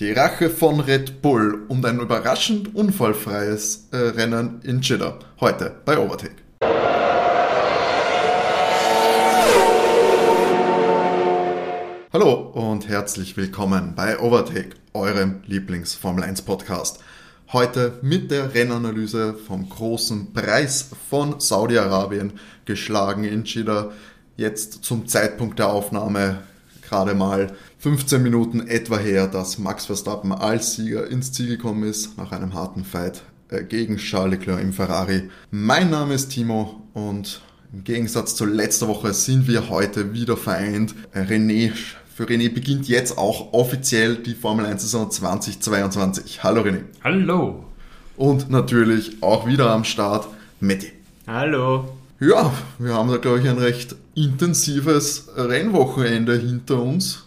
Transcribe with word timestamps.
Die 0.00 0.10
Rache 0.10 0.50
von 0.50 0.80
Red 0.80 1.22
Bull 1.22 1.66
und 1.68 1.86
ein 1.86 2.00
überraschend 2.00 2.74
unfallfreies 2.74 3.90
äh, 3.92 3.96
Rennen 3.96 4.60
in 4.64 4.80
Jeddah. 4.80 5.20
Heute 5.38 5.72
bei 5.84 5.96
Overtake. 5.96 6.34
Hallo 12.12 12.32
und 12.54 12.88
herzlich 12.88 13.36
willkommen 13.36 13.92
bei 13.94 14.18
Overtake, 14.18 14.70
eurem 14.94 15.42
Lieblings-Formel 15.46 16.24
1 16.24 16.42
Podcast. 16.42 16.98
Heute 17.52 18.00
mit 18.02 18.32
der 18.32 18.52
Rennanalyse 18.52 19.34
vom 19.34 19.68
großen 19.68 20.32
Preis 20.32 20.90
von 21.08 21.38
Saudi-Arabien, 21.38 22.32
geschlagen 22.64 23.22
in 23.22 23.44
Jeddah. 23.44 23.92
Jetzt 24.36 24.82
zum 24.82 25.06
Zeitpunkt 25.06 25.60
der 25.60 25.68
Aufnahme 25.68 26.42
gerade 26.82 27.14
mal 27.14 27.52
15 27.84 28.22
Minuten 28.22 28.66
etwa 28.66 28.96
her, 28.96 29.26
dass 29.26 29.58
Max 29.58 29.84
Verstappen 29.84 30.32
als 30.32 30.74
Sieger 30.74 31.06
ins 31.06 31.32
Ziel 31.32 31.48
gekommen 31.48 31.82
ist, 31.82 32.16
nach 32.16 32.32
einem 32.32 32.54
harten 32.54 32.82
Fight 32.82 33.20
äh, 33.50 33.62
gegen 33.62 33.98
Charles 33.98 34.38
Leclerc 34.38 34.62
im 34.62 34.72
Ferrari. 34.72 35.28
Mein 35.50 35.90
Name 35.90 36.14
ist 36.14 36.30
Timo 36.30 36.80
und 36.94 37.42
im 37.74 37.84
Gegensatz 37.84 38.36
zu 38.36 38.46
letzter 38.46 38.88
Woche 38.88 39.12
sind 39.12 39.48
wir 39.48 39.68
heute 39.68 40.14
wieder 40.14 40.38
vereint. 40.38 40.94
Äh, 41.12 41.24
René, 41.24 41.72
für 42.14 42.24
René 42.24 42.48
beginnt 42.48 42.88
jetzt 42.88 43.18
auch 43.18 43.52
offiziell 43.52 44.16
die 44.16 44.34
Formel 44.34 44.64
1 44.64 44.80
Saison 44.80 45.10
2022. 45.10 46.42
Hallo 46.42 46.62
René. 46.62 46.84
Hallo. 47.04 47.64
Und 48.16 48.48
natürlich 48.48 49.22
auch 49.22 49.46
wieder 49.46 49.68
am 49.70 49.84
Start 49.84 50.26
Matti. 50.58 50.90
Hallo. 51.26 51.98
Ja, 52.18 52.50
wir 52.78 52.94
haben 52.94 53.10
da 53.10 53.18
glaube 53.18 53.40
ich 53.40 53.46
ein 53.46 53.58
recht 53.58 53.94
intensives 54.14 55.28
Rennwochenende 55.36 56.38
hinter 56.38 56.80
uns. 56.80 57.23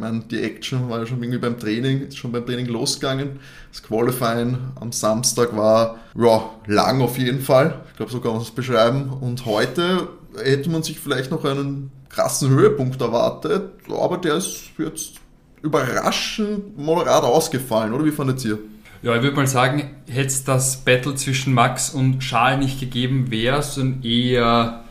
Meine, 0.00 0.20
die 0.20 0.42
Action 0.42 0.88
war 0.88 1.00
ja 1.00 1.06
schon 1.06 1.22
irgendwie 1.22 1.38
beim 1.38 1.58
Training, 1.58 2.08
ist 2.08 2.16
schon 2.16 2.32
beim 2.32 2.46
Training 2.46 2.66
losgegangen. 2.66 3.38
Das 3.70 3.82
Qualifying 3.82 4.56
am 4.80 4.92
Samstag 4.92 5.54
war 5.54 5.98
ja 6.16 6.50
lang 6.66 7.02
auf 7.02 7.18
jeden 7.18 7.40
Fall. 7.40 7.80
Ich 7.90 7.96
glaube, 7.96 8.10
so 8.10 8.20
kann 8.20 8.32
man 8.32 8.40
es 8.40 8.50
beschreiben. 8.50 9.10
Und 9.20 9.44
heute 9.44 10.08
hätte 10.42 10.70
man 10.70 10.82
sich 10.82 10.98
vielleicht 10.98 11.30
noch 11.30 11.44
einen 11.44 11.92
krassen 12.08 12.48
Höhepunkt 12.48 13.00
erwartet, 13.00 13.72
aber 13.88 14.16
der 14.16 14.36
ist 14.36 14.70
jetzt 14.78 15.16
überraschend 15.62 16.78
moderat 16.78 17.22
ausgefallen, 17.22 17.92
oder 17.92 18.04
wie 18.04 18.10
fandet 18.10 18.44
ihr? 18.44 18.58
Ja, 19.02 19.14
ich 19.16 19.22
würde 19.22 19.36
mal 19.36 19.46
sagen, 19.46 19.90
hätte 20.08 20.26
es 20.26 20.44
das 20.44 20.78
Battle 20.78 21.14
zwischen 21.14 21.54
Max 21.54 21.90
und 21.90 22.20
Charles 22.20 22.58
nicht 22.58 22.80
gegeben, 22.80 23.30
wäre 23.30 23.58
es 23.58 23.76
ein 23.76 24.02
eher 24.02 24.84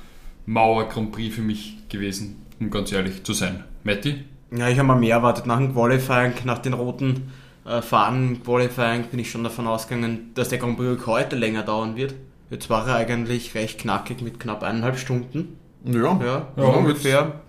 Mauer 0.45 0.87
Grand 0.89 1.11
Prix 1.11 1.35
für 1.35 1.41
mich 1.41 1.77
gewesen, 1.89 2.45
um 2.59 2.69
ganz 2.69 2.91
ehrlich 2.91 3.23
zu 3.23 3.33
sein. 3.33 3.63
Matti? 3.83 4.15
Ja, 4.51 4.67
ich 4.67 4.77
habe 4.79 4.87
mal 4.87 4.95
mehr 4.95 5.17
erwartet. 5.17 5.45
Nach 5.45 5.57
dem 5.57 5.73
Qualifying, 5.73 6.33
nach 6.45 6.59
den 6.59 6.73
roten 6.73 7.31
äh, 7.65 7.81
Fahnen 7.81 8.43
Qualifying 8.43 9.03
bin 9.03 9.19
ich 9.19 9.29
schon 9.29 9.43
davon 9.43 9.67
ausgegangen, 9.67 10.31
dass 10.33 10.49
der 10.49 10.57
Grand 10.57 10.77
Prix 10.77 11.05
heute 11.05 11.35
länger 11.35 11.63
dauern 11.63 11.95
wird. 11.95 12.15
Jetzt 12.49 12.69
war 12.69 12.87
er 12.87 12.95
eigentlich 12.95 13.53
recht 13.53 13.79
knackig 13.79 14.21
mit 14.21 14.39
knapp 14.39 14.63
eineinhalb 14.63 14.97
Stunden. 14.97 15.57
Ja, 15.85 16.19
ja, 16.19 16.47
ja 16.57 16.63
ungefähr. 16.63 17.41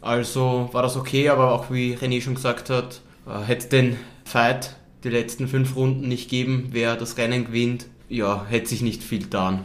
Also 0.00 0.68
war 0.72 0.82
das 0.82 0.96
okay, 0.96 1.28
aber 1.28 1.52
auch 1.52 1.70
wie 1.70 1.94
René 1.94 2.20
schon 2.20 2.34
gesagt 2.34 2.68
hat, 2.70 3.00
äh, 3.26 3.42
hätte 3.46 3.68
den 3.68 3.96
Fight 4.24 4.76
die 5.04 5.10
letzten 5.10 5.46
fünf 5.46 5.76
Runden 5.76 6.08
nicht 6.08 6.28
geben, 6.28 6.68
wer 6.72 6.96
das 6.96 7.16
Rennen 7.16 7.46
gewinnt, 7.46 7.86
ja, 8.08 8.44
hätte 8.48 8.68
sich 8.68 8.82
nicht 8.82 9.02
viel 9.02 9.20
getan. 9.20 9.64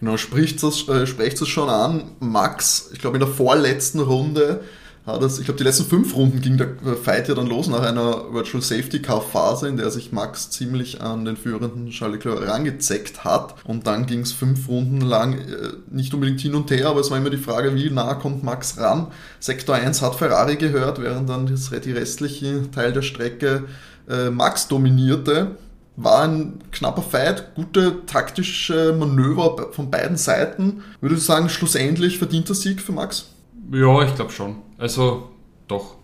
Genau, 0.00 0.16
spricht 0.16 0.62
das, 0.62 0.88
äh, 0.88 1.06
schon 1.46 1.68
an. 1.68 2.12
Max, 2.20 2.90
ich 2.92 3.00
glaube 3.00 3.16
in 3.16 3.20
der 3.20 3.28
vorletzten 3.28 4.00
Runde 4.00 4.62
hat 5.06 5.22
es, 5.22 5.38
ich 5.38 5.46
glaube 5.46 5.58
die 5.58 5.64
letzten 5.64 5.86
fünf 5.86 6.14
Runden 6.14 6.40
ging 6.40 6.58
der 6.58 6.68
Fight 6.96 7.28
ja 7.28 7.34
dann 7.34 7.46
los 7.46 7.68
nach 7.68 7.82
einer 7.82 8.32
Virtual 8.32 8.62
Safety 8.62 9.00
Car 9.00 9.22
Phase, 9.22 9.66
in 9.66 9.78
der 9.78 9.90
sich 9.90 10.12
Max 10.12 10.50
ziemlich 10.50 11.00
an 11.00 11.24
den 11.24 11.36
führenden 11.36 11.88
Charles 11.90 12.22
Leclerc 12.22 12.46
rangezeckt 12.46 13.24
hat. 13.24 13.54
Und 13.64 13.86
dann 13.86 14.06
ging 14.06 14.20
es 14.20 14.32
fünf 14.32 14.68
Runden 14.68 15.00
lang 15.00 15.34
äh, 15.34 15.72
nicht 15.90 16.12
unbedingt 16.12 16.40
hin 16.40 16.54
und 16.54 16.70
her, 16.70 16.88
aber 16.88 17.00
es 17.00 17.10
war 17.10 17.16
immer 17.16 17.30
die 17.30 17.38
Frage, 17.38 17.74
wie 17.74 17.90
nah 17.90 18.14
kommt 18.14 18.44
Max 18.44 18.78
ran. 18.78 19.06
Sektor 19.40 19.74
1 19.74 20.02
hat 20.02 20.16
Ferrari 20.16 20.56
gehört, 20.56 21.00
während 21.00 21.28
dann 21.28 21.46
die 21.46 21.92
restliche 21.92 22.70
Teil 22.70 22.92
der 22.92 23.02
Strecke 23.02 23.64
äh, 24.08 24.28
Max 24.28 24.68
dominierte. 24.68 25.56
War 25.96 26.22
ein 26.22 26.60
knapper 26.72 27.02
Fight, 27.02 27.54
gute 27.54 28.06
taktische 28.06 28.94
Manöver 28.98 29.68
von 29.72 29.90
beiden 29.90 30.16
Seiten. 30.16 30.82
Würde 31.00 31.16
ich 31.16 31.22
sagen, 31.22 31.48
schlussendlich 31.48 32.18
verdienter 32.18 32.54
Sieg 32.54 32.80
für 32.80 32.92
Max? 32.92 33.26
Ja, 33.72 34.02
ich 34.02 34.14
glaube 34.14 34.32
schon. 34.32 34.56
Also 34.80 35.30
doch, 35.68 35.96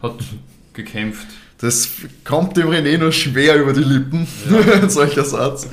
hat 0.00 0.14
gekämpft. 0.72 1.26
Das 1.58 1.90
kommt 2.24 2.56
dem 2.56 2.68
René 2.68 2.96
nur 2.96 3.12
schwer 3.12 3.56
über 3.56 3.74
die 3.74 3.82
Lippen, 3.82 4.26
ja. 4.50 4.88
solcher 4.88 5.24
Satz. 5.24 5.68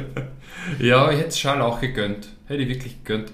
ja, 0.78 1.10
ich 1.10 1.18
hätte 1.18 1.28
es 1.28 1.38
Schal 1.38 1.60
auch 1.60 1.80
gegönnt. 1.80 2.28
Hätte 2.46 2.62
ich 2.62 2.68
wirklich 2.68 3.04
gegönnt. 3.04 3.30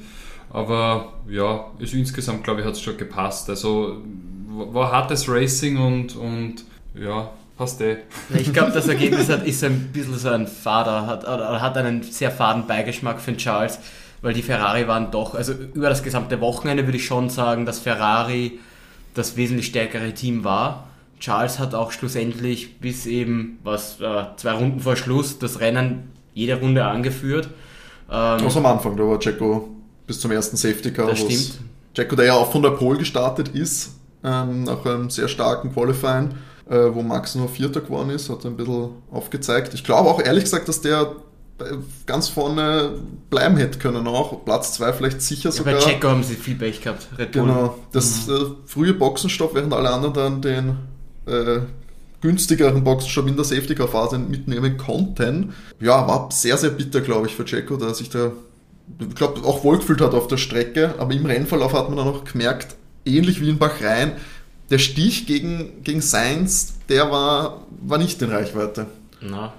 Aber 0.50 1.12
ja, 1.28 1.66
ist 1.78 1.94
insgesamt, 1.94 2.42
glaube 2.42 2.60
ich, 2.60 2.66
hat 2.66 2.74
es 2.74 2.80
schon 2.80 2.96
gepasst. 2.96 3.48
Also 3.50 4.02
war 4.48 4.90
hartes 4.90 5.28
Racing 5.28 5.76
und, 5.76 6.16
und 6.16 6.64
ja, 6.94 7.30
passt 7.56 7.80
eh. 7.82 7.98
Ich 8.34 8.52
glaube, 8.52 8.72
das 8.72 8.88
Ergebnis 8.88 9.28
hat, 9.28 9.46
ist 9.46 9.62
ein 9.62 9.90
bisschen 9.92 10.18
so 10.18 10.30
ein 10.30 10.46
fader, 10.46 11.06
hat, 11.06 11.26
hat 11.26 11.76
einen 11.76 12.02
sehr 12.02 12.30
faden 12.30 12.66
Beigeschmack 12.66 13.20
für 13.20 13.36
Charles, 13.36 13.78
weil 14.26 14.34
die 14.34 14.42
Ferrari 14.42 14.88
waren 14.88 15.12
doch, 15.12 15.36
also 15.36 15.52
über 15.52 15.88
das 15.88 16.02
gesamte 16.02 16.40
Wochenende 16.40 16.84
würde 16.84 16.98
ich 16.98 17.06
schon 17.06 17.30
sagen, 17.30 17.64
dass 17.64 17.78
Ferrari 17.78 18.58
das 19.14 19.36
wesentlich 19.36 19.66
stärkere 19.66 20.12
Team 20.14 20.42
war. 20.42 20.88
Charles 21.20 21.60
hat 21.60 21.76
auch 21.76 21.92
schlussendlich 21.92 22.80
bis 22.80 23.06
eben, 23.06 23.60
was, 23.62 24.00
äh, 24.00 24.24
zwei 24.36 24.50
Runden 24.50 24.80
vor 24.80 24.96
Schluss 24.96 25.38
das 25.38 25.60
Rennen 25.60 26.10
jede 26.34 26.58
Runde 26.58 26.84
angeführt. 26.84 27.50
Ähm, 28.10 28.14
also 28.14 28.58
am 28.58 28.66
Anfang, 28.66 28.96
da 28.96 29.04
war 29.04 29.22
Jacko 29.22 29.68
bis 30.08 30.18
zum 30.18 30.32
ersten 30.32 30.56
Safety 30.56 30.92
Car. 30.92 31.06
Das 31.06 31.20
stimmt. 31.20 31.60
Jacko, 31.94 32.16
der 32.16 32.26
ja 32.26 32.34
auch 32.34 32.50
von 32.50 32.62
der 32.62 32.70
Pole 32.70 32.98
gestartet 32.98 33.50
ist, 33.50 33.92
ähm, 34.24 34.64
nach 34.64 34.84
einem 34.84 35.08
sehr 35.08 35.28
starken 35.28 35.72
Qualifying 35.72 36.30
äh, 36.68 36.92
wo 36.92 37.02
Max 37.02 37.36
nur 37.36 37.48
Vierter 37.48 37.80
geworden 37.80 38.10
ist, 38.10 38.28
hat 38.28 38.44
ein 38.44 38.56
bisschen 38.56 38.90
aufgezeigt. 39.12 39.72
Ich 39.74 39.84
glaube 39.84 40.10
auch 40.10 40.20
ehrlich 40.20 40.44
gesagt, 40.44 40.68
dass 40.68 40.80
der 40.80 41.12
ganz 42.04 42.28
vorne 42.28 42.98
bleiben 43.30 43.56
hätte 43.56 43.78
können 43.78 44.06
auch. 44.06 44.44
Platz 44.44 44.74
2 44.74 44.92
vielleicht 44.92 45.22
sicher 45.22 45.50
ja, 45.50 45.52
sogar. 45.52 45.74
Bei 45.74 45.80
Checo 45.80 46.08
haben 46.08 46.22
sie 46.22 46.34
viel 46.34 46.56
Pech 46.56 46.82
gehabt. 46.82 47.08
Genau. 47.32 47.78
Das 47.92 48.26
mhm. 48.26 48.34
äh, 48.34 48.38
frühe 48.66 48.94
Boxenstopp, 48.94 49.54
während 49.54 49.72
alle 49.72 49.90
anderen 49.90 50.14
dann 50.14 50.42
den 50.42 50.76
äh, 51.26 51.60
günstigeren 52.20 52.84
Boxenstopp 52.84 53.28
in 53.28 53.36
der 53.36 53.44
Safety-Car-Phase 53.44 54.18
mitnehmen 54.18 54.76
konnten. 54.76 55.54
Ja, 55.80 56.06
war 56.06 56.30
sehr, 56.30 56.56
sehr 56.58 56.70
bitter, 56.70 57.00
glaube 57.00 57.26
ich, 57.26 57.34
für 57.34 57.44
Checo, 57.44 57.76
der 57.76 57.94
sich 57.94 58.10
da, 58.10 58.32
ich 59.00 59.14
glaube, 59.14 59.42
auch 59.44 59.64
wohlgefühlt 59.64 60.00
hat 60.00 60.14
auf 60.14 60.26
der 60.26 60.36
Strecke. 60.36 60.94
Aber 60.98 61.14
im 61.14 61.24
Rennverlauf 61.24 61.72
hat 61.72 61.88
man 61.88 61.98
dann 61.98 62.08
auch 62.08 62.24
gemerkt, 62.24 62.76
ähnlich 63.04 63.40
wie 63.40 63.48
in 63.48 63.58
Bahrain, 63.58 64.12
der 64.70 64.78
Stich 64.78 65.26
gegen, 65.26 65.82
gegen 65.84 66.00
Sainz, 66.00 66.74
der 66.88 67.10
war, 67.10 67.62
war 67.80 67.98
nicht 67.98 68.20
in 68.20 68.30
Reichweite. 68.30 68.86
Na, 69.20 69.52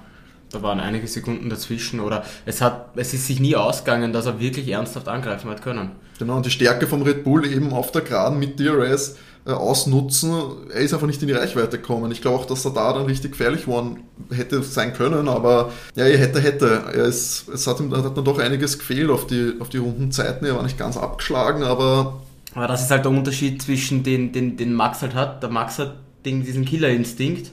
da 0.52 0.62
waren 0.62 0.80
einige 0.80 1.08
Sekunden 1.08 1.50
dazwischen 1.50 2.00
oder 2.00 2.24
es, 2.46 2.62
hat, 2.62 2.92
es 2.96 3.14
ist 3.14 3.28
sich 3.28 3.40
nie 3.40 3.56
ausgegangen, 3.56 4.14
dass 4.14 4.26
er 4.26 4.40
wirklich 4.40 4.70
ernsthaft 4.70 5.08
angreifen 5.08 5.50
hat 5.50 5.62
können. 5.62 5.92
Genau, 6.20 6.38
und 6.38 6.46
die 6.46 6.52
Stärke 6.52 6.88
vom 6.88 7.02
Red 7.02 7.24
Bull 7.24 7.46
eben 7.46 7.74
auf 7.74 7.92
der 7.92 8.02
Geraden 8.02 8.40
mit 8.40 8.60
DRS 8.60 9.18
äh, 9.46 9.52
ausnutzen, 9.52 10.34
er 10.74 10.82
ist 10.82 10.94
einfach 10.94 11.08
nicht 11.08 11.22
in 11.22 11.28
die 11.28 11.34
Reichweite 11.34 11.78
gekommen. 11.78 12.12
Ich 12.12 12.22
glaube 12.22 12.38
auch, 12.38 12.46
dass 12.46 12.66
er 12.66 12.72
da 12.72 12.94
dann 12.94 13.06
richtig 13.06 13.32
gefährlich 13.32 13.62
geworden 13.62 14.04
hätte 14.32 14.64
sein 14.64 14.94
können, 14.94 15.28
aber 15.28 15.72
ja, 15.96 16.06
er 16.06 16.18
hätte, 16.18 16.40
hätte. 16.40 16.84
Er 16.94 17.06
ist, 17.06 17.48
es 17.50 17.68
hat 17.68 17.80
ihm 17.80 17.96
hat 17.96 18.18
dann 18.18 18.26
doch 18.26 18.40
einiges 18.40 18.80
gefehlt 18.80 19.10
auf 19.10 19.28
die, 19.28 19.54
auf 19.60 19.70
die 19.70 19.78
Rundenzeiten. 19.78 20.48
Er 20.48 20.56
war 20.56 20.64
nicht 20.64 20.78
ganz 20.78 20.98
abgeschlagen, 20.98 21.64
aber 21.64 22.22
aber 22.54 22.68
das 22.68 22.82
ist 22.82 22.90
halt 22.90 23.06
der 23.06 23.12
Unterschied 23.12 23.62
zwischen 23.62 24.02
den, 24.02 24.32
den, 24.32 24.58
den 24.58 24.74
Max 24.74 25.04
halt 25.04 25.14
hat. 25.14 25.44
Der 25.44 25.50
Max 25.50 25.78
hat 25.78 25.94
den, 26.26 26.44
diesen 26.44 26.66
Killerinstinkt 26.66 27.52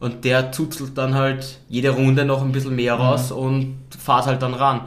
und 0.00 0.24
der 0.24 0.52
zuzelt 0.52 0.96
dann 0.98 1.14
halt 1.14 1.58
jede 1.68 1.90
Runde 1.90 2.24
noch 2.24 2.42
ein 2.42 2.52
bisschen 2.52 2.76
mehr 2.76 2.94
raus 2.94 3.30
mhm. 3.30 3.36
und 3.36 3.76
fahrt 3.98 4.26
halt 4.26 4.42
dann 4.42 4.54
ran. 4.54 4.82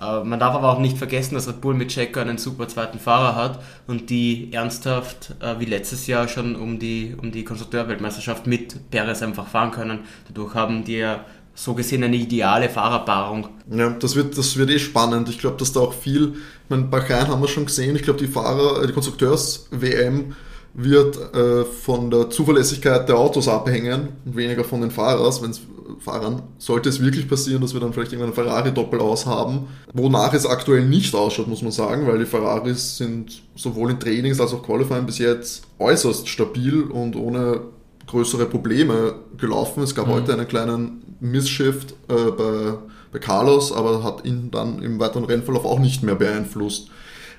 Äh, 0.00 0.24
man 0.24 0.38
darf 0.40 0.54
aber 0.54 0.72
auch 0.72 0.78
nicht 0.78 0.98
vergessen, 0.98 1.34
dass 1.34 1.48
Red 1.48 1.60
Bull 1.60 1.74
mit 1.74 1.88
Checo 1.90 2.20
einen 2.20 2.38
super 2.38 2.68
zweiten 2.68 2.98
Fahrer 2.98 3.36
hat 3.36 3.60
und 3.86 4.10
die 4.10 4.52
ernsthaft 4.52 5.34
äh, 5.40 5.58
wie 5.58 5.66
letztes 5.66 6.06
Jahr 6.06 6.28
schon 6.28 6.56
um 6.56 6.78
die, 6.78 7.14
um 7.20 7.30
die 7.30 7.44
Konstrukteurweltmeisterschaft 7.44 8.46
mit 8.46 8.90
Perez 8.90 9.22
einfach 9.22 9.46
fahren 9.46 9.70
können. 9.70 10.00
Dadurch 10.28 10.54
haben 10.54 10.84
die 10.84 10.98
ja 10.98 11.24
so 11.54 11.74
gesehen 11.74 12.02
eine 12.02 12.16
ideale 12.16 12.68
Fahrerpaarung. 12.68 13.48
Ja, 13.70 13.90
das 13.90 14.16
wird, 14.16 14.38
das 14.38 14.56
wird 14.56 14.70
eh 14.70 14.78
spannend. 14.78 15.28
Ich 15.28 15.38
glaube, 15.38 15.58
dass 15.58 15.72
da 15.72 15.80
auch 15.80 15.92
viel, 15.92 16.34
ich 16.34 16.70
meine, 16.70 16.84
Bahrain 16.84 17.28
haben 17.28 17.42
wir 17.42 17.48
schon 17.48 17.66
gesehen, 17.66 17.96
ich 17.96 18.02
glaube, 18.02 18.18
die 18.18 18.28
Fahrer, 18.28 18.86
die 18.86 18.92
Konstrukteurs-WM 18.92 20.34
wird 20.74 21.16
äh, 21.34 21.64
von 21.64 22.10
der 22.10 22.30
Zuverlässigkeit 22.30 23.08
der 23.08 23.16
Autos 23.18 23.48
abhängen 23.48 24.08
und 24.24 24.36
weniger 24.36 24.64
von 24.64 24.80
den 24.80 24.90
Fahrern. 24.90 25.32
Wenn's, 25.42 25.60
Fahrern 25.98 26.42
sollte 26.58 26.88
es 26.88 27.00
wirklich 27.02 27.28
passieren, 27.28 27.60
dass 27.60 27.74
wir 27.74 27.80
dann 27.80 27.92
vielleicht 27.92 28.12
irgendwann 28.12 28.32
Ferrari-Doppel 28.32 29.00
aus 29.00 29.26
haben, 29.26 29.66
wonach 29.92 30.32
es 30.32 30.46
aktuell 30.46 30.84
nicht 30.86 31.14
ausschaut, 31.14 31.48
muss 31.48 31.62
man 31.62 31.72
sagen, 31.72 32.06
weil 32.06 32.18
die 32.18 32.26
Ferraris 32.26 32.96
sind 32.96 33.42
sowohl 33.56 33.90
in 33.90 33.98
Trainings 34.00 34.40
als 34.40 34.52
auch 34.52 34.62
Qualifying 34.62 35.04
bis 35.06 35.18
jetzt 35.18 35.64
äußerst 35.80 36.28
stabil 36.28 36.82
und 36.82 37.16
ohne 37.16 37.62
größere 38.06 38.46
Probleme 38.46 39.14
gelaufen. 39.36 39.82
Es 39.82 39.94
gab 39.94 40.06
Mhm. 40.06 40.12
heute 40.12 40.32
einen 40.32 40.48
kleinen 40.48 41.02
Missshift 41.20 41.94
äh, 42.08 42.30
bei, 42.30 42.74
bei 43.12 43.18
Carlos, 43.18 43.72
aber 43.72 44.02
hat 44.04 44.24
ihn 44.24 44.50
dann 44.50 44.80
im 44.82 44.98
weiteren 45.00 45.24
Rennverlauf 45.24 45.64
auch 45.64 45.80
nicht 45.80 46.02
mehr 46.02 46.14
beeinflusst. 46.14 46.88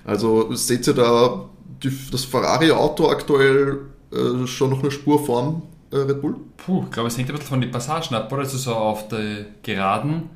Also 0.06 0.54
seht 0.56 0.88
ihr 0.88 0.94
da 0.94 1.50
die, 1.84 1.92
das 2.12 2.26
Ferrari-Auto 2.26 3.10
aktuell 3.10 3.80
äh, 4.12 4.48
schon 4.48 4.72
noch 4.72 4.82
eine 4.82 4.92
Spur 4.92 5.24
vorm 5.24 5.64
äh, 5.92 5.98
Red 5.98 6.22
Bull? 6.22 6.36
Puh, 6.58 6.84
ich 6.86 6.92
glaube, 6.92 7.08
es 7.08 7.18
hängt 7.18 7.30
ein 7.30 7.36
bisschen 7.36 7.50
von 7.50 7.62
den 7.62 7.72
Passagen 7.72 8.16
ab, 8.16 8.32
oder? 8.32 8.42
Also 8.42 8.58
so 8.58 8.74
auf 8.74 9.08
der 9.08 9.46
Geraden 9.64 10.30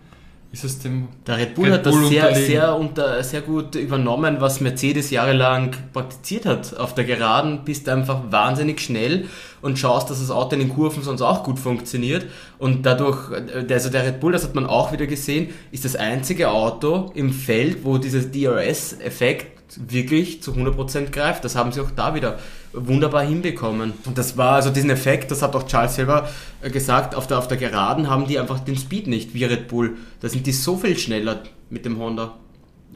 ist 0.51 0.63
es 0.63 0.79
dem... 0.79 1.09
Der 1.27 1.37
Red 1.37 1.55
Bull 1.55 1.65
Red 1.65 1.73
hat 1.73 1.85
das 1.85 1.93
Bull 1.93 2.07
sehr, 2.07 2.23
unterlegen. 2.27 2.47
sehr, 2.47 2.75
unter, 2.75 3.23
sehr 3.23 3.41
gut 3.41 3.75
übernommen, 3.75 4.37
was 4.39 4.61
Mercedes 4.61 5.11
jahrelang 5.11 5.75
praktiziert 5.91 6.45
hat. 6.45 6.77
Auf 6.77 6.95
der 6.95 7.03
Geraden 7.03 7.65
bist 7.65 7.87
du 7.87 7.91
einfach 7.91 8.21
wahnsinnig 8.29 8.79
schnell 8.79 9.27
und 9.61 9.77
schaust, 9.77 10.09
dass 10.09 10.19
das 10.19 10.31
Auto 10.31 10.53
in 10.53 10.61
den 10.61 10.69
Kurven 10.69 11.03
sonst 11.03 11.21
auch 11.21 11.43
gut 11.43 11.59
funktioniert. 11.59 12.25
Und 12.57 12.85
dadurch, 12.85 13.31
äh, 13.31 13.73
also 13.73 13.89
der 13.89 14.05
Red 14.05 14.21
Bull, 14.21 14.31
das 14.31 14.43
hat 14.43 14.55
man 14.55 14.65
auch 14.65 14.93
wieder 14.93 15.07
gesehen, 15.07 15.49
ist 15.71 15.83
das 15.83 15.95
einzige 15.95 16.49
Auto 16.49 17.11
im 17.15 17.33
Feld, 17.33 17.83
wo 17.83 17.97
dieser 17.97 18.21
DRS-Effekt 18.21 19.54
wirklich 19.77 20.41
zu 20.41 20.53
100% 20.53 21.11
greift. 21.11 21.43
Das 21.43 21.55
haben 21.55 21.71
sie 21.71 21.81
auch 21.81 21.91
da 21.91 22.15
wieder 22.15 22.39
wunderbar 22.73 23.25
hinbekommen. 23.25 23.93
Und 24.05 24.17
das 24.17 24.37
war 24.37 24.53
also 24.53 24.69
diesen 24.69 24.89
Effekt, 24.89 25.31
das 25.31 25.41
hat 25.41 25.55
auch 25.55 25.65
Charles 25.67 25.95
selber 25.95 26.29
äh, 26.61 26.69
gesagt, 26.69 27.15
auf 27.15 27.27
der, 27.27 27.39
auf 27.39 27.47
der 27.47 27.57
Geraden 27.57 28.09
haben 28.09 28.27
die 28.27 28.39
einfach 28.39 28.59
den 28.59 28.77
Speed 28.77 29.07
nicht, 29.07 29.33
wie 29.33 29.45
Red 29.45 29.67
Bull. 29.67 29.97
Da 30.21 30.29
sind 30.29 30.45
die 30.47 30.51
so 30.51 30.77
viel 30.77 30.97
schneller 30.97 31.43
mit 31.69 31.85
dem 31.85 31.97
Honda. 31.97 32.35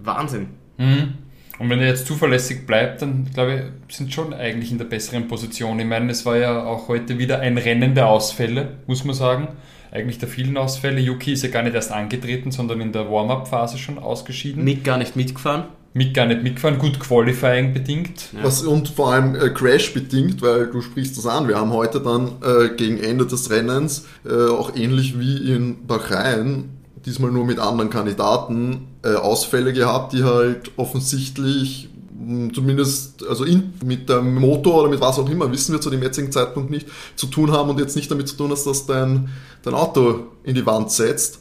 Wahnsinn. 0.02 0.48
Mhm. 0.78 1.16
Und 1.60 1.70
wenn 1.70 1.80
er 1.80 1.88
jetzt 1.88 2.08
zuverlässig 2.08 2.66
bleibt, 2.66 3.02
dann 3.02 3.30
glaube 3.34 3.72
ich, 3.90 3.96
sind 3.96 4.14
schon 4.14 4.34
eigentlich 4.34 4.72
in 4.72 4.78
der 4.78 4.86
besseren 4.86 5.28
Position. 5.28 5.78
Ich 5.80 5.86
meine, 5.86 6.10
es 6.10 6.26
war 6.26 6.38
ja 6.38 6.64
auch 6.64 6.88
heute 6.88 7.18
wieder 7.18 7.40
ein 7.40 7.58
Rennen 7.58 7.96
der 7.96 8.08
Ausfälle, 8.08 8.78
muss 8.88 9.04
man 9.04 9.14
sagen. 9.14 9.50
Eigentlich 9.92 10.20
der 10.20 10.30
vielen 10.30 10.56
Ausfälle. 10.56 11.02
Yuki 11.02 11.34
ist 11.34 11.44
ja 11.44 11.50
gar 11.50 11.64
nicht 11.64 11.76
erst 11.76 11.92
angetreten, 11.92 12.52
sondern 12.52 12.80
in 12.80 12.94
der 12.94 13.12
Warm-Up-Phase 13.12 13.78
schon 13.78 14.00
ausgeschieden. 14.00 14.64
Mick 14.64 14.86
gar 14.86 14.98
nicht 14.98 15.16
mitgefahren. 15.18 15.66
Mick 15.94 16.14
gar 16.14 16.28
nicht 16.28 16.44
mitgefahren, 16.44 16.78
gut 16.78 17.00
Qualifying 17.00 17.74
bedingt. 17.74 18.32
Ja. 18.34 18.44
Was, 18.44 18.62
und 18.62 18.90
vor 18.90 19.12
allem 19.12 19.36
äh, 19.36 19.50
Crash-bedingt, 19.50 20.42
weil 20.42 20.68
du 20.68 20.82
sprichst 20.82 21.18
das 21.18 21.26
an. 21.26 21.48
Wir 21.48 21.58
haben 21.58 21.74
heute 21.74 22.00
dann 22.00 22.34
äh, 22.44 22.70
gegen 22.76 23.00
Ende 23.00 23.26
des 23.26 23.50
Rennens, 23.50 24.06
äh, 24.24 24.50
auch 24.50 24.76
ähnlich 24.76 25.20
wie 25.20 25.52
in 25.52 25.88
Bahrain, 25.88 26.70
diesmal 27.06 27.32
nur 27.32 27.46
mit 27.46 27.60
anderen 27.60 27.90
Kandidaten, 27.90 28.88
äh, 29.04 29.16
Ausfälle 29.16 29.74
gehabt, 29.74 30.14
die 30.14 30.24
halt 30.24 30.72
offensichtlich 30.78 31.90
mh, 32.20 32.54
zumindest 32.54 33.26
also 33.28 33.44
in, 33.44 33.74
mit 33.84 34.10
dem 34.10 34.36
Motor 34.36 34.82
oder 34.82 34.90
mit 34.90 35.02
was 35.02 35.18
auch 35.18 35.30
immer, 35.30 35.52
wissen 35.52 35.74
wir 35.74 35.82
zu 35.82 35.90
dem 35.90 36.04
jetzigen 36.04 36.32
Zeitpunkt 36.32 36.70
nicht, 36.70 36.88
zu 37.16 37.28
tun 37.28 37.52
haben 37.52 37.70
und 37.70 37.80
jetzt 37.80 37.96
nicht 37.96 38.12
damit 38.12 38.28
zu 38.28 38.38
tun 38.38 38.52
hast, 38.52 38.66
dass 38.66 38.86
dein, 38.86 39.30
dein 39.64 39.74
Auto 39.74 40.28
in 40.44 40.54
die 40.54 40.66
Wand 40.66 40.92
setzt. 40.92 41.40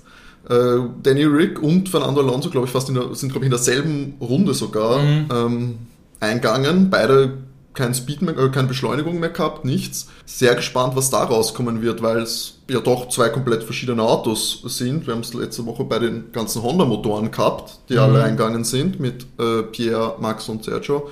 Äh, 0.48 0.78
Danny 1.02 1.24
Rick 1.24 1.62
und 1.62 1.88
Fernando 1.88 2.20
Alonso, 2.20 2.48
glaube 2.50 2.66
ich, 2.66 2.72
fast 2.72 2.88
in 2.88 2.94
der, 2.94 3.14
sind 3.14 3.30
glaube 3.32 3.44
ich 3.44 3.48
in 3.48 3.56
derselben 3.56 4.14
Runde 4.20 4.54
sogar 4.54 5.02
Mhm. 5.02 5.26
ähm, 5.32 5.78
eingangen. 6.20 6.90
Beide 6.90 7.34
kein 7.74 7.94
Speed 7.94 8.22
mehr, 8.22 8.36
äh, 8.36 8.48
keine 8.48 8.66
Beschleunigung 8.66 9.20
mehr 9.20 9.28
gehabt, 9.30 9.64
nichts. 9.64 10.08
Sehr 10.26 10.54
gespannt, 10.56 10.96
was 10.96 11.10
da 11.10 11.22
rauskommen 11.22 11.80
wird, 11.82 12.02
weil 12.02 12.18
es 12.22 12.58
ja 12.68 12.80
doch 12.80 13.08
zwei 13.08 13.28
komplett 13.28 13.62
verschiedene 13.62 14.02
Autos 14.02 14.62
sind. 14.64 15.06
Wir 15.06 15.14
haben 15.14 15.20
es 15.20 15.32
letzte 15.34 15.64
Woche 15.66 15.84
bei 15.84 15.98
den 15.98 16.32
ganzen 16.32 16.62
Honda-Motoren 16.62 17.30
gehabt, 17.30 17.78
die 17.88 17.94
Mhm. 17.94 17.98
alle 18.00 18.24
eingegangen 18.24 18.64
sind 18.64 18.98
mit 19.00 19.26
äh, 19.38 19.62
Pierre, 19.62 20.16
Max 20.20 20.48
und 20.48 20.64
Sergio. 20.64 21.10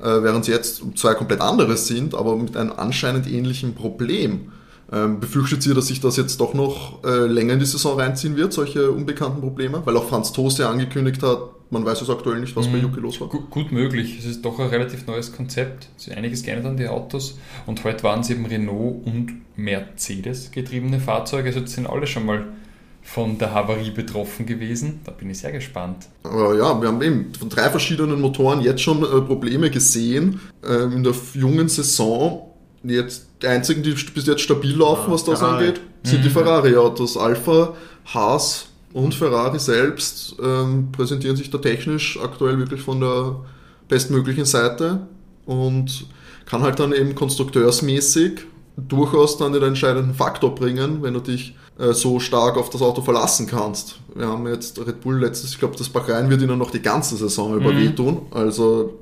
Äh, 0.00 0.22
während 0.22 0.44
sie 0.44 0.52
jetzt 0.52 0.82
zwei 0.96 1.14
komplett 1.14 1.40
andere 1.40 1.76
sind, 1.76 2.14
aber 2.14 2.36
mit 2.36 2.56
einem 2.56 2.72
anscheinend 2.76 3.26
ähnlichen 3.30 3.74
Problem. 3.74 4.52
Ähm, 4.92 5.18
befürchtet 5.20 5.66
ihr, 5.66 5.74
dass 5.74 5.86
sich 5.88 6.00
das 6.00 6.16
jetzt 6.16 6.40
doch 6.40 6.54
noch 6.54 7.02
äh, 7.04 7.26
länger 7.26 7.54
in 7.54 7.58
die 7.58 7.64
Saison 7.66 7.98
reinziehen 7.98 8.36
wird, 8.36 8.52
solche 8.52 8.90
unbekannten 8.90 9.40
Probleme? 9.40 9.82
Weil 9.84 9.96
auch 9.96 10.08
Franz 10.08 10.32
Toast 10.32 10.58
ja 10.58 10.70
angekündigt 10.70 11.22
hat, 11.22 11.38
man 11.70 11.84
weiß 11.84 12.02
es 12.02 12.10
aktuell 12.10 12.38
nicht, 12.40 12.54
was 12.54 12.66
bei 12.68 12.76
Mhm. 12.76 12.82
Yuki 12.84 13.00
los 13.00 13.20
war. 13.20 13.28
Gut, 13.28 13.50
gut 13.50 13.72
möglich. 13.72 14.18
Es 14.18 14.26
ist 14.26 14.44
doch 14.44 14.58
ein 14.60 14.68
relativ 14.68 15.06
neues 15.06 15.32
Konzept. 15.32 15.88
Es 15.96 16.06
ist 16.06 16.16
einiges 16.16 16.42
geändert 16.42 16.66
an 16.66 16.76
die 16.76 16.86
Autos. 16.86 17.38
Und 17.66 17.82
heute 17.84 18.02
waren 18.04 18.20
es 18.20 18.30
eben 18.30 18.46
Renault 18.46 19.04
und 19.06 19.40
Mercedes 19.56 20.50
getriebene 20.52 21.00
Fahrzeuge. 21.00 21.48
Also 21.48 21.60
das 21.60 21.72
sind 21.72 21.86
alle 21.86 22.06
schon 22.06 22.26
mal 22.26 22.44
von 23.02 23.38
der 23.38 23.52
Havarie 23.52 23.90
betroffen 23.90 24.46
gewesen. 24.46 25.00
Da 25.04 25.12
bin 25.12 25.28
ich 25.30 25.38
sehr 25.38 25.52
gespannt. 25.52 26.06
Aber 26.22 26.54
ja, 26.56 26.80
wir 26.80 26.88
haben 26.88 27.02
eben 27.02 27.32
von 27.38 27.48
drei 27.48 27.68
verschiedenen 27.70 28.20
Motoren 28.20 28.60
jetzt 28.60 28.80
schon 28.82 29.02
äh, 29.02 29.20
Probleme 29.22 29.70
gesehen 29.70 30.40
ähm, 30.66 30.92
in 30.92 31.02
der 31.02 31.14
jungen 31.34 31.68
Saison. 31.68 32.50
Jetzt, 32.82 33.28
die 33.44 33.48
einzigen, 33.48 33.82
die 33.82 33.92
bis 33.92 34.26
jetzt 34.26 34.42
stabil 34.42 34.76
laufen, 34.76 35.08
Ja, 35.08 35.14
was 35.14 35.24
das 35.24 35.38
Ferrari. 35.40 35.66
angeht, 35.68 35.80
sind 36.02 36.24
die 36.24 36.28
Mhm. 36.28 36.32
Ferrari-Autos. 36.32 37.16
Alpha, 37.16 37.74
Haas 38.06 38.66
und 38.92 39.14
Ferrari 39.14 39.58
selbst 39.58 40.36
ähm, 40.42 40.88
präsentieren 40.92 41.36
sich 41.36 41.50
da 41.50 41.58
technisch 41.58 42.18
aktuell 42.22 42.58
wirklich 42.58 42.80
von 42.82 43.00
der 43.00 43.36
bestmöglichen 43.88 44.44
Seite 44.44 45.06
und 45.46 46.06
kann 46.46 46.62
halt 46.62 46.78
dann 46.78 46.92
eben 46.92 47.14
konstrukteursmäßig 47.14 48.40
durchaus 48.76 49.36
dann 49.38 49.52
den 49.52 49.62
entscheidenden 49.62 50.14
Faktor 50.14 50.54
bringen, 50.54 51.02
wenn 51.02 51.14
du 51.14 51.20
dich 51.20 51.54
äh, 51.78 51.92
so 51.92 52.18
stark 52.20 52.56
auf 52.56 52.70
das 52.70 52.82
Auto 52.82 53.02
verlassen 53.02 53.46
kannst. 53.46 53.96
Wir 54.14 54.26
haben 54.26 54.46
jetzt 54.48 54.78
Red 54.78 55.00
Bull 55.00 55.18
letztes, 55.20 55.50
ich 55.52 55.58
glaube, 55.58 55.76
das 55.76 55.88
Bahrain 55.88 56.28
wird 56.30 56.42
ihnen 56.42 56.58
noch 56.58 56.70
die 56.70 56.82
ganze 56.82 57.16
Saison 57.16 57.56
über 57.56 57.72
Mhm. 57.72 57.78
wehtun. 57.78 58.22
Also 58.32 58.98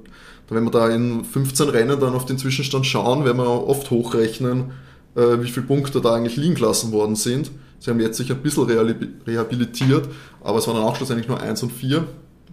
wenn 0.55 0.65
wir 0.65 0.71
da 0.71 0.89
in 0.89 1.25
15 1.25 1.69
Rennen 1.69 1.99
dann 2.01 2.15
auf 2.15 2.27
den 2.27 2.39
Zwischenstand 2.39 2.87
schauen, 2.87 3.25
werden 3.25 3.39
wir 3.39 3.47
oft 3.47 3.91
hochrechnen, 3.91 4.73
äh, 5.15 5.41
wie 5.41 5.49
viele 5.49 5.67
Punkte 5.67 6.01
da 6.01 6.15
eigentlich 6.15 6.37
liegen 6.37 6.55
gelassen 6.55 6.93
worden 6.93 7.17
sind. 7.17 7.51
Sie 7.79 7.91
haben 7.91 8.01
jetzt 8.01 8.17
sich 8.17 8.31
ein 8.31 8.39
bisschen 8.39 8.65
rehabilitiert, 8.65 10.09
aber 10.43 10.59
es 10.59 10.69
waren 10.69 10.77
dann 10.77 10.85
auch 10.85 10.97
schlussendlich 10.97 11.29
nur 11.29 11.41
1 11.41 11.65
und 11.65 11.73
4. 11.73 12.05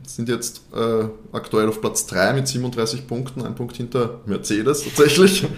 Sind 0.07 0.27
jetzt 0.27 0.63
äh, 0.75 1.05
aktuell 1.31 1.67
auf 1.69 1.81
Platz 1.81 2.07
3 2.07 2.33
mit 2.33 2.47
37 2.47 3.05
Punkten, 3.05 3.43
ein 3.43 3.53
Punkt 3.53 3.77
hinter 3.77 4.21
Mercedes 4.25 4.83
tatsächlich. 4.83 5.45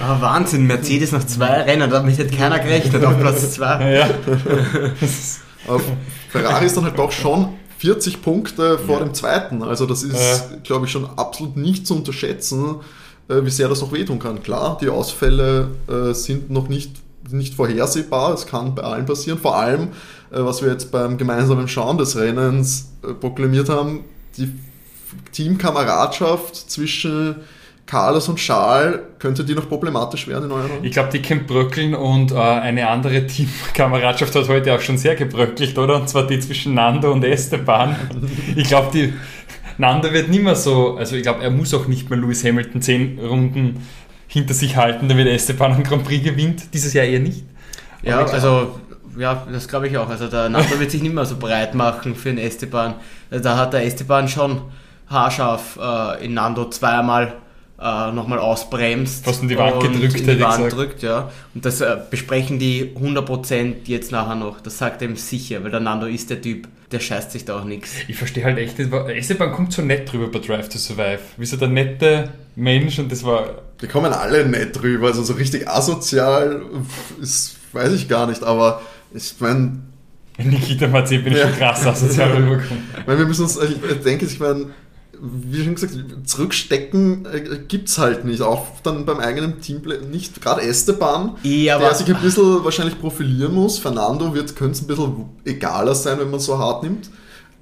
Ah, 0.00 0.20
Wahnsinn, 0.20 0.66
Mercedes 0.66 1.12
nach 1.12 1.24
zwei 1.26 1.62
Rennen, 1.62 1.90
damit 1.90 2.16
hätte 2.16 2.34
keiner 2.34 2.58
gerechnet 2.58 3.04
auf 3.04 3.18
Platz 3.18 3.52
zwei. 3.54 3.92
Ja. 3.92 4.10
Auf 5.68 5.82
Ferrari 6.28 6.66
ist 6.66 6.76
dann 6.76 6.84
halt 6.84 6.98
doch 6.98 7.10
schon 7.10 7.48
40 7.78 8.22
Punkte 8.22 8.78
vor 8.78 8.98
Ja. 8.98 9.04
dem 9.04 9.14
zweiten. 9.14 9.62
Also 9.62 9.86
das 9.86 10.02
ist, 10.02 10.14
Ja. 10.14 10.56
glaube 10.64 10.86
ich, 10.86 10.92
schon 10.92 11.06
absolut 11.16 11.56
nicht 11.56 11.86
zu 11.86 11.94
unterschätzen, 11.96 12.76
äh, 13.28 13.44
wie 13.44 13.50
sehr 13.50 13.68
das 13.68 13.80
noch 13.80 13.92
wehtun 13.92 14.18
kann. 14.18 14.42
Klar, 14.42 14.78
die 14.80 14.88
Ausfälle 14.88 15.68
äh, 15.88 16.12
sind 16.14 16.50
noch 16.50 16.68
nicht, 16.68 16.92
nicht 17.30 17.54
vorhersehbar. 17.54 18.32
Es 18.34 18.46
kann 18.46 18.74
bei 18.74 18.82
allen 18.82 19.04
passieren. 19.06 19.38
Vor 19.38 19.56
allem, 19.56 19.88
äh, 20.30 20.42
was 20.44 20.62
wir 20.62 20.70
jetzt 20.70 20.90
beim 20.90 21.18
gemeinsamen 21.18 21.68
Schauen 21.68 21.98
des 21.98 22.16
Rennens 22.16 22.88
proklamiert 23.20 23.68
haben, 23.68 24.04
die 24.36 24.52
Teamkameradschaft 25.32 26.54
zwischen 26.70 27.36
Carlos 27.86 28.28
und 28.28 28.36
Charles, 28.36 28.98
könnte 29.20 29.44
die 29.44 29.54
noch 29.54 29.68
problematisch 29.68 30.26
werden 30.26 30.46
in 30.46 30.52
euren 30.52 30.70
Augen? 30.70 30.84
Ich 30.84 30.92
glaube, 30.92 31.10
die 31.12 31.22
können 31.22 31.46
bröckeln 31.46 31.94
und 31.94 32.32
äh, 32.32 32.34
eine 32.36 32.88
andere 32.88 33.26
Teamkameradschaft 33.26 34.34
hat 34.34 34.48
heute 34.48 34.74
auch 34.74 34.80
schon 34.80 34.98
sehr 34.98 35.14
gebröckelt, 35.14 35.78
oder? 35.78 35.96
Und 36.00 36.08
zwar 36.08 36.26
die 36.26 36.40
zwischen 36.40 36.74
Nando 36.74 37.12
und 37.12 37.22
Esteban. 37.24 37.94
Ich 38.56 38.66
glaube, 38.68 38.90
die 38.92 39.12
Nando 39.78 40.12
wird 40.12 40.28
nicht 40.28 40.42
mehr 40.42 40.56
so, 40.56 40.96
also 40.96 41.14
ich 41.14 41.22
glaube, 41.22 41.44
er 41.44 41.50
muss 41.50 41.72
auch 41.74 41.86
nicht 41.86 42.10
mehr 42.10 42.18
Lewis 42.18 42.44
Hamilton 42.44 42.82
zehn 42.82 43.20
Runden 43.20 43.86
hinter 44.26 44.54
sich 44.54 44.76
halten, 44.76 45.08
damit 45.08 45.28
Esteban 45.28 45.74
einen 45.74 45.84
Grand 45.84 46.04
Prix 46.04 46.24
gewinnt. 46.24 46.74
Dieses 46.74 46.92
Jahr 46.92 47.04
eher 47.04 47.20
nicht. 47.20 47.44
Ja, 48.02 48.16
Aber 48.16 48.24
klar. 48.24 48.34
also, 48.34 48.80
ja, 49.16 49.46
das 49.52 49.68
glaube 49.68 49.86
ich 49.86 49.96
auch. 49.96 50.08
Also 50.08 50.26
der 50.26 50.48
Nando 50.48 50.78
wird 50.80 50.90
sich 50.90 51.02
nicht 51.02 51.14
mehr 51.14 51.24
so 51.24 51.36
breit 51.36 51.74
machen 51.74 52.16
für 52.16 52.30
den 52.30 52.38
Esteban. 52.38 52.94
Da 53.30 53.56
hat 53.56 53.72
der 53.74 53.84
Esteban 53.84 54.28
schon 54.28 54.62
haarscharf 55.08 55.78
äh, 55.80 56.24
in 56.24 56.34
Nando 56.34 56.68
zweimal 56.68 57.34
äh, 57.80 58.12
nochmal 58.12 58.38
ausbremst. 58.38 59.24
Fast 59.24 59.42
in 59.42 59.48
die 59.48 59.58
Wand 59.58 59.76
und 59.82 59.92
gedrückt, 59.92 60.20
in 60.20 60.26
die 60.26 60.40
Wand 60.40 60.56
gesagt. 60.56 60.72
drückt, 60.76 61.02
ja. 61.02 61.30
Und 61.54 61.64
das 61.64 61.80
äh, 61.80 61.96
besprechen 62.10 62.58
die 62.58 62.92
100% 62.98 63.74
jetzt 63.86 64.12
nachher 64.12 64.34
noch. 64.34 64.60
Das 64.60 64.78
sagt 64.78 65.02
er 65.02 65.08
ihm 65.08 65.16
sicher, 65.16 65.62
weil 65.62 65.70
der 65.70 65.80
Nando 65.80 66.06
ist 66.06 66.30
der 66.30 66.40
Typ, 66.40 66.68
der 66.90 67.00
scheißt 67.00 67.32
sich 67.32 67.44
da 67.44 67.58
auch 67.60 67.64
nichts. 67.64 67.90
Ich 68.08 68.16
verstehe 68.16 68.44
halt 68.44 68.58
echt 68.58 68.78
nicht, 68.78 68.92
Esteban 68.92 69.52
kommt 69.52 69.72
so 69.72 69.82
nett 69.82 70.10
drüber 70.10 70.28
bei 70.28 70.38
Drive 70.38 70.68
to 70.68 70.78
Survive. 70.78 71.18
Wie 71.36 71.44
so 71.46 71.56
der 71.56 71.68
nette 71.68 72.30
Mensch 72.54 72.98
und 72.98 73.10
das 73.12 73.24
war 73.24 73.62
Die 73.82 73.86
kommen 73.88 74.12
alle 74.12 74.46
nett 74.46 74.80
drüber, 74.80 75.08
also 75.08 75.22
so 75.22 75.34
richtig 75.34 75.68
asozial 75.68 76.62
ist, 77.20 77.56
weiß 77.72 77.92
ich 77.92 78.08
gar 78.08 78.26
nicht, 78.26 78.42
aber 78.42 78.80
ich 79.12 79.34
meine, 79.40 79.80
Nikita 80.38 80.86
Mazepin 80.86 81.32
ist 81.32 81.38
Ja. 81.40 81.48
schon 81.48 81.58
krass 81.58 81.86
asozial 81.86 82.30
rübergekommen. 82.36 82.84
weil 83.04 83.18
wir 83.18 83.26
müssen 83.26 83.42
uns, 83.42 83.58
ich 83.58 84.02
denke, 84.02 84.24
ich 84.26 84.38
meine, 84.38 84.66
wie 85.20 85.64
schon 85.64 85.74
gesagt, 85.74 85.94
zurückstecken 86.24 87.26
äh, 87.26 87.58
gibt's 87.68 87.98
halt 87.98 88.24
nicht, 88.24 88.42
auch 88.42 88.66
dann 88.82 89.04
beim 89.06 89.18
eigenen 89.20 89.60
Team 89.60 89.82
nicht, 90.10 90.40
gerade 90.42 90.62
Esteban, 90.62 91.36
Ja, 91.42 91.78
der 91.78 91.86
aber 91.88 91.94
sich 91.96 92.08
ein 92.14 92.20
bisschen 92.20 92.64
wahrscheinlich 92.64 92.98
profilieren 93.00 93.54
muss, 93.54 93.78
Fernando 93.78 94.34
wird, 94.34 94.54
könnte 94.56 94.72
es 94.72 94.82
ein 94.82 94.86
bisschen 94.86 95.24
egaler 95.44 95.94
sein, 95.94 96.18
wenn 96.18 96.30
man 96.30 96.40
so 96.40 96.58
hart 96.58 96.82
nimmt, 96.82 97.10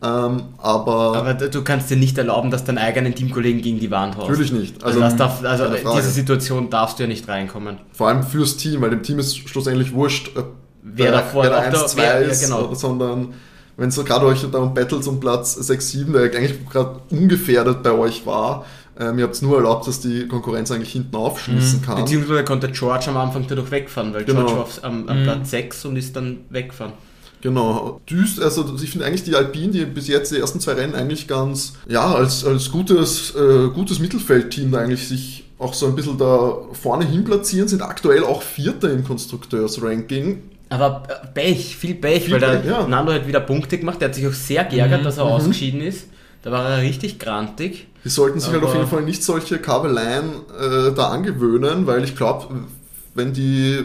Ähm, 0.03 0.43
aber, 0.59 1.17
Aber 1.17 1.33
du 1.35 1.63
kannst 1.65 1.89
dir 1.89 1.97
nicht 1.97 2.19
erlauben, 2.19 2.51
dass 2.51 2.63
deinen 2.65 2.77
eigenen 2.77 3.15
Teamkollegen 3.15 3.63
gegen 3.63 3.81
die 3.81 3.91
Wand 3.91 4.17
haust. 4.17 4.29
natürlich 4.29 4.53
nicht. 4.53 4.85
Also, 4.85 5.01
das 5.01 5.17
darf, 5.17 5.43
also 5.43 5.65
diese 5.97 6.11
Situation 6.11 6.69
darfst 6.69 6.99
du 6.99 7.05
ja 7.05 7.09
nicht 7.09 7.27
reinkommen. 7.27 7.79
Vor 7.93 8.09
allem 8.09 8.23
fürs 8.23 8.59
Team, 8.59 8.83
weil 8.83 8.91
dem 8.91 9.03
Team 9.03 9.19
ist 9.19 9.37
schlussendlich 9.49 9.95
wurscht, 9.95 10.37
äh, 10.37 10.43
Wer 10.83 11.13
da 11.13 11.23
vorne 11.23 11.49
der 11.49 11.59
auf 11.59 11.65
der- 11.71 11.81
1-2 11.81 11.97
wer- 11.97 12.21
ja, 12.23 12.29
ist, 12.29 12.43
genau. 12.45 12.75
sondern 12.75 13.33
wenn 13.77 13.91
so 13.91 14.05
gerade 14.05 14.27
euch 14.27 14.45
da 14.51 14.59
um 14.59 14.75
Battles 14.75 15.07
um 15.07 15.21
Platz 15.21 15.55
6, 15.55 15.91
7, 15.91 16.13
der 16.13 16.23
eigentlich 16.25 16.69
gerade 16.69 17.01
ungefährdet 17.11 17.83
bei 17.83 17.93
euch 17.93 18.25
war, 18.27 18.65
ähm, 18.99 19.19
ihr 19.19 19.25
habt 19.25 19.35
es 19.35 19.43
nur 19.43 19.57
erlaubt, 19.57 19.89
dass 19.89 20.01
die 20.01 20.29
Konkurrenz 20.29 20.71
eigentlich 20.71 20.93
hinten 20.93 21.17
aufschließen 21.17 21.83
kann. 21.83 21.97
Beziehungsweise 21.97 22.45
konnte 22.45 22.69
George 22.69 23.07
am 23.09 23.17
Anfang 23.17 23.45
dadurch 23.49 23.71
wegfahren, 23.71 24.15
weil 24.15 24.25
Genau. 24.25 24.41
George 24.43 24.57
war 24.57 24.63
auf, 24.63 24.85
am, 24.85 25.09
am 25.09 25.23
Platz 25.25 25.51
6 25.51 25.85
und 25.87 25.97
ist 25.97 26.15
dann 26.15 26.41
weggefahren. 26.51 26.93
Genau. 27.41 28.01
Düst, 28.09 28.41
also 28.41 28.75
ich 28.83 28.91
finde 28.91 29.05
eigentlich 29.05 29.25
die 29.25 29.35
Alpine, 29.35 29.73
die 29.73 29.85
bis 29.85 30.09
jetzt 30.09 30.33
die 30.33 30.39
ersten 30.39 30.61
zwei 30.61 30.73
Rennen 30.75 30.95
eigentlich 30.95 31.29
ganz, 31.29 31.75
ja, 31.89 32.15
als, 32.15 32.45
als 32.45 32.71
gutes, 32.71 33.35
äh, 33.35 33.69
gutes 33.75 33.99
Mittelfeldteam 33.99 34.71
da 34.71 34.79
eigentlich 34.79 35.09
sich 35.09 35.45
auch 35.59 35.75
so 35.75 35.87
ein 35.87 35.95
bisschen 35.95 36.17
da 36.17 36.57
vorne 36.73 37.05
hin 37.05 37.25
platzieren, 37.25 37.69
sind 37.69 37.83
aktuell 37.83 38.25
auch 38.25 38.43
Vierter 38.43 38.91
im 38.91 39.05
Konstrukteursranking. 39.05 40.43
Aber 40.69 41.03
äh, 41.09 41.27
Pech, 41.29 41.77
viel 41.77 41.95
Pech, 41.95 42.25
Viel 42.25 42.35
weil 42.35 42.41
der 42.41 42.57
Pech, 42.57 42.67
ja. 42.71 42.87
Nando 42.87 43.13
hat 43.13 43.27
wieder 43.27 43.41
Punkte 43.41 43.79
gemacht, 43.79 44.01
der 44.01 44.09
hat 44.09 44.15
sich 44.15 44.27
auch 44.27 44.33
sehr 44.33 44.65
geärgert, 44.65 45.05
dass 45.05 45.19
er 45.19 45.25
mhm. 45.25 45.33
ausgeschieden 45.33 45.81
ist. 45.81 46.09
Da 46.43 46.51
war 46.51 46.69
er 46.69 46.83
richtig 46.83 47.19
grantig. 47.19 47.87
Die 48.05 48.09
sollten 48.11 48.39
sich 48.39 48.53
halt 48.53 48.63
auf 48.63 48.75
jeden 48.75 48.87
Fall 48.87 49.03
nicht 49.03 49.25
solche 49.25 49.59
Kabeleien 49.59 50.25
äh, 50.61 50.93
da 50.95 51.09
angewöhnen, 51.09 51.87
weil 51.87 52.05
ich 52.05 52.17
glaube, 52.17 52.67
wenn 53.15 53.33
die 53.33 53.85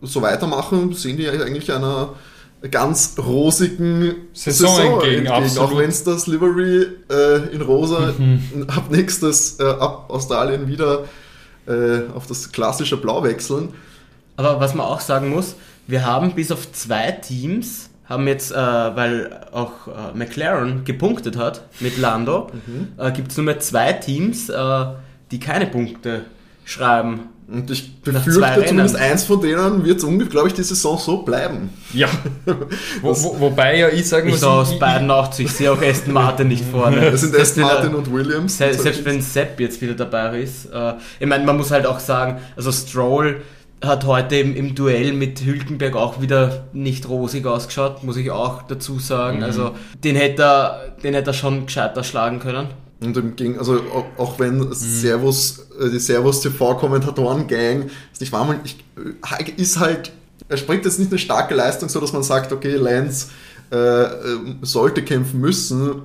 so 0.00 0.22
weitermachen, 0.22 0.94
sehen 0.94 1.16
die 1.16 1.28
eigentlich 1.28 1.70
einer 1.72 2.14
ganz 2.70 3.14
rosigen 3.18 4.14
Saison 4.32 5.00
entgegen, 5.00 5.28
absolut. 5.28 5.70
Auch 5.70 5.78
wenn 5.78 5.90
es 5.90 6.02
das 6.02 6.26
Livery 6.26 6.86
äh, 7.10 7.54
in 7.54 7.62
rosa 7.62 8.14
ab 8.68 8.90
nächstes, 8.90 9.60
äh, 9.60 9.64
ab 9.64 10.06
Australien 10.08 10.66
wieder 10.66 11.04
äh, 11.66 12.00
auf 12.14 12.26
das 12.26 12.50
klassische 12.50 12.96
Blau 12.96 13.22
wechseln. 13.22 13.74
Aber 14.36 14.60
was 14.60 14.74
man 14.74 14.86
auch 14.86 15.00
sagen 15.00 15.28
muss, 15.28 15.54
wir 15.88 16.06
haben 16.06 16.34
bis 16.34 16.52
auf 16.52 16.70
zwei 16.72 17.10
Teams, 17.10 17.90
haben 18.08 18.26
jetzt, 18.28 18.52
äh, 18.52 18.56
weil 18.56 19.40
auch 19.52 19.88
äh, 19.88 20.16
McLaren 20.16 20.84
gepunktet 20.84 21.36
hat 21.36 21.62
mit 21.80 21.98
Lando, 21.98 22.50
Mhm. 22.66 22.88
äh, 22.96 23.10
gibt 23.12 23.30
es 23.32 23.36
nur 23.36 23.44
mehr 23.46 23.58
zwei 23.60 23.92
Teams, 23.94 24.48
äh, 24.48 24.84
die 25.30 25.40
keine 25.40 25.66
Punkte 25.66 26.22
schreiben. 26.64 27.20
Und 27.50 27.70
ich 27.70 27.94
Nach 28.04 28.12
befürchte, 28.12 28.40
zwei 28.40 28.60
zumindest 28.66 28.96
Rennen. 28.96 29.10
eins 29.12 29.24
von 29.24 29.40
denen 29.40 29.82
wird, 29.82 30.30
glaube 30.30 30.48
ich, 30.48 30.54
die 30.54 30.62
Saison 30.62 30.98
so 30.98 31.22
bleiben. 31.22 31.70
Ja. 31.94 32.06
Wo, 33.00 33.10
wo, 33.22 33.40
wobei 33.40 33.78
ja 33.78 33.88
ich 33.88 34.06
sagen 34.06 34.26
Ich 34.28 34.32
muss, 34.34 34.40
sah 34.40 34.60
aus 34.60 34.72
ich- 34.72 34.78
beiden 34.78 35.10
auch 35.10 35.30
zu, 35.30 35.42
ich 35.44 35.52
sehe 35.52 35.72
auch 35.72 35.80
Aston 35.80 36.12
Martin 36.12 36.48
nicht 36.48 36.64
vorne. 36.70 37.10
Das 37.10 37.22
sind 37.22 37.30
Selbst 37.34 37.52
Aston 37.52 37.62
Martin 37.62 37.94
und 37.94 38.12
Williams. 38.12 38.58
Se- 38.58 38.74
Selbst 38.74 39.02
wenn 39.06 39.22
Sepp 39.22 39.58
jetzt 39.60 39.80
wieder 39.80 39.94
dabei 39.94 40.40
ist. 40.42 40.66
Äh, 40.66 40.94
ich 41.20 41.26
meine, 41.26 41.42
man 41.46 41.56
muss 41.56 41.70
halt 41.70 41.86
auch 41.86 42.00
sagen, 42.00 42.38
also 42.54 42.70
Stroll 42.70 43.40
hat 43.82 44.04
heute 44.06 44.36
im, 44.36 44.56
im 44.56 44.74
Duell 44.74 45.12
mit 45.12 45.40
Hülkenberg 45.44 45.94
auch 45.94 46.20
wieder 46.20 46.64
nicht 46.72 47.08
rosig 47.08 47.46
ausgeschaut, 47.46 48.02
muss 48.02 48.16
ich 48.16 48.30
auch 48.30 48.62
dazu 48.62 48.94
Mhm. 48.94 49.00
sagen. 49.00 49.42
Also 49.42 49.72
den 50.02 50.16
hätte 50.16 50.42
er, 50.42 50.80
den 51.02 51.14
hätte 51.14 51.30
er 51.30 51.34
schon 51.34 51.66
gescheiter 51.66 52.02
schlagen 52.02 52.40
können. 52.40 52.68
Und 53.00 53.16
im 53.16 53.36
Gegen 53.36 53.58
also 53.58 53.80
auch, 54.16 54.40
wenn 54.40 54.72
Servus, 54.72 55.68
äh, 55.80 55.88
die 55.90 56.00
Servus 56.00 56.40
TV 56.40 56.74
Kommentatoren 56.74 57.46
Gang, 57.46 57.88
ist 58.12 58.20
nicht 58.20 58.32
wahr, 58.32 58.44
man, 58.44 58.58
ich, 58.64 58.76
äh, 58.96 59.50
ist 59.62 59.78
halt, 59.78 60.10
er 60.48 60.56
springt 60.56 60.84
jetzt 60.84 60.98
nicht 60.98 61.12
eine 61.12 61.18
starke 61.20 61.54
Leistung, 61.54 61.88
so 61.88 62.00
dass 62.00 62.12
man 62.12 62.24
sagt, 62.24 62.52
okay, 62.52 62.74
Lance 62.74 63.28
äh, 63.70 63.76
äh, 63.76 64.08
sollte 64.62 65.02
kämpfen 65.04 65.40
müssen. 65.40 66.02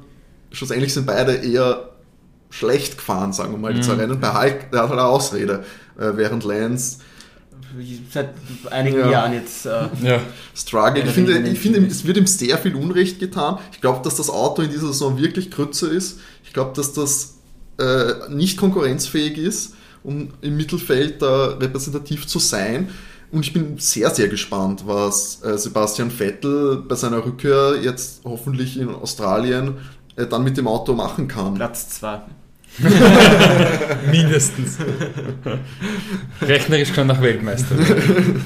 Schlussendlich 0.52 0.94
sind 0.94 1.08
beide 1.08 1.34
eher 1.34 1.90
schlecht 2.52 2.98
gefahren, 2.98 3.34
sagen 3.34 3.54
wir 3.54 3.58
mal, 3.58 3.74
die 3.74 3.82
zwei 3.82 3.94
Rennen. 3.96 4.20
Bei 4.20 4.32
Hulk, 4.40 4.70
der 4.72 4.82
hat 4.84 4.90
halt 4.90 5.00
eine 5.00 5.08
Ausrede, 5.08 5.64
äh, 5.98 6.12
während 6.16 6.44
Lance 6.44 6.98
Seit 8.12 8.30
einigen 8.70 9.00
Ja. 9.00 9.12
Jahren 9.12 9.34
jetzt. 9.34 9.66
Äh, 9.66 9.88
Ja. 10.04 10.20
struggle. 10.56 11.04
Ich 11.04 11.10
finde, 11.12 11.38
ich 11.48 11.60
finde, 11.60 11.86
es 11.86 12.06
wird 12.06 12.18
ihm 12.18 12.28
sehr 12.28 12.58
viel 12.58 12.76
Unrecht 12.76 13.20
getan. 13.20 13.58
Ich 13.72 13.82
glaube, 13.82 14.02
dass 14.04 14.16
das 14.16 14.30
Auto 14.30 14.62
in 14.62 14.70
dieser 14.70 14.88
Saison 14.88 15.18
wirklich 15.18 15.50
Krütze 15.52 15.88
ist. 15.88 16.20
Ich 16.44 16.54
glaube, 16.54 16.74
dass 16.76 16.94
das 16.94 17.36
äh, 17.80 18.30
nicht 18.30 18.58
konkurrenzfähig 18.58 19.38
ist, 19.38 19.74
um 20.04 20.30
im 20.42 20.58
Mittelfeld 20.58 21.22
da 21.22 21.48
repräsentativ 21.60 22.28
zu 22.28 22.40
sein. 22.40 22.90
Und 23.32 23.44
ich 23.46 23.52
bin 23.54 23.80
sehr, 23.80 24.12
sehr 24.12 24.28
gespannt, 24.28 24.84
was 24.86 25.42
äh, 25.44 25.58
Sebastian 25.58 26.12
Vettel 26.12 26.84
bei 26.88 26.94
seiner 26.96 27.26
Rückkehr 27.26 27.78
jetzt 27.82 28.22
hoffentlich 28.24 28.78
in 28.80 28.90
Australien 28.90 29.78
äh, 30.16 30.28
dann 30.28 30.44
mit 30.44 30.56
dem 30.58 30.68
Auto 30.68 30.94
machen 30.94 31.28
kann. 31.28 31.56
Platz 31.56 31.90
2. 31.90 32.22
Mindestens. 34.12 34.78
Rechnerisch 36.42 36.94
kann 36.94 37.08
nach 37.08 37.22
Weltmeister 37.22 37.78
werden. 37.78 38.42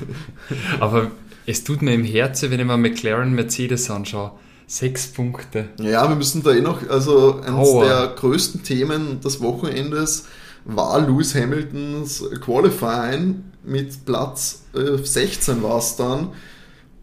Aber 0.80 1.12
es 1.46 1.64
tut 1.64 1.82
mir 1.82 1.94
im 1.94 2.04
Herzen, 2.04 2.52
wenn 2.52 2.60
ich 2.60 2.66
mir 2.66 2.78
McLaren 2.78 3.34
Mercedes 3.34 3.90
anschaue. 3.90 4.32
Sechs 4.68 5.08
Punkte. 5.08 5.70
Ja, 5.80 6.10
wir 6.10 6.16
müssen 6.18 6.44
da 6.44 6.52
eh 6.52 6.60
noch, 6.60 6.90
also 6.90 7.40
eines 7.40 7.70
Aua. 7.70 7.86
der 7.86 8.08
größten 8.18 8.64
Themen 8.64 9.22
des 9.22 9.40
Wochenendes 9.42 10.26
war 10.66 11.00
Lewis 11.00 11.34
Hamiltons 11.34 12.26
Qualifying 12.42 13.46
mit 13.64 14.06
Platz 14.06 14.64
äh, 14.74 14.98
16 14.98 15.64
war 15.64 15.78
es 15.78 15.96
dann, 15.96 16.30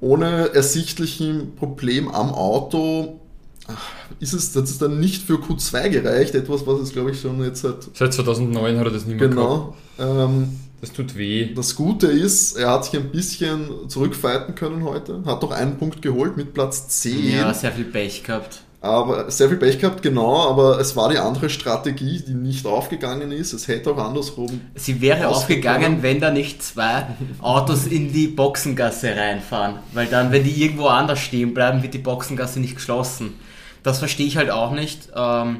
ohne 0.01 0.53
ersichtlichem 0.55 1.57
Problem 1.57 2.09
am 2.09 2.31
Auto. 2.31 3.21
Ach, 3.67 3.83
Ist 4.21 4.35
es 4.35 4.53
das 4.53 4.71
ist 4.71 4.83
dann 4.83 5.01
nicht 5.01 5.23
für 5.23 5.35
Q2 5.35 5.89
gereicht, 5.89 6.35
etwas, 6.35 6.67
was 6.67 6.81
es 6.81 6.93
glaube 6.93 7.13
ich 7.13 7.21
schon 7.21 7.43
jetzt 7.43 7.65
hat. 7.65 7.89
Seit 7.95 8.13
2009 8.13 8.79
hat 8.79 8.85
er 8.87 8.91
das 8.93 9.07
nicht 9.07 9.19
mehr. 9.19 9.29
Genau. 9.29 9.75
Ähm, 9.99 10.59
Das 10.81 10.93
tut 10.93 11.17
weh. 11.17 11.55
das 11.55 11.75
Gute 11.75 12.09
ist, 12.09 12.57
er 12.59 12.71
hat 12.71 12.85
sich 12.85 12.95
ein 13.01 13.11
bisschen 13.11 13.89
zurückfighten 13.89 14.55
können 14.55 14.85
heute, 14.85 15.23
hat 15.25 15.41
noch 15.41 15.51
einen 15.51 15.79
Punkt 15.79 16.03
geholt 16.03 16.37
mit 16.37 16.53
Platz 16.53 16.89
10. 16.89 17.33
Ja, 17.33 17.55
sehr 17.55 17.73
viel 17.73 17.85
Pech 17.87 18.23
gehabt. 18.23 18.61
Aber 18.83 19.31
sehr 19.31 19.49
viel 19.49 19.57
Pech 19.57 19.79
gehabt, 19.79 20.03
genau, 20.03 20.47
aber 20.47 20.79
es 20.79 20.95
war 20.95 21.09
die 21.09 21.17
andere 21.17 21.49
Strategie, 21.49 22.23
die 22.29 22.35
nicht 22.35 22.67
aufgegangen 22.67 23.33
ist. 23.33 23.55
Es 23.55 23.67
hätte 23.67 23.91
auch 23.93 23.97
andersrum. 23.97 24.61
Sie 24.75 25.01
wäre 25.01 25.27
Ausgegangen. 25.29 25.77
aufgegangen, 25.87 26.03
wenn 26.03 26.21
da 26.21 26.31
nicht 26.31 26.63
zwei 26.63 27.07
Autos 27.41 27.87
in 27.87 28.13
die 28.13 28.27
Boxengasse 28.29 29.17
reinfahren. 29.17 29.77
Weil 29.95 30.05
dann, 30.09 30.33
wenn 30.33 30.45
die 30.45 30.63
irgendwo 30.63 30.89
anders 30.89 31.19
stehen 31.21 31.55
bleiben, 31.55 31.83
wird 31.83 31.95
die 31.95 31.99
Boxengasse 31.99 32.61
nicht 32.61 32.75
geschlossen. 32.75 33.37
Das 33.85 34.01
verstehe 34.01 34.27
ich 34.27 34.37
halt 34.37 34.51
auch 34.51 34.73
nicht. 34.73 35.11
Ähm, 35.15 35.59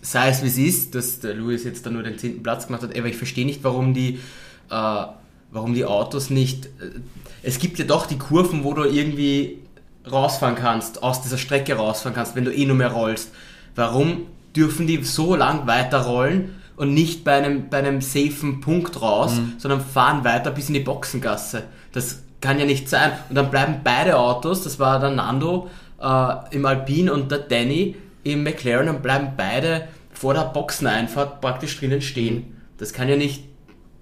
sei 0.00 0.28
es 0.28 0.42
wie 0.42 0.46
es 0.46 0.58
ist, 0.58 0.94
dass 0.94 1.20
der 1.20 1.34
Lewis 1.34 1.64
jetzt 1.64 1.84
da 1.84 1.90
nur 1.90 2.02
den 2.02 2.18
zehnten 2.18 2.42
Platz 2.42 2.66
gemacht 2.66 2.82
hat, 2.82 2.96
aber 2.96 3.06
ich 3.08 3.16
verstehe 3.16 3.44
nicht, 3.44 3.64
warum 3.64 3.92
die, 3.92 4.20
äh, 4.70 5.04
warum 5.50 5.74
die 5.74 5.84
Autos 5.84 6.30
nicht. 6.30 6.66
Äh, 6.66 7.00
es 7.42 7.58
gibt 7.58 7.78
ja 7.78 7.84
doch 7.84 8.06
die 8.06 8.16
Kurven, 8.16 8.64
wo 8.64 8.72
du 8.74 8.84
irgendwie 8.84 9.58
rausfahren 10.10 10.54
kannst, 10.54 11.02
aus 11.02 11.22
dieser 11.22 11.36
Strecke 11.38 11.74
rausfahren 11.74 12.14
kannst, 12.14 12.36
wenn 12.36 12.44
du 12.44 12.54
eh 12.54 12.64
nur 12.64 12.76
mehr 12.76 12.92
rollst. 12.92 13.32
Warum 13.74 14.26
dürfen 14.54 14.86
die 14.86 15.02
so 15.02 15.34
lang 15.34 15.66
weiter 15.66 16.02
rollen 16.02 16.54
und 16.76 16.94
nicht 16.94 17.24
bei 17.24 17.32
einem, 17.32 17.68
bei 17.70 17.78
einem 17.78 18.00
safen 18.00 18.60
Punkt 18.60 19.00
raus, 19.00 19.32
sondern 19.58 19.80
fahren 19.80 20.22
weiter 20.24 20.50
bis 20.50 20.68
in 20.68 20.74
die 20.74 20.80
Boxengasse? 20.80 21.64
Das 21.92 22.22
kann 22.40 22.58
ja 22.58 22.66
nicht 22.66 22.88
sein. 22.88 23.12
Und 23.30 23.36
dann 23.36 23.50
bleiben 23.50 23.80
beide 23.82 24.18
Autos, 24.18 24.62
das 24.62 24.78
war 24.78 25.00
der 25.00 25.10
Nando 25.10 25.70
äh, 26.04 26.54
im 26.54 26.66
Alpine 26.66 27.12
und 27.12 27.30
der 27.30 27.38
Danny 27.38 27.96
im 28.22 28.42
McLaren, 28.42 28.86
dann 28.86 29.02
bleiben 29.02 29.32
beide 29.36 29.88
vor 30.12 30.34
der 30.34 30.44
Boxeneinfahrt 30.44 31.40
praktisch 31.40 31.78
drinnen 31.78 32.00
stehen. 32.00 32.56
Das 32.78 32.92
kann 32.92 33.08
ja 33.08 33.16
nicht 33.16 33.44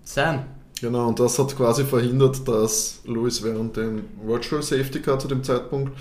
sein. 0.04 0.44
Genau, 0.80 1.09
und 1.09 1.21
das 1.21 1.38
hat 1.38 1.56
quasi 1.56 1.85
verhindert, 1.85 2.47
dass 2.49 3.00
Lewis 3.06 3.42
während 3.42 3.76
dem 3.76 4.04
Virtual 4.25 4.62
Safety 4.62 5.00
Car 5.00 5.18
zu 5.18 5.28
dem 5.28 5.44
Zeitpunkt 5.44 5.97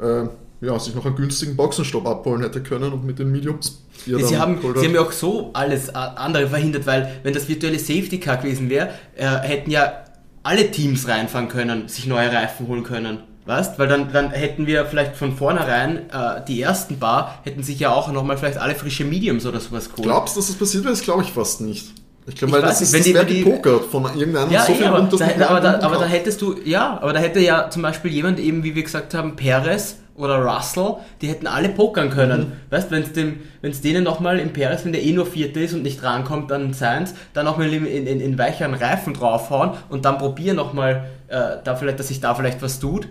äh, 0.00 0.24
ja, 0.60 0.78
sich 0.78 0.94
noch 0.94 1.06
einen 1.06 1.16
günstigen 1.16 1.56
Boxenstopp 1.56 2.06
abholen 2.06 2.42
hätte 2.42 2.62
können 2.62 2.92
und 2.92 3.04
mit 3.04 3.18
den 3.18 3.30
Mediums. 3.30 3.82
Ja, 4.06 4.18
sie, 4.18 4.36
haben, 4.36 4.58
sie 4.60 4.86
haben 4.86 4.94
ja 4.94 5.00
auch 5.00 5.12
so 5.12 5.50
alles 5.54 5.88
äh, 5.88 5.92
andere 5.92 6.48
verhindert, 6.48 6.86
weil 6.86 7.20
wenn 7.22 7.32
das 7.32 7.48
virtuelle 7.48 7.78
Safety 7.78 8.20
Car 8.20 8.36
gewesen 8.38 8.68
wäre, 8.68 8.90
äh, 9.16 9.24
hätten 9.24 9.70
ja 9.70 10.04
alle 10.42 10.70
Teams 10.70 11.08
reinfahren 11.08 11.48
können, 11.48 11.88
sich 11.88 12.06
neue 12.06 12.32
Reifen 12.32 12.68
holen 12.68 12.84
können. 12.84 13.20
Weißt? 13.48 13.78
Weil 13.78 13.88
dann, 13.88 14.12
dann 14.12 14.30
hätten 14.30 14.66
wir 14.66 14.84
vielleicht 14.84 15.16
von 15.16 15.34
vornherein 15.34 16.10
äh, 16.10 16.44
die 16.46 16.60
ersten 16.60 16.98
paar, 16.98 17.38
hätten 17.44 17.62
sich 17.62 17.80
ja 17.80 17.90
auch 17.90 18.12
nochmal 18.12 18.36
vielleicht 18.36 18.58
alle 18.58 18.74
frische 18.74 19.06
Mediums 19.06 19.46
oder 19.46 19.58
sowas 19.58 19.88
geholt. 19.88 20.02
Glaubst 20.06 20.36
du, 20.36 20.40
dass 20.40 20.48
das 20.48 20.56
passiert 20.56 20.84
wäre? 20.84 20.92
Das 20.92 21.02
glaube 21.02 21.22
ich 21.22 21.30
fast 21.32 21.62
nicht. 21.62 21.94
Ich 22.26 22.34
glaube, 22.34 22.52
weil 22.52 22.60
das, 22.60 22.82
ist, 22.82 22.92
wenn 22.92 22.98
das 23.00 23.06
die- 23.06 23.14
wäre 23.14 23.24
die- 23.24 23.42
gepokert 23.44 23.86
von 23.86 24.04
irgendeinem 24.14 24.50
Ja, 24.50 24.66
so 24.66 24.72
eh, 24.72 24.74
viel 24.74 24.84
aber, 24.86 24.98
Grund, 24.98 25.12
dass 25.14 25.20
da, 25.20 25.48
aber, 25.48 25.60
da, 25.60 25.80
aber 25.80 25.96
da 25.96 26.04
hättest 26.04 26.42
du, 26.42 26.56
ja, 26.62 26.98
aber 27.00 27.14
da 27.14 27.20
hätte 27.20 27.40
ja 27.40 27.70
zum 27.70 27.80
Beispiel 27.80 28.10
jemand 28.12 28.38
eben, 28.38 28.62
wie 28.64 28.74
wir 28.74 28.82
gesagt 28.82 29.14
haben, 29.14 29.34
Perez 29.34 29.96
oder 30.14 30.42
Russell, 30.44 30.96
die 31.22 31.28
hätten 31.28 31.46
alle 31.46 31.70
pokern 31.70 32.10
können. 32.10 32.40
Mhm. 32.40 32.52
Weißt, 32.68 32.90
wenn 32.90 33.02
es 33.02 33.12
dem, 33.14 33.40
wenn 33.62 33.70
es 33.70 33.80
denen 33.80 34.04
nochmal 34.04 34.40
im 34.40 34.52
Perez, 34.52 34.84
wenn 34.84 34.92
der 34.92 35.02
eh 35.02 35.12
nur 35.12 35.24
Vierter 35.24 35.60
ist 35.62 35.72
und 35.72 35.82
nicht 35.84 36.02
rankommt 36.02 36.52
an 36.52 36.74
Science, 36.74 37.14
dann 37.32 37.46
nochmal 37.46 37.72
in, 37.72 37.86
in, 37.86 38.06
in, 38.06 38.20
in 38.20 38.36
weicheren 38.36 38.74
Reifen 38.74 39.14
draufhauen 39.14 39.70
und 39.88 40.04
dann 40.04 40.18
probieren 40.18 40.56
nochmal, 40.56 41.06
äh, 41.28 41.56
da 41.64 41.76
vielleicht, 41.76 41.98
dass 41.98 42.08
sich 42.08 42.20
da 42.20 42.34
vielleicht 42.34 42.60
was 42.60 42.78
tut, 42.78 43.08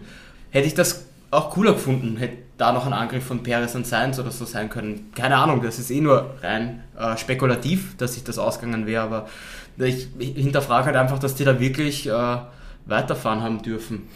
hätte 0.52 0.68
ich 0.68 0.74
das 0.74 1.06
auch 1.32 1.50
cooler 1.52 1.74
gefunden, 1.74 2.18
hätte 2.18 2.38
da 2.58 2.72
noch 2.72 2.86
ein 2.88 2.94
Angriff 2.94 3.24
von 3.26 3.44
Perez 3.44 3.76
und 3.76 3.86
Sainz 3.86 4.18
oder 4.18 4.32
so 4.32 4.46
sein 4.46 4.70
können. 4.70 5.12
Keine 5.14 5.38
Ahnung, 5.38 5.62
das 5.62 5.78
ist 5.78 5.92
eh 5.92 6.02
nur 6.02 6.36
rein 6.42 6.84
äh, 6.98 7.16
spekulativ, 7.18 7.96
dass 7.98 8.16
sich 8.16 8.24
das 8.24 8.38
ausgegangen 8.40 8.88
wäre, 8.88 9.04
aber 9.04 9.28
ich 9.78 10.08
hinterfrage 10.18 10.88
halt 10.88 10.96
einfach, 10.96 11.20
dass 11.20 11.36
die 11.36 11.44
da 11.44 11.60
wirklich 11.60 12.08
äh, 12.08 12.38
weiterfahren 12.88 13.44
haben 13.44 13.62
dürfen. 13.62 14.08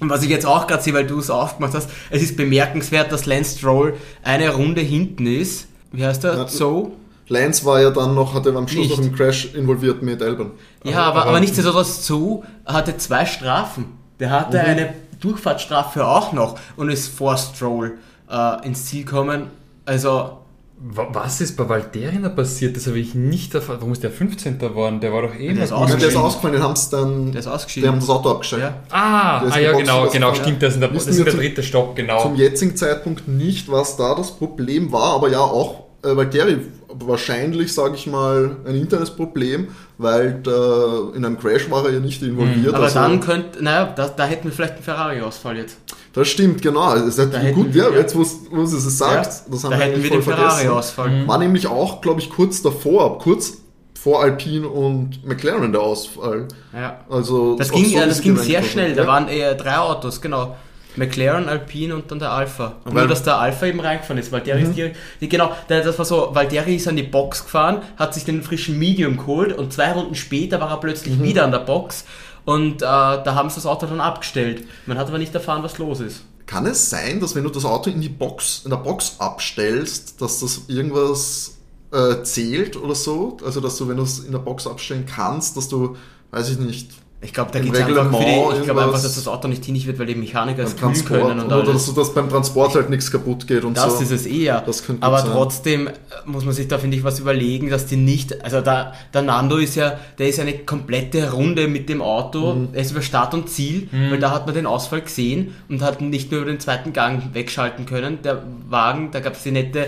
Und 0.00 0.10
was 0.10 0.22
ich 0.24 0.30
jetzt 0.30 0.46
auch 0.46 0.66
gerade 0.66 0.82
sehe, 0.82 0.94
weil 0.94 1.06
du 1.06 1.18
es 1.18 1.30
aufgemacht 1.30 1.74
hast, 1.74 1.90
es 2.10 2.22
ist 2.22 2.36
bemerkenswert, 2.36 3.12
dass 3.12 3.26
Lance 3.26 3.58
Stroll 3.58 3.94
eine 4.24 4.50
Runde 4.50 4.80
hinten 4.80 5.26
ist. 5.26 5.68
Wie 5.92 6.04
heißt 6.04 6.24
er? 6.24 6.36
Ja, 6.36 6.48
so? 6.48 6.96
Lance 7.28 7.64
war 7.64 7.80
ja 7.80 7.90
dann 7.90 8.14
noch, 8.14 8.34
hatte 8.34 8.54
am 8.54 8.66
Schluss 8.66 8.88
Nicht. 8.88 8.98
noch 8.98 9.04
im 9.04 9.14
Crash 9.14 9.54
involviert 9.54 10.02
mit 10.02 10.22
Albon. 10.22 10.52
Ja, 10.84 11.02
aber, 11.04 11.26
aber, 11.26 11.40
nichtsdestotrotz, 11.40 12.06
so 12.06 12.44
hatte 12.64 12.96
zwei 12.96 13.26
Strafen. 13.26 13.86
Der 14.18 14.30
hatte 14.30 14.56
Mhm. 14.58 14.64
eine 14.64 14.94
Durchfahrtsstrafe 15.20 16.06
auch 16.06 16.32
noch 16.32 16.56
und 16.76 16.88
ist 16.90 17.08
vor 17.08 17.36
Stroll 17.36 17.98
äh, 18.30 18.66
ins 18.66 18.86
Ziel 18.86 19.04
gekommen. 19.04 19.48
Also, 19.84 20.38
Wa- 20.78 21.08
Was 21.10 21.40
ist 21.40 21.56
bei 21.56 21.66
Valterina 21.66 22.28
passiert? 22.28 22.76
Das 22.76 22.86
habe 22.86 22.98
ich 22.98 23.14
nicht 23.14 23.54
erfahren. 23.54 23.78
Warum 23.80 23.92
ist 23.92 24.02
der 24.02 24.10
15. 24.10 24.58
geworden? 24.58 25.00
Der 25.00 25.10
war 25.10 25.22
doch 25.22 25.34
eh 25.34 25.38
Der 25.38 25.48
ist 25.50 25.56
der 25.58 25.64
ist 25.64 25.72
Ausgeschieden. 25.72 26.16
ausgefallen, 26.18 26.52
den 26.52 26.62
haben 26.62 26.76
sie 26.76 26.90
dann, 26.90 27.32
der 27.32 27.38
ist 27.38 27.46
die 27.46 27.50
ausgeschieden. 27.50 27.88
haben 27.88 28.00
das 28.00 28.10
Auto 28.10 28.30
abgestellt. 28.30 28.62
Ja. 28.62 28.74
Ah, 28.90 29.38
Der 29.40 29.48
ist 29.48 29.54
ah 29.54 29.58
ja, 29.58 29.72
genau, 29.72 30.06
genau, 30.10 30.34
stimmt. 30.34 30.62
Das 30.62 30.74
ist 30.74 30.80
der, 30.82 30.88
das 30.90 31.06
ist 31.06 31.18
der 31.18 31.28
zum- 31.30 31.40
dritte 31.40 31.62
Stopp, 31.62 31.96
genau. 31.96 32.20
Zum 32.20 32.34
jetzigen 32.34 32.76
Zeitpunkt 32.76 33.26
nicht, 33.26 33.70
was 33.72 33.96
da 33.96 34.14
das 34.14 34.32
Problem 34.32 34.92
war, 34.92 35.14
aber 35.14 35.30
ja 35.30 35.40
auch 35.40 35.85
äh, 36.06 36.16
Valtteri 36.16 36.58
wahrscheinlich, 36.98 37.74
sage 37.74 37.94
ich 37.96 38.06
mal, 38.06 38.56
ein 38.66 38.74
internes 38.74 39.10
Problem, 39.10 39.68
weil 39.98 40.40
da, 40.42 41.10
in 41.14 41.24
einem 41.24 41.38
Crash 41.38 41.70
war 41.70 41.84
er 41.86 41.92
ja 41.94 42.00
nicht 42.00 42.22
involviert. 42.22 42.74
Aber 42.74 42.84
also, 42.84 42.94
dann 42.98 43.20
könnte, 43.20 43.62
naja, 43.62 43.92
da, 43.94 44.08
da 44.08 44.24
hätten 44.24 44.44
wir 44.44 44.52
vielleicht 44.52 44.74
einen 44.74 44.82
Ferrari-Ausfall 44.82 45.56
jetzt. 45.58 45.78
das 46.14 46.28
stimmt, 46.28 46.62
genau. 46.62 46.94
Es 46.94 47.18
hätten 47.18 47.54
gut, 47.54 47.74
wir- 47.74 47.90
ja, 47.90 47.96
jetzt 47.98 48.16
wo 48.16 48.22
es 48.22 48.72
es 48.72 48.98
sagt, 48.98 49.26
das 49.50 49.64
haben 49.64 49.70
da 49.72 49.78
wir 49.78 49.84
hätten 49.84 50.02
wir 50.02 50.10
den. 50.10 50.22
Ferrari-Ausfall. 50.22 51.26
War 51.28 51.38
nämlich 51.38 51.66
auch, 51.66 52.00
glaube 52.00 52.20
ich, 52.20 52.30
kurz 52.30 52.62
davor, 52.62 53.18
kurz 53.18 53.58
vor 54.00 54.22
Alpine 54.22 54.68
und 54.68 55.26
McLaren 55.26 55.72
der 55.72 55.80
Ausfall. 55.80 56.46
Ja. 56.72 57.00
Also 57.10 57.56
Das 57.56 57.70
ging, 57.72 57.90
ja, 57.90 58.06
das 58.06 58.20
ging 58.20 58.36
sehr 58.36 58.62
schnell. 58.62 58.90
Ja. 58.90 59.02
Da 59.02 59.06
waren 59.06 59.28
eher 59.28 59.54
drei 59.54 59.78
Autos, 59.78 60.20
genau. 60.20 60.54
McLaren, 60.96 61.48
Alpine 61.48 61.94
und 61.94 62.10
dann 62.10 62.18
der 62.18 62.30
Alpha. 62.32 62.74
Und 62.84 62.94
Weil- 62.94 63.02
nur, 63.02 63.08
dass 63.08 63.22
der 63.22 63.38
Alpha 63.38 63.66
eben 63.66 63.80
reingefahren 63.80 64.18
ist. 64.18 64.32
Valtteri 64.32 64.62
Mhm. 64.62 64.68
ist 64.70 64.76
direkt, 64.76 64.96
genau, 65.20 65.52
das 65.68 65.98
war 65.98 66.04
so, 66.04 66.30
Valtteri 66.32 66.76
ist 66.76 66.88
an 66.88 66.96
die 66.96 67.02
Box 67.02 67.44
gefahren, 67.44 67.82
hat 67.96 68.14
sich 68.14 68.24
den 68.24 68.42
frischen 68.42 68.78
Medium 68.78 69.16
geholt 69.16 69.56
und 69.56 69.72
zwei 69.72 69.92
Runden 69.92 70.14
später 70.14 70.60
war 70.60 70.70
er 70.70 70.76
Mhm. 70.76 70.80
plötzlich 70.80 71.22
wieder 71.22 71.44
an 71.44 71.50
der 71.50 71.60
Box 71.60 72.04
und 72.44 72.76
äh, 72.76 72.84
da 72.86 73.34
haben 73.34 73.48
sie 73.50 73.56
das 73.56 73.66
Auto 73.66 73.86
dann 73.86 74.00
abgestellt. 74.00 74.64
Man 74.86 74.98
hat 74.98 75.08
aber 75.08 75.18
nicht 75.18 75.34
erfahren, 75.34 75.62
was 75.62 75.78
los 75.78 76.00
ist. 76.00 76.22
Kann 76.46 76.64
es 76.66 76.88
sein, 76.90 77.18
dass 77.20 77.34
wenn 77.34 77.42
du 77.42 77.50
das 77.50 77.64
Auto 77.64 77.90
in 77.90 78.00
die 78.00 78.08
Box, 78.08 78.62
in 78.64 78.70
der 78.70 78.76
Box 78.78 79.16
abstellst, 79.18 80.20
dass 80.22 80.40
das 80.40 80.62
irgendwas 80.68 81.52
äh, 81.92 82.22
zählt 82.24 82.76
oder 82.76 82.94
so? 82.94 83.36
Also 83.44 83.60
dass 83.60 83.76
du, 83.78 83.88
wenn 83.88 83.96
du 83.96 84.02
es 84.02 84.18
in 84.20 84.32
der 84.32 84.38
Box 84.40 84.66
abstellen 84.66 85.06
kannst, 85.06 85.56
dass 85.56 85.68
du, 85.68 85.96
weiß 86.30 86.50
ich 86.50 86.58
nicht, 86.58 86.90
Ich 87.22 87.32
glaube, 87.32 87.50
da 87.50 87.58
geht 87.60 87.72
es 87.72 87.80
einfach 87.80 88.18
für 88.18 88.24
die, 88.24 88.58
ich 88.58 88.64
glaube 88.64 88.82
einfach, 88.82 89.02
dass 89.02 89.14
das 89.14 89.26
Auto 89.26 89.48
nicht 89.48 89.64
hinig 89.64 89.86
wird, 89.86 89.98
weil 89.98 90.04
die 90.06 90.14
Mechaniker 90.14 90.62
es 90.62 90.76
Transport 90.76 91.22
können 91.22 91.40
und 91.40 91.46
oder 91.46 91.62
du, 91.72 91.72
dass 91.72 92.12
beim 92.14 92.28
Transport 92.28 92.74
halt 92.74 92.90
nichts 92.90 93.10
kaputt 93.10 93.46
geht 93.48 93.64
und 93.64 93.74
Das 93.76 93.96
so. 93.96 94.02
ist 94.04 94.10
es 94.12 94.26
eher. 94.26 94.60
Das 94.60 94.84
könnte 94.84 95.02
Aber 95.02 95.20
sein. 95.20 95.30
trotzdem 95.32 95.86
äh, 95.88 95.90
muss 96.26 96.44
man 96.44 96.52
sich 96.52 96.68
da, 96.68 96.76
finde 96.78 96.98
ich, 96.98 97.04
was 97.04 97.18
überlegen, 97.18 97.70
dass 97.70 97.86
die 97.86 97.96
nicht, 97.96 98.44
also 98.44 98.60
da, 98.60 98.92
der 99.14 99.22
Nando 99.22 99.56
ist 99.56 99.76
ja, 99.76 99.98
der 100.18 100.28
ist 100.28 100.38
eine 100.40 100.58
komplette 100.58 101.32
Runde 101.32 101.68
mit 101.68 101.88
dem 101.88 102.02
Auto, 102.02 102.52
Mhm. 102.54 102.68
er 102.74 102.82
ist 102.82 102.90
über 102.92 103.00
Start 103.02 103.32
und 103.32 103.48
Ziel, 103.48 103.88
weil 104.10 104.18
da 104.20 104.30
hat 104.30 104.44
man 104.44 104.54
den 104.54 104.66
Ausfall 104.66 105.00
gesehen 105.00 105.54
und 105.70 105.80
hat 105.82 106.02
nicht 106.02 106.30
nur 106.30 106.42
über 106.42 106.50
den 106.50 106.60
zweiten 106.60 106.92
Gang 106.92 107.34
wegschalten 107.34 107.86
können. 107.86 108.18
Der 108.22 108.42
Wagen, 108.68 109.10
da 109.10 109.20
gab 109.20 109.32
es 109.34 109.42
die 109.42 109.52
nette 109.52 109.80
äh, 109.80 109.86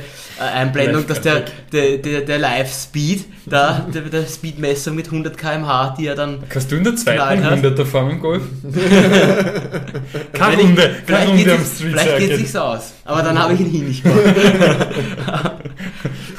Einblendung, 0.55 1.07
dass 1.07 1.21
der, 1.21 1.45
der, 1.73 1.99
der, 1.99 2.23
der 2.23 2.39
Live-Speed, 2.39 3.27
da, 3.47 3.87
der, 3.93 4.03
der 4.03 4.25
Speedmessung 4.27 4.95
mit 4.97 5.07
100 5.07 5.37
km/h, 5.37 5.95
die 5.99 6.07
er 6.07 6.15
dann 6.15 6.43
Kannst 6.49 6.73
du 6.73 6.77
in 6.77 6.85
der 6.85 6.97
zweiten 6.97 7.18
Knall 7.19 7.45
hast. 7.45 7.65
100er 7.65 7.85
fahren 7.85 8.11
im 8.11 8.21
Golf? 8.21 8.43
keine 10.33 10.63
Runde, 10.63 10.83
keine 10.83 10.97
Vielleicht 11.07 11.29
Runde 11.29 11.45
geht 11.45 11.53
am 11.53 11.65
Street 11.65 11.99
vielleicht 11.99 12.57
aus. 12.57 12.93
Aber 13.05 13.23
dann 13.23 13.39
habe 13.39 13.55
ich 13.55 13.61
ihn 13.61 13.87
nicht 13.89 14.05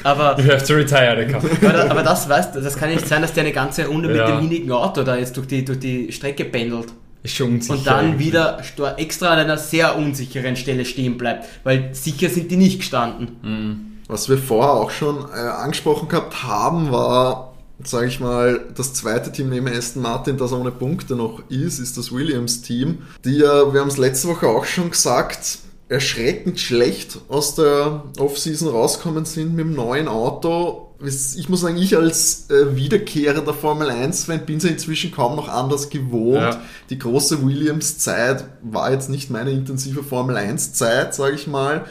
aber, 0.04 0.39
You 0.39 0.52
have 0.52 0.65
to 0.65 0.74
retire, 0.74 1.15
der 1.15 1.28
Kampf. 1.28 1.46
aber, 1.63 1.92
aber 1.92 2.04
das 2.04 2.28
weißt 2.30 2.56
das 2.56 2.78
kann 2.78 2.89
nicht 2.89 3.08
sein, 3.08 3.22
dass 3.22 3.34
der 3.34 3.44
eine 3.44 3.52
ganze 3.54 3.86
Runde 3.88 4.13
Ja. 4.15 4.26
mit 4.26 4.36
dem 4.36 4.42
hinigen 4.50 4.72
Auto 4.72 5.04
da 5.04 5.15
jetzt 5.18 5.36
durch 5.38 5.48
die, 5.48 5.65
durch 5.65 5.80
die 5.80 6.12
Strecke 6.12 6.46
pendelt 6.46 6.88
Ist 7.24 7.36
schon 7.36 7.54
unsicher. 7.56 7.74
und 7.78 7.86
dann 7.88 8.20
wieder 8.20 8.60
extra 8.98 9.30
an 9.30 9.39
einer 9.39 9.58
sehr 9.58 9.98
unsicheren 9.98 10.56
Stelle 10.56 10.86
stehen 10.86 11.18
bleibt. 11.18 11.46
Weil 11.63 11.89
sicher 11.94 12.30
sind 12.30 12.50
die 12.52 12.58
nicht 12.58 12.80
gestanden. 12.80 14.00
Was 14.08 14.30
wir 14.30 14.38
vorher 14.38 14.74
auch 14.74 14.92
schon 14.92 15.18
äh, 15.34 15.38
angesprochen 15.38 16.08
gehabt 16.08 16.44
haben, 16.44 16.92
war, 16.92 17.49
sage 17.84 18.08
ich 18.08 18.20
mal, 18.20 18.65
das 18.76 18.94
zweite 18.94 19.32
Team 19.32 19.50
neben 19.50 19.68
Aston 19.68 20.02
Martin, 20.02 20.38
das 20.38 20.52
ohne 20.52 20.72
Punkte 20.72 21.15
noch 21.15 21.42
ist, 21.50 21.80
ist 21.80 21.98
das 21.98 22.12
Williams-Team, 22.12 23.00
die 23.26 23.38
ja, 23.38 23.74
wir 23.74 23.82
haben 23.82 23.88
es 23.88 23.98
letzte 23.98 24.28
Woche 24.28 24.48
auch 24.48 24.65
schon 24.65 24.92
gesagt, 24.92 25.60
erschreckend 25.89 26.60
schlecht 26.60 27.20
aus 27.30 27.56
der 27.56 28.04
Offseason 28.20 28.70
rauskommen 28.70 29.26
sind 29.26 29.56
mit 29.56 29.65
dem 29.65 29.74
neuen 29.76 30.08
Auto. 30.08 30.94
Ich 31.02 31.50
muss 31.50 31.62
sagen, 31.62 31.78
ich 31.78 31.98
als 31.98 32.50
äh, 32.50 32.76
wiederkehrender 32.76 33.54
Formel 33.54 33.89
1-Fan 33.89 34.46
bin 34.46 34.58
es 34.58 34.65
ja 34.65 34.70
inzwischen 34.70 35.12
kaum 35.12 35.36
noch 35.36 35.48
anders 35.48 35.89
gewohnt. 35.89 36.42
Ja. 36.42 36.62
Die 36.89 37.00
große 37.00 37.44
Williams-Zeit 37.44 38.46
war 38.62 38.92
jetzt 38.92 39.10
nicht 39.10 39.32
meine 39.32 39.52
intensive 39.52 40.04
Formel 40.04 40.36
1-Zeit, 40.36 41.15
sage 41.15 41.36
ich 41.36 41.48
mal. 41.48 41.86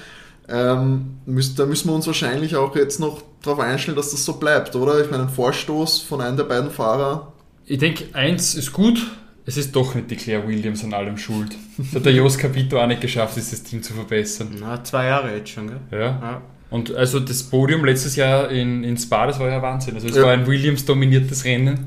Ähm, 0.50 1.18
da 1.56 1.66
müssen 1.66 1.88
wir 1.88 1.94
uns 1.94 2.06
wahrscheinlich 2.06 2.56
auch 2.56 2.74
jetzt 2.74 3.00
noch 3.00 3.22
darauf 3.42 3.60
einstellen, 3.60 3.96
dass 3.96 4.10
das 4.12 4.24
so 4.24 4.34
bleibt, 4.34 4.74
oder? 4.74 5.00
Ich 5.04 5.10
meine, 5.10 5.24
ein 5.24 5.28
Vorstoß 5.28 6.00
von 6.02 6.20
einem 6.20 6.36
der 6.36 6.44
beiden 6.44 6.70
Fahrer. 6.70 7.32
Ich 7.66 7.78
denke, 7.78 8.04
eins 8.14 8.54
ist 8.54 8.72
gut, 8.72 8.98
es 9.44 9.56
ist 9.58 9.76
doch 9.76 9.94
nicht 9.94 10.10
die 10.10 10.16
Claire 10.16 10.46
Williams 10.48 10.82
an 10.84 10.94
allem 10.94 11.18
schuld. 11.18 11.54
Das 11.76 11.94
hat 11.96 12.06
der 12.06 12.12
Jos 12.12 12.38
Capito 12.38 12.80
auch 12.82 12.86
nicht 12.86 13.00
geschafft, 13.02 13.36
dieses 13.36 13.62
Team 13.62 13.82
zu 13.82 13.92
verbessern. 13.92 14.56
Na, 14.58 14.82
zwei 14.82 15.06
Jahre 15.06 15.34
jetzt 15.36 15.50
schon, 15.50 15.68
gell? 15.68 15.80
Ja. 15.90 15.98
Ja. 15.98 16.42
Und 16.70 16.94
also 16.94 17.20
das 17.20 17.42
Podium 17.42 17.84
letztes 17.84 18.16
Jahr 18.16 18.50
in, 18.50 18.84
in 18.84 18.96
Spa, 18.96 19.26
das 19.26 19.38
war 19.38 19.48
ja 19.48 19.60
Wahnsinn. 19.62 19.94
Also 19.94 20.08
es 20.08 20.16
Ja. 20.16 20.22
war 20.22 20.32
ein 20.32 20.46
Williams-dominiertes 20.46 21.44
Rennen. 21.44 21.86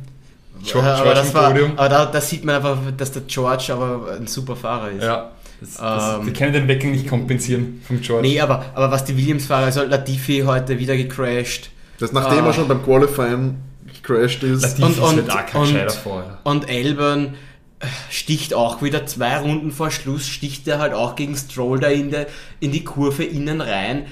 George, 0.63 0.87
Ja, 0.87 0.93
aber 0.95 1.03
George 1.03 1.19
das 1.19 1.27
im 1.29 1.33
war, 1.35 1.51
Podium. 1.51 1.71
aber 1.77 1.89
da, 1.89 2.05
da 2.05 2.21
sieht 2.21 2.45
man 2.45 2.55
einfach, 2.55 2.77
dass 2.97 3.11
der 3.11 3.23
George 3.23 3.73
aber 3.73 4.11
ein 4.19 4.27
super 4.27 4.55
Fahrer 4.55 4.91
ist. 4.91 5.03
Ja. 5.03 5.31
Das, 5.61 5.75
das, 5.75 6.19
Ähm, 6.19 6.25
die 6.25 6.33
können 6.33 6.53
den 6.53 6.67
Wecking 6.67 6.91
nicht 6.91 7.07
kompensieren 7.07 7.81
vom 7.87 8.01
George. 8.01 8.27
Nee, 8.27 8.41
aber, 8.41 8.65
aber 8.73 8.91
was 8.91 9.05
die 9.05 9.15
Williams-Fahrer, 9.15 9.65
also 9.65 9.83
Latifi 9.83 10.43
heute 10.45 10.77
wieder 10.79 10.97
gecrashed. 10.97 11.69
Das 11.99 12.11
nachdem 12.11 12.43
Ah. 12.43 12.47
er 12.47 12.53
schon 12.53 12.67
beim 12.67 12.83
Qualifying 12.83 13.55
gecrashed 13.93 14.41
ist. 14.43 14.63
Latifi 14.63 14.83
und- 14.83 14.91
ist 14.93 14.99
und- 14.99 15.15
halt 15.17 15.29
auch 15.31 15.45
kein 15.45 15.61
und- 15.61 15.67
gescheiter 15.73 15.91
Fahrer. 15.91 16.39
Und 16.43 16.67
Elbern 16.69 17.35
äh, 17.79 17.85
sticht 18.09 18.53
auch 18.55 18.81
wieder 18.81 19.05
zwei 19.05 19.37
Runden 19.37 19.71
vor 19.71 19.91
Schluss, 19.91 20.27
sticht 20.27 20.67
er 20.67 20.79
halt 20.79 20.93
auch 20.93 21.15
gegen 21.15 21.35
Stroll 21.35 21.79
da 21.79 21.87
in, 21.87 22.09
der, 22.11 22.27
in 22.59 22.71
die 22.71 22.83
Kurve 22.83 23.23
innen 23.23 23.59
rein, 23.61 24.05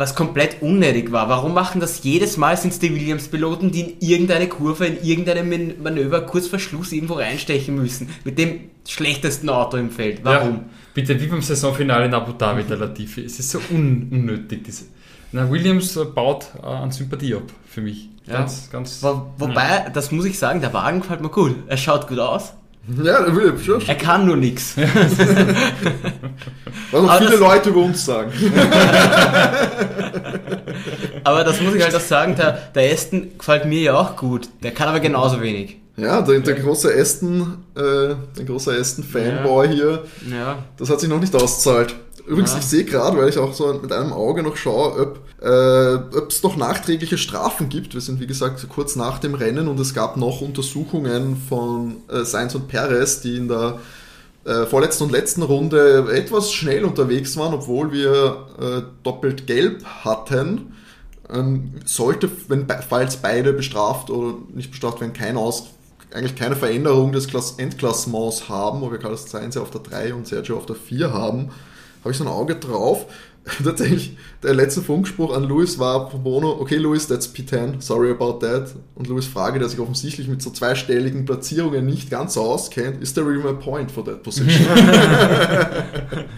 was 0.00 0.14
komplett 0.14 0.62
unnötig 0.62 1.12
war. 1.12 1.28
Warum 1.28 1.52
machen 1.52 1.80
das 1.80 2.02
jedes 2.02 2.36
Mal? 2.38 2.56
Sind 2.56 2.72
es 2.72 2.78
die 2.78 2.92
Williams-Piloten, 2.94 3.70
die 3.70 3.82
in 3.82 4.00
irgendeine 4.00 4.48
Kurve, 4.48 4.86
in 4.86 5.04
irgendeinem 5.04 5.48
Man- 5.50 5.82
Manöver 5.82 6.22
kurz 6.22 6.46
vor 6.48 6.58
Schluss 6.58 6.90
irgendwo 6.90 7.14
reinstechen 7.14 7.74
müssen? 7.74 8.08
Mit 8.24 8.38
dem 8.38 8.60
schlechtesten 8.88 9.50
Auto 9.50 9.76
im 9.76 9.90
Feld. 9.90 10.24
Warum? 10.24 10.54
Ja, 10.54 10.64
bitte, 10.94 11.20
wie 11.20 11.26
beim 11.26 11.42
Saisonfinale 11.42 12.06
in 12.06 12.14
Abu 12.14 12.32
Dhabi, 12.32 12.64
der 12.64 12.78
Latifi. 12.78 13.20
Es 13.24 13.38
ist 13.38 13.50
so 13.50 13.60
un 13.70 14.08
unnötig. 14.10 14.64
Diese. 14.64 14.84
Na, 15.32 15.48
Williams 15.50 15.94
äh, 15.96 16.04
baut 16.06 16.46
äh, 16.60 16.66
an 16.66 16.90
Sympathie 16.90 17.34
ab, 17.34 17.44
für 17.68 17.82
mich. 17.82 18.08
Ja. 18.26 18.38
Ganz, 18.38 18.70
ganz. 18.70 19.02
Wo, 19.02 19.32
wobei, 19.38 19.90
das 19.92 20.10
muss 20.12 20.24
ich 20.24 20.38
sagen, 20.38 20.60
der 20.60 20.72
Wagen 20.72 21.00
gefällt 21.02 21.20
mir 21.20 21.28
gut. 21.28 21.54
Er 21.66 21.76
schaut 21.76 22.08
gut 22.08 22.18
aus. 22.18 22.54
Ja, 23.02 23.22
der 23.22 23.36
Williams, 23.36 23.64
schon. 23.64 23.80
Er 23.86 23.94
kann 23.94 24.26
nur 24.26 24.36
nichts. 24.36 24.74
Was 26.90 27.08
auch 27.08 27.18
viele 27.18 27.36
Leute 27.36 27.68
über 27.70 27.80
uns 27.82 28.04
sagen. 28.04 28.32
Aber 31.24 31.44
das 31.44 31.60
muss 31.60 31.74
ich 31.74 31.82
halt 31.82 31.94
auch 31.94 32.00
sagen, 32.00 32.34
der, 32.36 32.52
der 32.74 32.92
Aston 32.92 33.32
gefällt 33.38 33.66
mir 33.66 33.80
ja 33.80 33.94
auch 33.98 34.16
gut. 34.16 34.48
Der 34.62 34.72
kann 34.72 34.88
aber 34.88 35.00
genauso 35.00 35.40
wenig. 35.40 35.76
Ja, 35.96 36.22
der, 36.22 36.40
der 36.40 36.54
große 36.54 36.92
Aston, 36.98 37.58
äh, 37.76 38.14
der 38.38 38.44
große 38.46 38.72
Aston-Fanboy 38.72 39.68
hier, 39.68 40.04
Ja. 40.30 40.58
das 40.78 40.88
hat 40.88 41.00
sich 41.00 41.08
noch 41.10 41.20
nicht 41.20 41.34
auszahlt. 41.34 41.94
Übrigens, 42.30 42.52
Ja. 42.52 42.58
ich 42.58 42.66
sehe 42.66 42.84
gerade, 42.84 43.18
weil 43.18 43.28
ich 43.28 43.38
auch 43.38 43.52
so 43.52 43.74
mit 43.74 43.90
einem 43.90 44.12
Auge 44.12 44.44
noch 44.44 44.56
schaue, 44.56 45.00
ob 45.00 45.18
äh, 45.42 46.26
es 46.28 46.44
noch 46.44 46.56
nachträgliche 46.56 47.18
Strafen 47.18 47.68
gibt. 47.68 47.92
Wir 47.92 48.00
sind, 48.00 48.20
wie 48.20 48.28
gesagt, 48.28 48.64
kurz 48.68 48.94
nach 48.94 49.18
dem 49.18 49.34
Rennen 49.34 49.66
und 49.66 49.80
es 49.80 49.94
gab 49.94 50.16
noch 50.16 50.40
Untersuchungen 50.40 51.36
von 51.48 51.96
äh, 52.08 52.24
Sainz 52.24 52.54
und 52.54 52.68
Perez, 52.68 53.20
die 53.20 53.36
in 53.36 53.48
der 53.48 53.80
äh, 54.44 54.64
vorletzten 54.66 55.04
und 55.04 55.10
letzten 55.12 55.42
Runde 55.42 56.06
etwas 56.12 56.52
schnell 56.52 56.84
unterwegs 56.84 57.36
waren, 57.36 57.52
obwohl 57.52 57.90
wir 57.90 58.46
äh, 58.60 58.82
doppelt 59.02 59.48
gelb 59.48 59.84
hatten. 59.84 60.74
Ähm, 61.28 61.74
sollte, 61.84 62.30
wenn 62.46 62.66
falls 62.88 63.16
beide 63.16 63.52
bestraft 63.52 64.08
oder 64.08 64.34
nicht 64.54 64.70
bestraft 64.70 65.00
werden, 65.00 65.14
kein 65.14 65.36
Aus, 65.36 65.64
eigentlich 66.14 66.36
keine 66.36 66.54
Veränderung 66.54 67.10
des 67.10 67.26
Klass 67.26 67.54
Endklassements 67.58 68.48
haben, 68.48 68.82
wo 68.82 68.92
wir 68.92 68.98
Carlos 68.98 69.28
Sainz 69.28 69.56
ja 69.56 69.62
auf 69.62 69.70
der 69.70 69.80
3 69.80 70.14
und 70.14 70.28
Sergio 70.28 70.56
auf 70.56 70.66
der 70.66 70.76
4 70.76 71.12
haben, 71.12 71.50
habe 72.00 72.10
ich 72.12 72.16
so 72.16 72.24
ein 72.24 72.28
Auge 72.28 72.56
drauf. 72.56 73.06
Tatsächlich, 73.64 74.16
der 74.42 74.52
letzte 74.54 74.82
Funkspruch 74.82 75.34
an 75.34 75.44
Luis 75.44 75.78
war 75.78 76.10
von 76.10 76.22
Bono, 76.22 76.60
okay 76.60 76.76
Luis, 76.76 77.08
that's 77.08 77.34
P10, 77.34 77.80
sorry 77.80 78.10
about 78.10 78.38
that. 78.40 78.74
Und 78.94 79.08
Luis 79.08 79.26
Frage, 79.26 79.58
der 79.58 79.68
sich 79.68 79.80
offensichtlich 79.80 80.28
mit 80.28 80.42
so 80.42 80.50
zweistelligen 80.50 81.24
Platzierungen 81.24 81.86
nicht 81.86 82.10
ganz 82.10 82.34
so 82.34 82.42
auskennt, 82.42 83.02
is 83.02 83.14
there 83.14 83.26
really 83.26 83.48
a 83.48 83.54
point 83.54 83.90
for 83.90 84.04
that 84.04 84.22
position? 84.22 84.66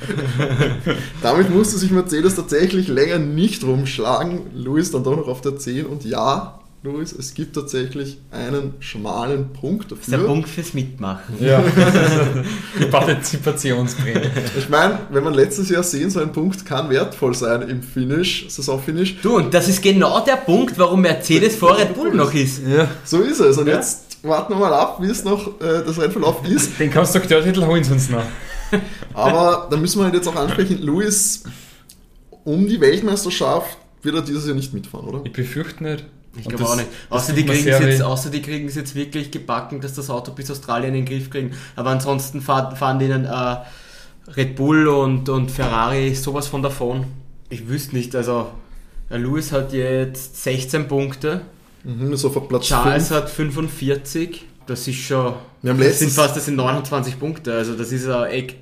Damit 1.22 1.50
musste 1.50 1.78
sich 1.78 1.90
Mercedes 1.90 2.36
tatsächlich 2.36 2.88
länger 2.88 3.18
nicht 3.18 3.64
rumschlagen. 3.64 4.50
Luis 4.54 4.90
dann 4.90 5.04
doch 5.04 5.16
noch 5.16 5.28
auf 5.28 5.40
der 5.40 5.56
10 5.56 5.86
und 5.86 6.04
ja, 6.04 6.60
Luis, 6.84 7.12
es 7.12 7.32
gibt 7.34 7.54
tatsächlich 7.54 8.18
einen 8.32 8.74
schmalen 8.80 9.52
Punkt 9.52 9.92
Das 9.92 10.00
ist 10.00 10.08
der 10.10 10.18
dafür. 10.18 10.32
Punkt 10.34 10.48
fürs 10.48 10.74
Mitmachen. 10.74 11.36
Ja, 11.38 11.62
die 12.80 12.86
Partizipationsprämie. 12.86 14.26
Ich 14.58 14.68
meine, 14.68 14.98
wenn 15.10 15.22
man 15.22 15.32
letztes 15.34 15.68
Jahr 15.68 15.84
sehen, 15.84 16.10
so 16.10 16.18
ein 16.18 16.32
Punkt 16.32 16.66
kann 16.66 16.90
wertvoll 16.90 17.34
sein 17.36 17.62
im 17.68 17.84
Finish, 17.84 18.46
Saisonfinish. 18.48 19.20
Du, 19.22 19.36
und 19.36 19.54
das 19.54 19.68
ist 19.68 19.80
genau 19.80 20.24
der 20.24 20.36
Punkt, 20.36 20.76
warum 20.76 21.02
Mercedes 21.02 21.54
vor 21.54 21.78
Red 21.78 21.94
Bull 21.94 22.12
noch 22.14 22.34
ist. 22.34 22.62
Ja. 22.66 22.88
So 23.04 23.20
ist 23.20 23.38
es. 23.38 23.58
Und 23.58 23.68
Ja. 23.68 23.76
jetzt 23.76 24.16
warten 24.24 24.52
wir 24.52 24.58
mal 24.58 24.72
ab, 24.74 24.98
wie 25.00 25.06
es 25.06 25.22
noch 25.22 25.60
äh, 25.60 25.84
das 25.86 26.00
Rennverlauf 26.00 26.44
ist. 26.48 26.80
Den 26.80 26.92
Konstrukteurtitel 26.92 27.64
holen 27.64 27.84
sie 27.84 27.92
uns 27.92 28.10
noch. 28.10 28.24
Aber 29.14 29.68
da 29.70 29.76
müssen 29.76 30.00
wir 30.00 30.04
halt 30.06 30.14
jetzt 30.14 30.26
auch 30.26 30.34
ansprechen, 30.36 30.82
Luis, 30.82 31.44
um 32.42 32.66
die 32.66 32.80
Weltmeisterschaft 32.80 33.78
wird 34.02 34.16
er 34.16 34.22
dieses 34.22 34.46
Jahr 34.46 34.56
nicht 34.56 34.74
mitfahren, 34.74 35.06
oder? 35.06 35.20
Ich 35.24 35.32
befürchte 35.32 35.84
nicht. 35.84 36.04
Ich 36.36 36.48
glaube 36.48 36.64
auch 36.64 36.76
nicht. 36.76 36.88
Außer 37.10 37.32
die, 37.34 37.44
kriegen 37.44 37.68
es 37.68 37.78
jetzt, 37.80 38.02
außer 38.02 38.30
die 38.30 38.40
kriegen 38.40 38.66
es 38.66 38.74
jetzt 38.74 38.94
wirklich 38.94 39.30
gebacken, 39.30 39.80
dass 39.80 39.92
das 39.94 40.08
Auto 40.08 40.32
bis 40.32 40.50
Australien 40.50 40.94
in 40.94 41.04
den 41.04 41.06
Griff 41.06 41.28
kriegen. 41.28 41.52
Aber 41.76 41.90
ansonsten 41.90 42.40
fahren, 42.40 42.74
fahren 42.74 42.98
denen 42.98 43.24
äh, 43.26 43.56
Red 44.36 44.56
Bull 44.56 44.88
und, 44.88 45.28
und 45.28 45.50
Ferrari 45.50 46.14
sowas 46.14 46.46
von 46.46 46.62
davon. 46.62 47.04
Ich 47.50 47.68
wüsste 47.68 47.94
nicht, 47.96 48.16
also 48.16 48.46
der 49.10 49.18
Lewis 49.18 49.52
hat 49.52 49.72
jetzt 49.72 50.42
16 50.42 50.88
Punkte, 50.88 51.42
Mhm, 51.84 52.14
so 52.14 52.28
auf 52.28 52.48
Platz 52.48 52.66
Charles 52.66 53.08
5. 53.08 53.20
hat 53.20 53.28
45. 53.28 54.44
Das 54.66 54.86
ist 54.86 54.94
schon. 54.98 55.34
Wir 55.62 55.72
haben 55.72 55.78
das 55.80 55.98
sind 55.98 56.06
letztens- 56.08 56.14
fast 56.14 56.36
das 56.36 56.44
sind 56.44 56.54
29 56.54 57.18
Punkte, 57.18 57.52
also 57.54 57.74
das 57.74 57.90
ist 57.90 58.06
ein 58.08 58.30
Eck. 58.30 58.54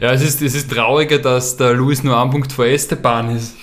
Ja, 0.00 0.12
es 0.12 0.22
ist, 0.22 0.40
es 0.42 0.54
ist 0.54 0.70
trauriger, 0.70 1.18
dass 1.18 1.56
der 1.56 1.74
Luis 1.74 2.02
nur 2.04 2.16
ein 2.20 2.30
Punkt 2.30 2.52
vor 2.52 2.66
Esteban 2.66 3.36
ist. 3.36 3.54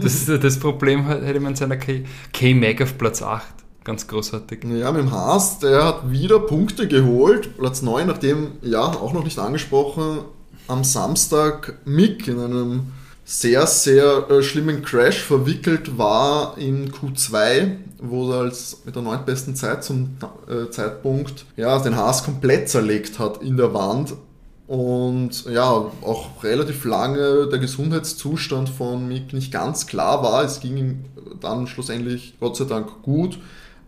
Das 0.00 0.28
ist 0.28 0.42
das 0.44 0.58
Problem, 0.58 1.06
hätte 1.06 1.40
man 1.40 1.52
in 1.52 1.56
seiner 1.56 1.76
K- 1.76 2.04
K-Mac 2.32 2.80
auf 2.82 2.96
Platz 2.96 3.20
8. 3.22 3.44
Ganz 3.84 4.06
großartig. 4.06 4.64
Ja, 4.64 4.92
mit 4.92 5.02
dem 5.02 5.12
Haas, 5.12 5.58
der 5.58 5.84
hat 5.84 6.10
wieder 6.10 6.38
Punkte 6.40 6.88
geholt. 6.88 7.56
Platz 7.58 7.82
9, 7.82 8.06
nachdem, 8.06 8.52
ja, 8.62 8.80
auch 8.82 9.12
noch 9.12 9.24
nicht 9.24 9.38
angesprochen, 9.38 10.20
am 10.68 10.84
Samstag 10.84 11.78
Mick 11.84 12.28
in 12.28 12.38
einem 12.40 12.92
sehr, 13.24 13.66
sehr 13.66 14.30
äh, 14.30 14.42
schlimmen 14.42 14.82
Crash 14.82 15.20
verwickelt 15.22 15.98
war 15.98 16.56
in 16.56 16.90
Q2, 16.92 17.72
wo 18.00 18.30
er 18.32 18.40
als 18.40 18.78
mit 18.86 18.94
der 18.94 19.02
neuntbesten 19.02 19.54
Zeit 19.54 19.84
zum 19.84 20.16
äh, 20.48 20.70
Zeitpunkt 20.70 21.44
ja, 21.56 21.78
den 21.78 21.96
Haas 21.96 22.24
komplett 22.24 22.68
zerlegt 22.70 23.18
hat 23.18 23.42
in 23.42 23.56
der 23.58 23.74
Wand. 23.74 24.14
Und 24.68 25.46
ja, 25.46 25.70
auch 26.02 26.44
relativ 26.44 26.84
lange 26.84 27.48
der 27.48 27.58
Gesundheitszustand 27.58 28.68
von 28.68 29.08
Mick 29.08 29.32
nicht 29.32 29.50
ganz 29.50 29.86
klar 29.86 30.22
war. 30.22 30.44
Es 30.44 30.60
ging 30.60 30.76
ihm 30.76 31.04
dann 31.40 31.66
schlussendlich 31.66 32.34
Gott 32.38 32.56
sei 32.56 32.66
Dank 32.66 33.02
gut 33.02 33.38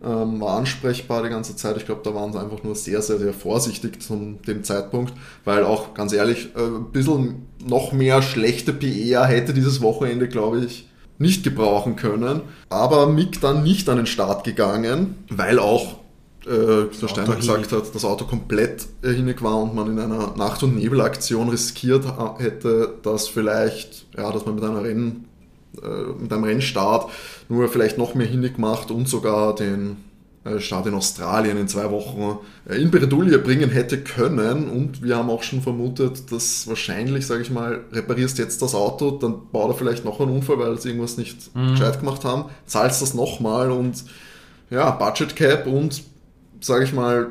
ähm, 0.03 0.41
war 0.41 0.57
ansprechbar 0.57 1.23
die 1.23 1.29
ganze 1.29 1.55
Zeit. 1.55 1.77
Ich 1.77 1.85
glaube, 1.85 2.01
da 2.03 2.15
waren 2.15 2.33
sie 2.33 2.39
einfach 2.39 2.63
nur 2.63 2.75
sehr, 2.75 3.01
sehr, 3.01 3.19
sehr 3.19 3.33
vorsichtig 3.33 4.01
zu 4.01 4.37
dem 4.47 4.63
Zeitpunkt, 4.63 5.13
weil 5.45 5.63
auch 5.63 5.93
ganz 5.93 6.13
ehrlich, 6.13 6.49
äh, 6.55 6.61
ein 6.61 6.91
bisschen 6.91 7.47
noch 7.63 7.91
mehr 7.91 8.21
schlechte 8.21 8.73
PR 8.73 9.25
hätte 9.25 9.53
dieses 9.53 9.81
Wochenende, 9.81 10.27
glaube 10.27 10.65
ich, 10.65 10.87
nicht 11.19 11.43
gebrauchen 11.43 11.95
können. 11.95 12.41
Aber 12.69 13.07
Mick 13.07 13.41
dann 13.41 13.63
nicht 13.63 13.87
an 13.89 13.97
den 13.97 14.05
Start 14.07 14.43
gegangen, 14.43 15.23
weil 15.29 15.59
auch 15.59 15.97
äh, 16.45 16.87
der 17.01 17.07
Steiner 17.07 17.35
gesagt 17.35 17.71
hat, 17.71 17.93
das 17.95 18.05
Auto 18.05 18.25
komplett 18.25 18.87
äh, 19.03 19.09
hinweg 19.11 19.41
war 19.43 19.61
und 19.61 19.75
man 19.75 19.91
in 19.91 19.99
einer 19.99 20.35
Nacht- 20.37 20.63
und 20.63 20.75
Nebelaktion 20.75 21.49
riskiert 21.49 22.05
ha- 22.05 22.35
hätte, 22.39 22.95
dass 23.03 23.27
vielleicht, 23.27 24.05
ja, 24.17 24.31
dass 24.31 24.45
man 24.45 24.55
mit 24.55 24.63
einer 24.63 24.83
Rennen 24.83 25.25
äh, 25.81 26.21
mit 26.21 26.31
einem 26.33 26.43
Rennstart 26.43 27.09
nur 27.47 27.69
vielleicht 27.69 27.97
noch 27.97 28.15
mehr 28.15 28.27
hinnig 28.27 28.57
macht 28.57 28.91
und 28.91 29.07
sogar 29.07 29.55
den 29.55 29.97
äh, 30.43 30.59
Start 30.59 30.87
in 30.87 30.95
Australien 30.95 31.57
in 31.57 31.67
zwei 31.67 31.89
Wochen 31.91 32.39
äh, 32.67 32.75
in 32.81 32.89
Bredouille 32.91 33.37
bringen 33.37 33.69
hätte 33.69 33.99
können. 34.03 34.67
Und 34.69 35.03
wir 35.03 35.15
haben 35.17 35.29
auch 35.29 35.43
schon 35.43 35.61
vermutet, 35.61 36.31
dass 36.31 36.67
wahrscheinlich, 36.67 37.27
sage 37.27 37.43
ich 37.43 37.51
mal, 37.51 37.81
reparierst 37.93 38.39
jetzt 38.39 38.61
das 38.63 38.73
Auto, 38.73 39.11
dann 39.11 39.49
baut 39.51 39.69
er 39.69 39.75
vielleicht 39.75 40.03
noch 40.03 40.19
einen 40.19 40.31
Unfall, 40.31 40.57
weil 40.59 40.81
sie 40.81 40.89
irgendwas 40.89 41.17
nicht 41.17 41.51
gescheit 41.53 41.99
gemacht 41.99 42.25
haben, 42.25 42.45
zahlst 42.65 43.01
das 43.03 43.13
nochmal 43.13 43.69
und 43.71 44.03
ja, 44.71 44.89
Budget 44.91 45.35
Cap 45.35 45.67
und, 45.67 46.01
sage 46.61 46.83
ich 46.85 46.93
mal, 46.93 47.27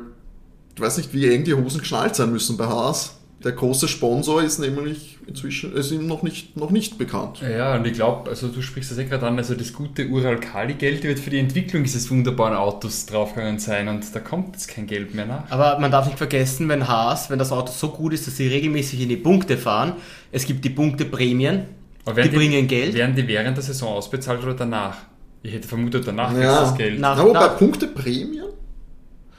ich 0.75 0.81
weiß 0.81 0.97
nicht, 0.97 1.13
wie 1.13 1.33
eng 1.33 1.43
die 1.43 1.53
Hosen 1.53 1.79
geschnallt 1.79 2.15
sein 2.15 2.31
müssen 2.31 2.57
bei 2.57 2.65
Haas. 2.67 3.17
Der 3.43 3.53
große 3.53 3.87
Sponsor 3.87 4.43
ist 4.43 4.59
nämlich 4.59 5.17
inzwischen 5.25 5.73
ist 5.73 5.91
ihm 5.91 6.05
noch 6.05 6.21
nicht, 6.21 6.55
noch 6.57 6.69
nicht 6.69 6.99
bekannt. 6.99 7.41
Ja, 7.41 7.75
und 7.75 7.87
ich 7.87 7.93
glaube, 7.93 8.29
also 8.29 8.49
du 8.49 8.61
sprichst 8.61 8.91
das 8.91 8.99
eh 8.99 9.05
gerade 9.05 9.25
an, 9.25 9.35
also 9.37 9.55
das 9.55 9.73
gute 9.73 10.07
Ural-Kali-Geld 10.07 11.03
wird 11.03 11.17
für 11.19 11.31
die 11.31 11.39
Entwicklung 11.39 11.81
dieses 11.83 12.11
wunderbaren 12.11 12.55
Autos 12.55 13.07
draufgegangen 13.07 13.57
sein 13.57 13.87
und 13.87 14.13
da 14.13 14.19
kommt 14.19 14.49
jetzt 14.55 14.67
kein 14.67 14.85
Geld 14.85 15.15
mehr 15.15 15.25
nach. 15.25 15.49
Aber 15.49 15.79
man 15.79 15.89
darf 15.89 16.05
nicht 16.05 16.19
vergessen, 16.19 16.69
wenn 16.69 16.87
Haas, 16.87 17.31
wenn 17.31 17.39
das 17.39 17.51
Auto 17.51 17.71
so 17.71 17.89
gut 17.89 18.13
ist, 18.13 18.27
dass 18.27 18.37
sie 18.37 18.47
regelmäßig 18.47 19.01
in 19.01 19.09
die 19.09 19.17
Punkte 19.17 19.57
fahren, 19.57 19.93
es 20.31 20.45
gibt 20.45 20.63
die 20.63 20.69
Punkte-Prämien, 20.69 21.65
Aber 22.05 22.21
die 22.21 22.27
werden 22.31 22.35
bringen 22.35 22.67
Geld. 22.67 22.93
Werden 22.93 23.15
die 23.15 23.27
während 23.27 23.57
der 23.57 23.63
Saison 23.63 23.89
ausbezahlt 23.93 24.43
oder 24.43 24.53
danach? 24.53 24.97
Ich 25.41 25.51
hätte 25.53 25.67
vermutet, 25.67 26.05
danach 26.05 26.31
Ja. 26.37 26.61
ist 26.61 26.69
das 26.71 26.77
Geld. 26.77 26.99
Nach- 26.99 27.17
Na, 27.17 27.23
wobei 27.23 27.39
na- 27.39 27.47
Punkte 27.47 27.87
Prämien? 27.87 28.45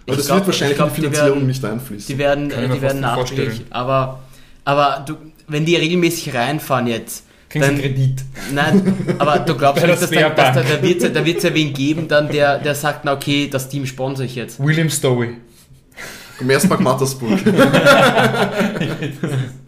Aber 0.06 0.16
das 0.16 0.26
glaub- 0.26 0.38
wird 0.38 0.46
wahrscheinlich 0.48 0.72
ich 0.72 0.76
glaub, 0.78 0.88
in 0.88 0.94
die 0.94 1.00
die 1.00 1.06
Finanzierung 1.08 1.38
werden- 1.38 1.46
nicht 1.46 1.64
einfließen. 1.64 2.06
Die 2.08 2.18
werden, 2.18 2.50
äh, 2.50 2.68
die 2.68 2.82
werden 2.82 3.00
nachträglich. 3.00 3.62
Aber, 3.70 4.20
aber 4.64 5.04
du, 5.06 5.14
wenn 5.48 5.64
die 5.64 5.76
regelmäßig 5.76 6.34
reinfahren 6.34 6.86
jetzt, 6.86 7.24
Kriegen 7.48 7.64
sie 7.64 7.70
dann, 7.70 7.80
einen 7.80 7.94
Kredit. 7.94 8.24
nein, 8.52 8.96
aber 9.18 9.38
du 9.40 9.54
glaubst 9.56 9.82
nicht, 9.86 10.02
dass, 10.02 10.10
dann, 10.10 10.34
dass 10.36 10.54
da, 10.54 10.62
da 10.62 10.82
wird 10.82 11.02
es 11.02 11.12
da 11.12 11.24
wird's 11.24 11.42
ja 11.44 11.54
wen 11.54 11.72
geben, 11.72 12.08
dann 12.08 12.28
der, 12.30 12.58
der 12.58 12.74
sagt, 12.74 13.04
na 13.04 13.12
okay, 13.12 13.48
das 13.50 13.68
Team 13.68 13.86
sponsor 13.86 14.24
ich 14.24 14.34
jetzt. 14.34 14.58
William 14.58 14.90
Stowey. 14.90 15.36
Commerzbank 16.38 16.80
Mattersburg. 16.80 17.38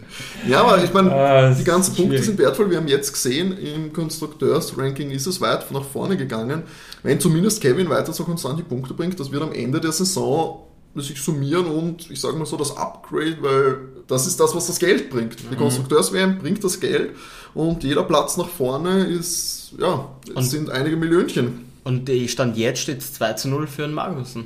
ja, 0.48 0.60
aber 0.62 0.82
ich 0.82 0.92
meine, 0.92 1.12
Ah, 1.12 1.50
die 1.50 1.64
ganzen 1.64 1.94
Punkte 1.94 2.12
schwierig. 2.14 2.24
sind 2.26 2.38
wertvoll. 2.38 2.70
Wir 2.70 2.76
haben 2.78 2.88
jetzt 2.88 3.12
gesehen, 3.12 3.56
im 3.58 3.92
Konstrukteursranking 3.92 5.10
ist 5.10 5.26
es 5.26 5.40
weit 5.40 5.70
nach 5.70 5.84
vorne 5.84 6.16
gegangen. 6.16 6.62
Wenn 7.02 7.20
zumindest 7.20 7.60
Kevin 7.60 7.88
weiter 7.88 8.12
so 8.12 8.24
konstant 8.24 8.58
die 8.58 8.62
Punkte 8.62 8.94
bringt, 8.94 9.18
das 9.20 9.30
wird 9.30 9.42
am 9.42 9.52
Ende 9.52 9.80
der 9.80 9.92
Saison 9.92 10.60
sich 10.96 11.20
summieren 11.20 11.66
und 11.66 12.08
ich 12.10 12.20
sage 12.20 12.36
mal 12.36 12.46
so 12.46 12.56
das 12.56 12.76
Upgrade, 12.76 13.36
weil 13.40 13.76
das 14.06 14.26
ist 14.28 14.38
das, 14.38 14.54
was 14.54 14.66
das 14.68 14.78
Geld 14.78 15.10
bringt. 15.10 15.42
Mhm. 15.44 15.48
Die 15.50 15.56
Konstrukteurs-WM 15.56 16.38
bringt 16.38 16.62
das 16.62 16.78
Geld 16.78 17.10
und 17.52 17.82
jeder 17.82 18.04
Platz 18.04 18.36
nach 18.36 18.48
vorne 18.48 19.04
ist, 19.04 19.72
ja, 19.78 20.08
es 20.28 20.34
Und- 20.34 20.42
sind 20.44 20.70
einige 20.70 20.96
Millionchen. 20.96 21.64
Und 21.82 22.08
Stand 22.28 22.56
jetzt 22.56 22.80
steht 22.80 22.98
es 23.00 23.12
2 23.12 23.34
zu 23.34 23.48
0 23.48 23.66
für 23.66 23.82
den 23.82 23.92
Magnussen. 23.92 24.44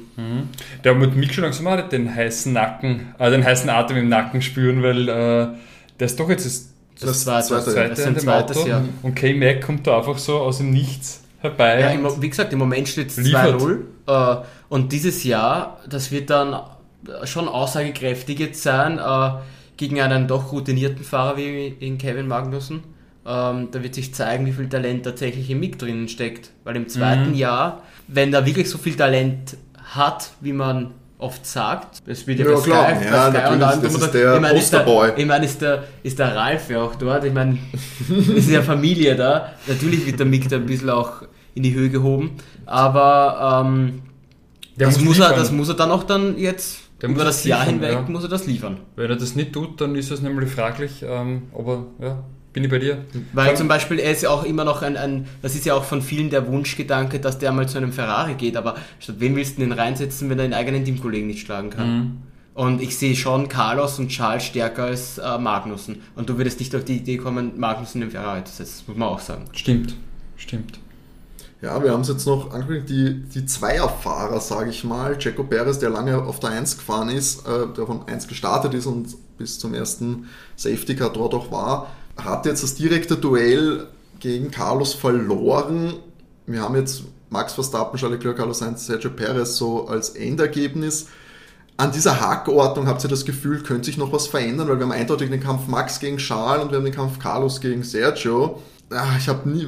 Der 0.82 0.92
muss 0.94 1.14
Mick 1.14 1.32
schon 1.32 1.44
langsam 1.44 1.64
mal 1.66 1.80
den 1.88 2.12
heißen 2.12 2.52
Nacken, 2.52 3.14
äh, 3.16 3.30
den 3.30 3.44
heißen 3.44 3.70
Atem 3.70 3.96
im 3.96 4.08
Nacken 4.08 4.42
spüren, 4.42 4.82
weil 4.82 5.08
äh, 5.08 5.46
der 5.98 6.06
ist 6.06 6.18
doch 6.18 6.28
jetzt 6.28 6.46
das 6.46 6.68
Das 7.00 7.24
zweite, 7.24 7.46
zweite, 7.46 7.88
das 7.90 7.98
ist 7.98 8.20
zweites 8.20 8.56
Auto. 8.58 8.68
Jahr. 8.68 8.84
Und 9.02 9.14
K-Mac 9.14 9.62
kommt 9.62 9.86
da 9.86 9.98
einfach 9.98 10.18
so 10.18 10.38
aus 10.38 10.58
dem 10.58 10.70
Nichts 10.70 11.22
herbei. 11.40 11.80
Ja, 11.80 11.90
im, 11.90 12.06
wie 12.22 12.28
gesagt, 12.28 12.52
im 12.52 12.58
Moment 12.58 12.88
steht 12.88 13.08
es 13.10 13.16
Liefert. 13.16 13.60
2-0. 13.60 13.78
Äh, 14.06 14.44
und 14.68 14.92
dieses 14.92 15.24
Jahr, 15.24 15.78
das 15.88 16.10
wird 16.10 16.30
dann 16.30 16.60
schon 17.24 17.48
aussagekräftig 17.48 18.38
jetzt 18.40 18.62
sein 18.62 18.98
äh, 18.98 19.30
gegen 19.76 20.00
einen 20.00 20.26
doch 20.26 20.50
routinierten 20.50 21.04
Fahrer 21.04 21.36
wie 21.36 21.68
in 21.68 21.98
Kevin 21.98 22.26
Magnussen. 22.26 22.82
Ähm, 23.24 23.68
da 23.70 23.82
wird 23.82 23.94
sich 23.94 24.12
zeigen, 24.14 24.46
wie 24.46 24.52
viel 24.52 24.68
Talent 24.68 25.04
tatsächlich 25.04 25.48
im 25.50 25.60
Mick 25.60 25.78
drinnen 25.78 26.08
steckt. 26.08 26.50
Weil 26.64 26.74
im 26.76 26.88
zweiten 26.88 27.30
Mhm. 27.30 27.34
Jahr, 27.36 27.82
wenn 28.08 28.32
er 28.34 28.44
wirklich 28.46 28.68
so 28.68 28.78
viel 28.78 28.96
Talent 28.96 29.56
hat, 29.94 30.30
wie 30.40 30.52
man 30.52 30.92
oft 31.18 31.44
sagt, 31.44 32.08
das 32.08 32.26
wird 32.26 32.38
ja, 32.38 32.46
Ja, 32.46 32.54
bei 32.54 32.60
Sky, 32.60 32.70
klar. 32.70 32.86
bei 32.86 33.04
Ja, 33.04 33.30
Sky 33.30 33.52
und 33.52 33.60
das 33.60 33.80
drum 33.80 33.86
ist 33.86 34.02
und 34.02 34.14
der 34.14 34.34
ich 34.34 34.40
meine, 34.40 34.58
ist 34.58 34.72
der, 34.72 35.18
ich 35.18 35.26
meine, 35.26 35.44
ist 35.44 35.60
der, 35.62 35.84
ist 36.02 36.18
der 36.18 36.36
Ralf 36.36 36.70
ja 36.70 36.82
auch 36.82 36.94
dort. 36.94 37.24
Ich 37.24 37.32
meine, 37.32 37.58
es 38.08 38.28
ist 38.36 38.50
ja 38.50 38.62
Familie 38.62 39.16
da. 39.16 39.52
Natürlich 39.66 40.06
wird 40.06 40.18
der 40.20 40.26
Mick 40.26 40.48
da 40.48 40.56
ein 40.56 40.66
bisschen 40.66 40.90
auch 40.90 41.22
in 41.54 41.62
die 41.64 41.74
Höhe 41.74 41.90
gehoben. 41.90 42.36
Aber 42.66 43.64
ähm, 43.66 44.02
das, 44.76 44.96
muss 44.98 45.04
muss 45.06 45.18
er, 45.18 45.28
liefern. 45.30 45.38
das 45.40 45.52
muss 45.52 45.68
er 45.68 45.74
dann 45.74 45.90
auch 45.90 46.04
dann 46.04 46.38
jetzt 46.38 46.78
Der 47.02 47.08
über 47.08 47.18
muss 47.18 47.26
das 47.26 47.38
es 47.38 47.44
Jahr 47.44 47.60
liefern, 47.66 47.74
hinweg 47.80 47.92
ja. 47.92 48.12
muss 48.12 48.22
er 48.22 48.28
das 48.28 48.46
liefern. 48.46 48.78
Wenn 48.94 49.10
er 49.10 49.16
das 49.16 49.34
nicht 49.34 49.52
tut, 49.52 49.80
dann 49.80 49.96
ist 49.96 50.10
es 50.12 50.22
nämlich 50.22 50.50
fraglich, 50.50 51.04
ähm, 51.06 51.48
ob 51.52 51.66
er 51.68 51.86
ja, 52.06 52.24
Bin 52.58 52.64
ich 52.64 52.70
bei 52.72 52.80
dir? 52.80 53.04
Weil 53.34 53.56
zum 53.56 53.68
Beispiel, 53.68 54.00
er 54.00 54.10
ist 54.10 54.22
ja 54.22 54.30
auch 54.30 54.42
immer 54.42 54.64
noch 54.64 54.82
ein, 54.82 54.96
ein, 54.96 55.28
das 55.42 55.54
ist 55.54 55.64
ja 55.64 55.74
auch 55.74 55.84
von 55.84 56.02
vielen 56.02 56.28
der 56.28 56.48
Wunschgedanke, 56.48 57.20
dass 57.20 57.38
der 57.38 57.52
mal 57.52 57.68
zu 57.68 57.78
einem 57.78 57.92
Ferrari 57.92 58.34
geht, 58.34 58.56
aber 58.56 58.74
statt 58.98 59.16
wen 59.20 59.36
willst 59.36 59.58
du 59.58 59.60
den 59.60 59.70
reinsetzen, 59.70 60.28
wenn 60.28 60.40
er 60.40 60.48
den 60.48 60.54
eigenen 60.54 60.84
Teamkollegen 60.84 61.28
nicht 61.28 61.46
schlagen 61.46 61.70
kann? 61.70 61.96
Mhm. 61.96 62.16
Und 62.54 62.82
ich 62.82 62.96
sehe 62.96 63.14
schon 63.14 63.48
Carlos 63.48 64.00
und 64.00 64.08
Charles 64.08 64.42
stärker 64.42 64.86
als 64.86 65.18
äh, 65.18 65.38
Magnussen. 65.38 66.02
Und 66.16 66.28
du 66.28 66.36
würdest 66.36 66.58
nicht 66.58 66.74
auf 66.74 66.84
die 66.84 66.96
Idee 66.96 67.16
kommen, 67.16 67.60
Magnussen 67.60 68.00
den 68.00 68.10
Ferrari 68.10 68.42
zu 68.42 68.52
setzen, 68.54 68.82
muss 68.88 68.96
man 68.96 69.08
auch 69.08 69.20
sagen. 69.20 69.44
Stimmt, 69.52 69.94
stimmt. 70.36 70.80
Ja, 71.60 71.82
wir 71.82 71.90
haben 71.90 72.02
es 72.02 72.08
jetzt 72.08 72.26
noch 72.26 72.52
angekündigt, 72.52 72.88
die, 72.88 73.14
die 73.40 73.46
Zweierfahrer, 73.46 74.40
sage 74.40 74.70
ich 74.70 74.84
mal. 74.84 75.18
Checo 75.18 75.42
Perez, 75.42 75.80
der 75.80 75.90
lange 75.90 76.22
auf 76.22 76.38
der 76.38 76.50
1 76.50 76.78
gefahren 76.78 77.08
ist, 77.08 77.46
äh, 77.48 77.66
der 77.76 77.84
von 77.86 78.06
1 78.06 78.28
gestartet 78.28 78.74
ist 78.74 78.86
und 78.86 79.08
bis 79.38 79.58
zum 79.58 79.74
ersten 79.74 80.28
Safety 80.56 80.94
Car 80.94 81.12
dort 81.12 81.34
auch 81.34 81.50
war, 81.50 81.90
hat 82.16 82.46
jetzt 82.46 82.62
das 82.62 82.76
direkte 82.76 83.16
Duell 83.16 83.88
gegen 84.20 84.52
Carlos 84.52 84.94
verloren. 84.94 85.94
Wir 86.46 86.62
haben 86.62 86.76
jetzt 86.76 87.02
Max 87.30 87.54
Verstappen, 87.54 87.98
Charles 87.98 88.18
Leclerc, 88.18 88.36
Carlos 88.36 88.58
Sainz, 88.60 88.86
Sergio 88.86 89.10
Perez 89.10 89.56
so 89.56 89.88
als 89.88 90.10
Endergebnis. 90.10 91.08
An 91.76 91.92
dieser 91.92 92.20
Hackordnung 92.20 92.86
habt 92.86 93.04
ihr 93.04 93.10
das 93.10 93.24
Gefühl, 93.24 93.62
könnte 93.62 93.86
sich 93.86 93.98
noch 93.98 94.12
was 94.12 94.26
verändern, 94.26 94.68
weil 94.68 94.78
wir 94.78 94.84
haben 94.84 94.92
eindeutig 94.92 95.30
den 95.30 95.40
Kampf 95.40 95.66
Max 95.68 96.00
gegen 96.00 96.16
Charles 96.18 96.64
und 96.64 96.70
wir 96.70 96.78
haben 96.78 96.84
den 96.84 96.94
Kampf 96.94 97.18
Carlos 97.18 97.60
gegen 97.60 97.82
Sergio. 97.82 98.62
Ah, 98.90 99.16
Ich 99.18 99.28
habe 99.28 99.48
nie, 99.48 99.66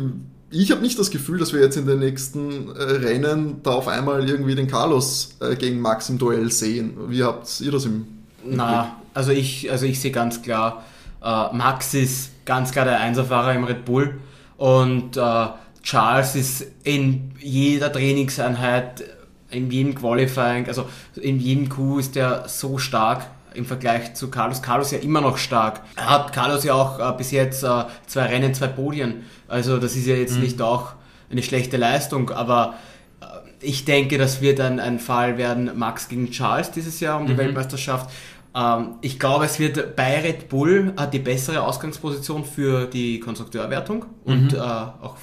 ich 0.50 0.70
habe 0.70 0.82
nicht 0.82 0.98
das 0.98 1.10
Gefühl, 1.10 1.38
dass 1.38 1.52
wir 1.52 1.60
jetzt 1.60 1.76
in 1.76 1.86
den 1.86 2.00
nächsten 2.00 2.74
äh, 2.74 2.82
Rennen 2.82 3.62
da 3.62 3.72
auf 3.72 3.88
einmal 3.88 4.28
irgendwie 4.28 4.54
den 4.54 4.66
Carlos 4.66 5.36
äh, 5.40 5.54
gegen 5.54 5.80
Max 5.80 6.08
im 6.08 6.18
Duell 6.18 6.50
sehen. 6.50 6.94
Wie 7.08 7.22
habt 7.22 7.60
ihr 7.60 7.70
das 7.70 7.84
im, 7.84 8.06
Na, 8.44 8.96
also 9.14 9.30
ich, 9.30 9.70
also 9.70 9.86
ich 9.86 10.00
sehe 10.00 10.10
ganz 10.10 10.42
klar, 10.42 10.84
äh, 11.22 11.54
Max 11.54 11.94
ist 11.94 12.32
ganz 12.44 12.72
klar 12.72 12.84
der 12.84 13.00
Einserfahrer 13.00 13.54
im 13.54 13.64
Red 13.64 13.84
Bull. 13.84 14.18
Und 14.56 15.16
äh, 15.16 15.46
Charles 15.82 16.34
ist 16.34 16.66
in 16.82 17.32
jeder 17.38 17.92
Trainingseinheit, 17.92 19.04
in 19.50 19.70
jedem 19.70 19.94
Qualifying, 19.94 20.66
also 20.66 20.86
in 21.14 21.38
jedem 21.38 21.68
Q 21.68 21.98
ist 21.98 22.16
der 22.16 22.48
so 22.48 22.78
stark 22.78 23.26
im 23.54 23.64
Vergleich 23.64 24.14
zu 24.14 24.30
Carlos. 24.30 24.62
Carlos 24.62 24.90
ja 24.90 24.98
immer 24.98 25.20
noch 25.20 25.38
stark. 25.38 25.80
Er 25.96 26.10
hat 26.10 26.32
Carlos 26.32 26.64
ja 26.64 26.74
auch 26.74 26.98
äh, 26.98 27.16
bis 27.16 27.30
jetzt 27.30 27.62
äh, 27.62 27.84
zwei 28.06 28.26
Rennen, 28.26 28.54
zwei 28.54 28.68
Podien. 28.68 29.24
Also 29.48 29.78
das 29.78 29.96
ist 29.96 30.06
ja 30.06 30.14
jetzt 30.14 30.38
nicht 30.38 30.60
auch 30.62 30.92
eine 31.30 31.42
schlechte 31.42 31.76
Leistung, 31.76 32.30
aber 32.30 32.74
äh, 33.20 33.24
ich 33.60 33.84
denke, 33.84 34.18
das 34.18 34.40
wird 34.40 34.60
ein, 34.60 34.80
ein 34.80 34.98
Fall 34.98 35.38
werden, 35.38 35.70
Max 35.76 36.08
gegen 36.08 36.30
Charles 36.30 36.70
dieses 36.70 37.00
Jahr 37.00 37.20
um 37.20 37.26
die 37.26 37.36
Weltmeisterschaft. 37.36 38.10
Ähm, 38.54 38.96
ich 39.00 39.18
glaube, 39.18 39.44
es 39.44 39.58
wird 39.58 39.96
bei 39.96 40.20
Red 40.20 40.48
Bull 40.48 40.92
äh, 40.96 41.08
die 41.08 41.18
bessere 41.18 41.62
Ausgangsposition 41.62 42.44
für 42.44 42.86
die 42.86 43.20
Konstrukteurwertung 43.20 44.06
und 44.24 44.54
äh, 44.54 44.58
auch 44.58 45.16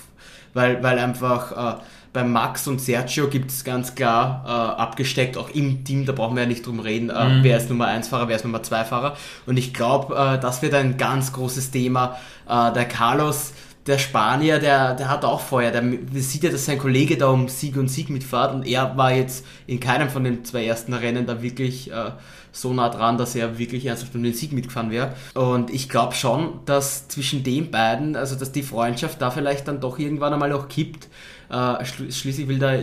weil, 0.54 0.82
weil 0.82 0.98
einfach 0.98 1.76
äh, 1.76 1.80
bei 2.18 2.24
Max 2.24 2.68
und 2.68 2.82
Sergio 2.82 3.28
gibt 3.28 3.52
es 3.52 3.64
ganz 3.64 3.94
klar 3.94 4.44
äh, 4.44 4.82
abgesteckt, 4.82 5.38
auch 5.38 5.52
im 5.52 5.84
Team, 5.84 6.08
da 6.08 6.14
brauchen 6.14 6.36
wir 6.36 6.42
ja 6.42 6.50
nicht 6.50 6.66
drum 6.66 6.80
reden, 6.80 7.12
äh, 7.12 7.44
wer 7.44 7.58
ist 7.58 7.70
Nummer 7.70 7.86
1 7.86 8.08
Fahrer, 8.08 8.28
wer 8.28 8.36
ist 8.36 8.44
Nummer 8.44 8.64
2 8.64 8.86
Fahrer. 8.86 9.16
Und 9.46 9.58
ich 9.58 9.72
glaube, 9.72 10.16
äh, 10.16 10.40
das 10.40 10.64
wird 10.64 10.74
ein 10.74 10.98
ganz 10.98 11.32
großes 11.32 11.70
Thema. 11.70 12.18
Äh, 12.50 12.74
der 12.74 12.86
Carlos, 12.86 13.54
der 13.86 14.00
Spanier, 14.00 14.58
der, 14.58 14.96
der 14.96 15.12
hat 15.12 15.26
auch 15.26 15.42
Feuer. 15.42 15.70
Der 15.70 15.84
sieht 16.16 16.42
ja, 16.42 16.50
dass 16.50 16.66
sein 16.66 16.80
Kollege 16.80 17.18
da 17.18 17.28
um 17.28 17.50
Sieg 17.50 17.78
und 17.78 17.88
Sieg 17.88 18.10
mitfährt 18.10 18.52
und 18.52 18.66
er 18.66 18.98
war 18.98 19.14
jetzt 19.14 19.46
in 19.68 19.80
keinem 19.80 20.10
von 20.10 20.24
den 20.24 20.44
zwei 20.44 20.66
ersten 20.66 20.96
Rennen 20.96 21.28
da 21.28 21.44
wirklich 21.44 21.92
äh, 21.92 22.14
so 22.52 22.74
nah 22.74 22.90
dran, 22.90 23.20
dass 23.20 23.36
er 23.36 23.60
wirklich 23.60 23.86
ernsthaft 23.86 24.16
um 24.16 24.24
den 24.24 24.34
Sieg 24.34 24.54
mitgefahren 24.54 24.90
wäre. 24.90 25.14
Und 25.36 25.70
ich 25.70 25.88
glaube 25.88 26.16
schon, 26.16 26.62
dass 26.66 27.08
zwischen 27.10 27.44
den 27.44 27.70
beiden, 27.70 28.16
also 28.16 28.36
dass 28.36 28.52
die 28.52 28.64
Freundschaft 28.64 29.22
da 29.22 29.30
vielleicht 29.30 29.68
dann 29.68 29.80
doch 29.80 30.00
irgendwann 30.00 30.34
einmal 30.34 30.52
auch 30.54 30.68
kippt. 30.68 31.08
Äh, 31.50 31.86
schli 31.86 32.12
schließlich 32.12 32.48
will 32.48 32.60
da 32.60 32.74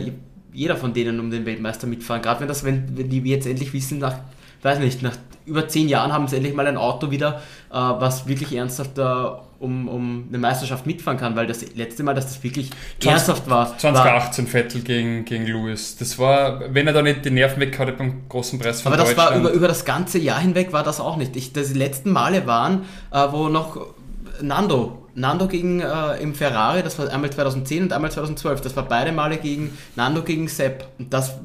jeder 0.53 0.77
von 0.77 0.93
denen 0.93 1.19
um 1.19 1.29
den 1.29 1.45
Weltmeister 1.45 1.87
mitfahren. 1.87 2.21
Gerade 2.21 2.41
wenn 2.41 2.47
das, 2.47 2.63
wenn, 2.63 2.97
wenn 2.97 3.09
die 3.09 3.19
jetzt 3.19 3.45
endlich 3.45 3.73
wissen, 3.73 3.99
nach, 3.99 4.15
weiß 4.61 4.79
nicht, 4.79 5.01
nach 5.01 5.17
über 5.45 5.67
zehn 5.67 5.87
Jahren 5.87 6.11
haben 6.11 6.27
sie 6.27 6.37
endlich 6.37 6.55
mal 6.55 6.65
ein 6.65 6.77
Auto 6.77 7.11
wieder, 7.11 7.41
äh, 7.69 7.75
was 7.75 8.27
wirklich 8.27 8.55
ernsthaft 8.55 8.97
da 8.97 9.43
um, 9.59 9.87
um 9.87 10.25
eine 10.27 10.37
Meisterschaft 10.37 10.85
mitfahren 10.85 11.17
kann, 11.17 11.35
weil 11.35 11.47
das 11.47 11.75
letzte 11.75 12.03
Mal, 12.03 12.13
dass 12.13 12.25
das 12.25 12.43
wirklich 12.43 12.71
ernsthaft 13.03 13.49
war, 13.49 13.69
war 13.69 13.77
2018 13.77 14.47
Vettel 14.47 14.81
gegen, 14.81 15.25
gegen 15.25 15.45
Lewis. 15.45 15.95
Das 15.97 16.19
war, 16.19 16.73
wenn 16.73 16.87
er 16.87 16.93
da 16.93 17.01
nicht 17.01 17.25
die 17.25 17.31
Nerven 17.31 17.59
weg 17.61 17.77
hatte 17.79 17.93
beim 17.93 18.27
großen 18.27 18.59
Preis 18.59 18.81
von 18.81 18.91
Aber 18.91 19.01
das 19.01 19.15
war 19.15 19.35
über, 19.35 19.51
über 19.51 19.67
das 19.67 19.85
ganze 19.85 20.19
Jahr 20.19 20.39
hinweg 20.39 20.73
war 20.73 20.83
das 20.83 20.99
auch 20.99 21.17
nicht. 21.17 21.35
Ich, 21.35 21.53
das 21.53 21.71
die 21.71 21.79
letzten 21.79 22.11
Male 22.11 22.45
waren, 22.47 22.83
äh, 23.11 23.27
wo 23.31 23.47
noch 23.49 23.93
Nando, 24.41 25.04
Nando 25.15 25.47
gegen 25.47 25.79
äh, 25.79 26.21
im 26.21 26.35
Ferrari, 26.35 26.83
das 26.83 26.99
war 26.99 27.09
einmal 27.09 27.31
2010 27.31 27.83
und 27.83 27.93
einmal 27.93 28.11
2012. 28.11 28.61
Das 28.61 28.75
war 28.75 28.87
beide 28.87 29.11
Male 29.11 29.37
gegen 29.37 29.75
Nando 29.95 30.23
gegen 30.23 30.47
Sepp. 30.47 30.87
Und 30.99 31.13
das 31.13 31.35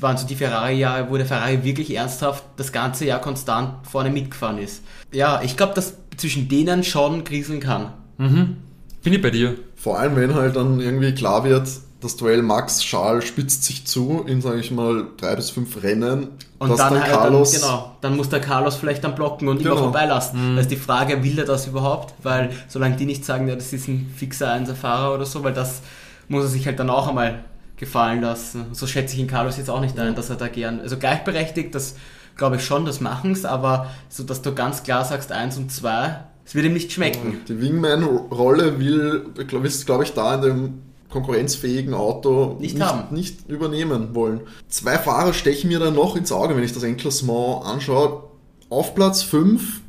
waren 0.00 0.16
so 0.16 0.26
die 0.26 0.36
Ferrari-Jahre, 0.36 1.10
wo 1.10 1.16
der 1.16 1.26
Ferrari 1.26 1.62
wirklich 1.64 1.94
ernsthaft 1.94 2.44
das 2.56 2.72
ganze 2.72 3.04
Jahr 3.04 3.20
konstant 3.20 3.86
vorne 3.86 4.10
mitgefahren 4.10 4.58
ist. 4.58 4.82
Ja, 5.12 5.42
ich 5.42 5.56
glaube, 5.56 5.74
dass 5.74 5.94
zwischen 6.16 6.48
denen 6.48 6.84
schon 6.84 7.24
kriseln 7.24 7.60
kann. 7.60 7.92
Mhm. 8.18 8.56
Bin 9.02 9.12
ich 9.12 9.20
bei 9.20 9.30
dir. 9.30 9.56
Vor 9.76 9.98
allem, 9.98 10.16
wenn 10.16 10.34
halt 10.34 10.56
dann 10.56 10.80
irgendwie 10.80 11.12
klar 11.12 11.44
wird, 11.44 11.68
das 12.00 12.16
Duell 12.16 12.42
Max 12.42 12.80
Charles 12.80 13.24
spitzt 13.24 13.64
sich 13.64 13.86
zu 13.86 14.24
in, 14.26 14.40
sage 14.42 14.60
ich 14.60 14.70
mal, 14.70 15.06
drei 15.16 15.34
bis 15.36 15.50
fünf 15.50 15.82
Rennen. 15.82 16.28
Und 16.58 16.78
dann, 16.78 16.94
dann 16.94 17.02
Carlos, 17.02 17.52
dann, 17.52 17.60
genau, 17.60 17.96
dann 18.00 18.16
muss 18.16 18.28
der 18.28 18.40
Carlos 18.40 18.76
vielleicht 18.76 19.02
dann 19.04 19.14
blocken 19.14 19.48
und 19.48 19.58
Genau. 19.58 19.72
immer 19.72 19.80
vorbeilassen. 19.84 20.56
Da 20.56 20.60
ist 20.60 20.70
die 20.70 20.76
Frage, 20.76 21.22
will 21.24 21.38
er 21.38 21.44
das 21.46 21.66
überhaupt? 21.66 22.14
Weil 22.22 22.50
solange 22.68 22.96
die 22.96 23.06
nicht 23.06 23.24
sagen, 23.24 23.48
ja, 23.48 23.54
das 23.54 23.72
ist 23.72 23.88
ein 23.88 24.12
fixer 24.14 24.50
Einserfahrer 24.52 25.14
oder 25.14 25.24
so, 25.26 25.42
weil 25.42 25.54
das 25.54 25.80
muss 26.28 26.44
er 26.44 26.48
sich 26.48 26.66
halt 26.66 26.78
dann 26.78 26.90
auch 26.90 27.08
einmal 27.08 27.44
gefallen 27.76 28.20
lassen. 28.22 28.66
So 28.72 28.86
schätze 28.86 29.14
ich 29.14 29.20
ihn 29.20 29.26
Carlos 29.26 29.56
jetzt 29.56 29.70
auch 29.70 29.80
nicht 29.80 29.98
ein, 29.98 30.14
dass 30.14 30.30
er 30.30 30.36
da 30.36 30.48
gern, 30.48 30.80
also 30.80 30.96
gleichberechtigt, 30.98 31.74
das 31.74 31.94
glaube 32.36 32.56
ich 32.56 32.64
schon, 32.64 32.84
das 32.84 33.00
machen's, 33.00 33.44
aber 33.44 33.90
so, 34.08 34.22
dass 34.22 34.42
du 34.42 34.54
ganz 34.54 34.82
klar 34.82 35.04
sagst, 35.04 35.32
eins 35.32 35.56
und 35.56 35.70
zwei, 35.72 36.20
es 36.44 36.54
wird 36.54 36.66
ihm 36.66 36.74
nicht 36.74 36.92
schmecken. 36.92 37.40
die 37.48 37.60
Wingman-Rolle 37.60 38.78
will, 38.78 39.26
glaube 39.46 39.66
ich, 39.68 39.84
glaub 39.86 40.02
ich, 40.02 40.12
da 40.14 40.34
in 40.36 40.40
dem 40.42 40.82
konkurrenzfähigen 41.16 41.94
Auto 41.94 42.56
Nicht 42.60 42.80
haben. 42.80 43.14
nicht 43.14 43.48
übernehmen 43.48 44.14
wollen. 44.14 44.42
Zwei 44.68 44.98
Fahrer 44.98 45.32
stechen 45.32 45.68
mir 45.68 45.78
dann 45.78 45.94
noch 45.94 46.14
ins 46.16 46.30
Auge, 46.30 46.56
wenn 46.56 46.62
ich 46.62 46.72
das 46.72 46.82
Endklassement 46.82 47.64
anschaue. 47.64 48.24
Auf 48.68 48.94
Platz 48.94 49.22
5 49.22 49.80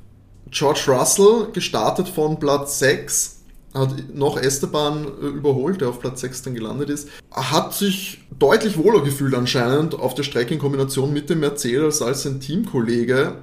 George 0.51 0.85
Russell, 0.87 1.47
gestartet 1.51 2.07
von 2.07 2.39
Platz 2.39 2.79
6, 2.79 3.39
hat 3.73 4.15
noch 4.15 4.37
Esteban 4.37 5.05
äh, 5.05 5.27
überholt, 5.27 5.81
der 5.81 5.89
auf 5.89 5.99
Platz 5.99 6.21
6 6.21 6.43
dann 6.43 6.55
gelandet 6.55 6.89
ist, 6.89 7.09
hat 7.31 7.73
sich 7.73 8.21
deutlich 8.39 8.77
wohler 8.77 9.03
gefühlt 9.03 9.35
anscheinend 9.35 9.95
auf 9.95 10.15
der 10.15 10.23
Strecke 10.23 10.53
in 10.53 10.59
Kombination 10.59 11.13
mit 11.13 11.29
dem 11.29 11.41
Mercedes 11.41 12.01
als 12.01 12.23
sein 12.23 12.39
Teamkollege. 12.39 13.35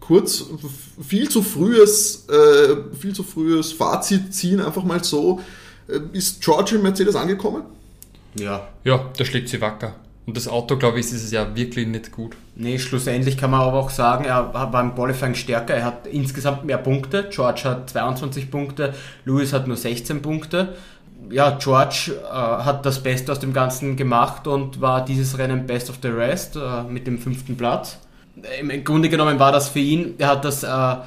Kurz, 0.00 0.44
viel 1.02 1.28
zu 1.28 1.42
frühes, 1.42 2.26
äh, 2.28 2.76
viel 2.98 3.14
zu 3.14 3.22
frühes 3.22 3.72
Fazit 3.72 4.34
ziehen, 4.34 4.60
einfach 4.60 4.84
mal 4.84 5.02
so. 5.02 5.40
Äh, 5.88 6.16
Ist 6.16 6.42
George 6.42 6.76
im 6.76 6.82
Mercedes 6.82 7.16
angekommen? 7.16 7.62
Ja. 8.34 8.68
Ja, 8.84 8.98
der 9.18 9.24
schlägt 9.24 9.48
sie 9.48 9.60
wacker. 9.60 9.94
Und 10.26 10.36
das 10.36 10.48
Auto, 10.48 10.78
glaube 10.78 10.98
ich, 10.98 11.04
ist 11.04 11.12
dieses 11.12 11.30
Jahr 11.32 11.54
wirklich 11.54 11.86
nicht 11.86 12.10
gut. 12.10 12.34
Nee, 12.56 12.78
schlussendlich 12.78 13.36
kann 13.36 13.50
man 13.50 13.60
aber 13.60 13.78
auch 13.78 13.90
sagen, 13.90 14.24
er 14.24 14.54
war 14.54 14.80
im 14.80 14.94
Qualifying 14.94 15.34
stärker. 15.34 15.74
Er 15.74 15.84
hat 15.84 16.06
insgesamt 16.06 16.64
mehr 16.64 16.78
Punkte. 16.78 17.28
George 17.30 17.62
hat 17.64 17.90
22 17.90 18.50
Punkte, 18.50 18.94
Lewis 19.26 19.52
hat 19.52 19.66
nur 19.66 19.76
16 19.76 20.22
Punkte. 20.22 20.74
Ja, 21.30 21.50
George 21.52 22.12
äh, 22.22 22.32
hat 22.32 22.86
das 22.86 23.02
Beste 23.02 23.32
aus 23.32 23.38
dem 23.38 23.52
Ganzen 23.52 23.96
gemacht 23.96 24.46
und 24.46 24.80
war 24.80 25.04
dieses 25.04 25.38
Rennen 25.38 25.66
Best 25.66 25.90
of 25.90 25.98
the 26.02 26.08
Rest 26.08 26.56
äh, 26.56 26.82
mit 26.84 27.06
dem 27.06 27.18
fünften 27.18 27.56
Platz. 27.56 27.98
Im 28.60 28.84
Grunde 28.84 29.08
genommen 29.08 29.38
war 29.38 29.52
das 29.52 29.68
für 29.68 29.78
ihn, 29.78 30.14
er 30.18 30.28
hat 30.28 30.44
das 30.44 30.64
äh, 30.64 30.66
ja, 30.66 31.02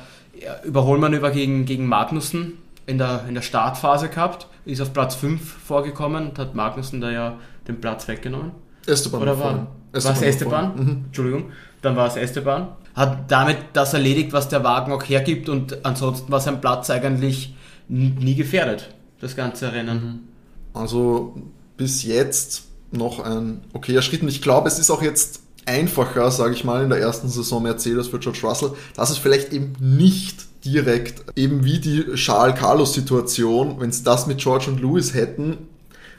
Überholmanöver 0.63 1.31
gegen, 1.31 1.65
gegen 1.65 1.87
Magnussen 1.87 2.53
in 2.87 2.97
der, 2.97 3.25
in 3.27 3.35
der 3.35 3.43
Startphase 3.43 4.09
gehabt, 4.09 4.47
ist 4.65 4.81
auf 4.81 4.91
Platz 4.93 5.13
5 5.15 5.41
vorgekommen 5.41 6.29
und 6.29 6.39
hat 6.39 6.55
Magnussen 6.55 6.99
da 6.99 7.11
ja 7.11 7.37
den 7.67 7.79
Platz 7.79 8.07
weggenommen. 8.07 8.51
Esteban 8.87 9.21
Oder 9.21 9.39
war, 9.39 9.67
war 9.91 10.11
es 10.11 10.21
Esteban? 10.21 10.75
Mhm. 10.75 11.03
Entschuldigung. 11.07 11.51
Dann 11.81 11.95
war 11.95 12.07
es 12.07 12.15
Esteban. 12.15 12.69
Hat 12.95 13.29
damit 13.29 13.57
das 13.73 13.93
erledigt, 13.93 14.33
was 14.33 14.49
der 14.49 14.63
Wagen 14.63 14.91
auch 14.91 15.03
hergibt 15.03 15.49
und 15.49 15.85
ansonsten 15.85 16.31
war 16.31 16.39
sein 16.39 16.61
Platz 16.61 16.89
eigentlich 16.89 17.53
nie 17.89 18.35
gefährdet, 18.35 18.89
das 19.21 19.35
ganze 19.35 19.71
Rennen. 19.71 20.27
Also 20.73 21.35
bis 21.75 22.03
jetzt 22.03 22.65
noch 22.91 23.19
ein 23.19 23.61
okayer 23.73 24.01
Schritt. 24.01 24.21
Und 24.23 24.29
ich 24.29 24.41
glaube, 24.41 24.67
es 24.67 24.79
ist 24.79 24.89
auch 24.89 25.01
jetzt 25.01 25.41
einfacher, 25.65 26.31
sage 26.31 26.53
ich 26.53 26.63
mal, 26.63 26.83
in 26.83 26.89
der 26.89 26.99
ersten 26.99 27.27
Saison 27.27 27.61
Mercedes 27.61 28.07
für 28.07 28.19
George 28.19 28.39
Russell, 28.43 28.71
dass 28.95 29.09
es 29.09 29.17
vielleicht 29.17 29.51
eben 29.53 29.73
nicht 29.79 30.46
direkt 30.65 31.37
eben 31.37 31.63
wie 31.63 31.79
die 31.79 32.03
Charles-Carlos-Situation, 32.13 33.79
wenn 33.79 33.89
es 33.89 34.03
das 34.03 34.27
mit 34.27 34.39
George 34.39 34.65
und 34.69 34.81
Lewis 34.81 35.13
hätten, 35.13 35.57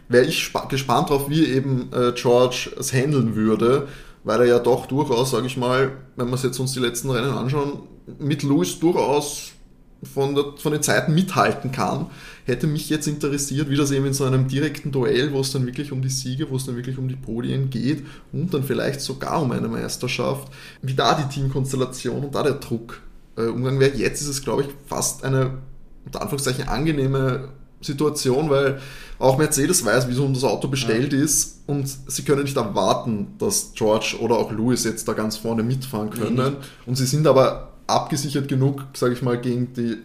wäre 0.08 0.24
ich 0.24 0.42
spa- 0.42 0.66
gespannt 0.66 1.10
drauf, 1.10 1.28
wie 1.28 1.44
eben 1.44 1.90
äh, 1.92 2.12
George 2.14 2.70
es 2.78 2.92
handeln 2.92 3.34
würde, 3.34 3.88
weil 4.24 4.40
er 4.40 4.46
ja 4.46 4.58
doch 4.58 4.86
durchaus, 4.86 5.30
sage 5.30 5.46
ich 5.46 5.56
mal, 5.56 5.92
wenn 6.16 6.28
wir 6.28 6.34
es 6.34 6.42
jetzt 6.42 6.58
uns 6.58 6.72
die 6.72 6.80
letzten 6.80 7.10
Rennen 7.10 7.30
anschauen, 7.30 7.80
mit 8.18 8.42
Lewis 8.42 8.78
durchaus 8.78 9.52
von, 10.02 10.34
der, 10.34 10.44
von 10.56 10.72
den 10.72 10.82
Zeiten 10.82 11.14
mithalten 11.14 11.72
kann. 11.72 12.06
Hätte 12.44 12.66
mich 12.66 12.88
jetzt 12.88 13.06
interessiert, 13.06 13.68
wie 13.68 13.76
das 13.76 13.90
eben 13.90 14.06
in 14.06 14.14
so 14.14 14.24
einem 14.24 14.48
direkten 14.48 14.92
Duell, 14.92 15.32
wo 15.32 15.40
es 15.40 15.52
dann 15.52 15.66
wirklich 15.66 15.92
um 15.92 16.00
die 16.00 16.08
Siege, 16.08 16.48
wo 16.50 16.56
es 16.56 16.64
dann 16.64 16.76
wirklich 16.76 16.96
um 16.96 17.08
die 17.08 17.16
Podien 17.16 17.68
geht 17.68 18.04
und 18.32 18.54
dann 18.54 18.62
vielleicht 18.62 19.00
sogar 19.00 19.42
um 19.42 19.52
eine 19.52 19.68
Meisterschaft, 19.68 20.48
wie 20.80 20.94
da 20.94 21.14
die 21.14 21.34
Teamkonstellation 21.34 22.24
und 22.24 22.34
da 22.34 22.42
der 22.42 22.54
Druck 22.54 23.00
äh, 23.38 23.46
umgegangen 23.46 23.80
wäre. 23.80 23.96
Jetzt 23.96 24.20
ist 24.20 24.28
es, 24.28 24.42
glaube 24.42 24.62
ich, 24.62 24.68
fast 24.86 25.24
eine 25.24 25.58
unter 26.04 26.22
Anführungszeichen 26.22 26.68
angenehme 26.68 27.50
Situation, 27.80 28.50
weil 28.50 28.80
auch 29.18 29.38
Mercedes 29.38 29.84
weiß, 29.84 30.08
wie 30.08 30.12
so 30.12 30.24
um 30.24 30.34
das 30.34 30.44
Auto 30.44 30.68
bestellt 30.68 31.12
ja. 31.12 31.20
ist 31.20 31.62
und 31.66 31.88
sie 32.06 32.22
können 32.22 32.42
nicht 32.42 32.56
erwarten, 32.56 33.34
dass 33.38 33.72
George 33.74 34.16
oder 34.20 34.36
auch 34.36 34.50
Lewis 34.50 34.84
jetzt 34.84 35.06
da 35.06 35.12
ganz 35.12 35.36
vorne 35.36 35.62
mitfahren 35.62 36.10
können. 36.10 36.54
Mhm. 36.54 36.56
Und 36.86 36.96
sie 36.96 37.06
sind 37.06 37.26
aber 37.26 37.72
abgesichert 37.86 38.48
genug, 38.48 38.84
sage 38.94 39.14
ich 39.14 39.22
mal, 39.22 39.40
gegen 39.40 39.72
die 39.74 39.98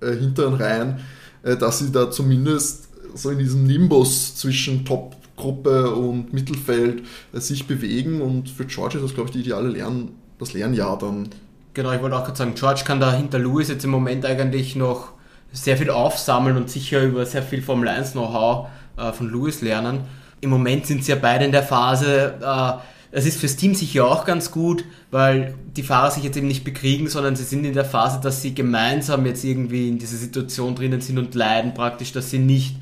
äh, 0.00 0.16
hinteren 0.16 0.54
Reihen, 0.54 1.00
äh, 1.42 1.56
dass 1.56 1.78
sie 1.78 1.92
da 1.92 2.10
zumindest 2.10 2.88
so 3.14 3.30
in 3.30 3.38
diesem 3.38 3.64
Nimbus 3.64 4.36
zwischen 4.36 4.84
Top-Gruppe 4.84 5.94
und 5.94 6.32
Mittelfeld 6.32 7.02
äh, 7.32 7.40
sich 7.40 7.66
bewegen. 7.66 8.20
Und 8.20 8.48
für 8.48 8.64
George 8.64 8.98
ist 8.98 9.04
das, 9.04 9.14
glaube 9.14 9.28
ich, 9.28 9.32
die 9.32 9.40
ideale 9.40 9.68
Lern 9.68 10.10
das 10.38 10.52
Lernjahr 10.52 10.98
dann. 10.98 11.28
Genau, 11.72 11.92
ich 11.92 12.02
wollte 12.02 12.16
auch 12.16 12.24
gerade 12.24 12.36
sagen, 12.36 12.54
George 12.54 12.82
kann 12.84 13.00
da 13.00 13.12
hinter 13.12 13.38
Lewis 13.38 13.68
jetzt 13.68 13.84
im 13.84 13.90
Moment 13.90 14.26
eigentlich 14.26 14.74
noch 14.74 15.12
sehr 15.52 15.76
viel 15.76 15.90
aufsammeln 15.90 16.56
und 16.56 16.70
sicher 16.70 17.02
über 17.02 17.24
sehr 17.26 17.42
viel 17.42 17.62
Formel 17.62 17.88
1 17.88 18.12
Know-how 18.12 18.68
äh, 18.96 19.12
von 19.12 19.30
Lewis 19.30 19.62
lernen. 19.62 20.02
Im 20.40 20.50
Moment 20.50 20.86
sind 20.86 21.04
sie 21.04 21.12
ja 21.12 21.18
beide 21.20 21.44
in 21.44 21.52
der 21.52 21.62
Phase, 21.62 22.34
äh, 22.40 22.72
es 23.12 23.26
ist 23.26 23.40
fürs 23.40 23.56
Team 23.56 23.74
sicher 23.74 24.06
auch 24.06 24.24
ganz 24.24 24.50
gut, 24.52 24.84
weil 25.10 25.54
die 25.76 25.82
Fahrer 25.82 26.12
sich 26.12 26.22
jetzt 26.22 26.36
eben 26.36 26.46
nicht 26.46 26.64
bekriegen, 26.64 27.08
sondern 27.08 27.34
sie 27.34 27.42
sind 27.42 27.64
in 27.64 27.72
der 27.72 27.84
Phase, 27.84 28.20
dass 28.22 28.40
sie 28.40 28.54
gemeinsam 28.54 29.26
jetzt 29.26 29.44
irgendwie 29.44 29.88
in 29.88 29.98
dieser 29.98 30.16
Situation 30.16 30.76
drinnen 30.76 31.00
sind 31.00 31.18
und 31.18 31.34
leiden 31.34 31.74
praktisch, 31.74 32.12
dass 32.12 32.30
sie 32.30 32.38
nicht 32.38 32.76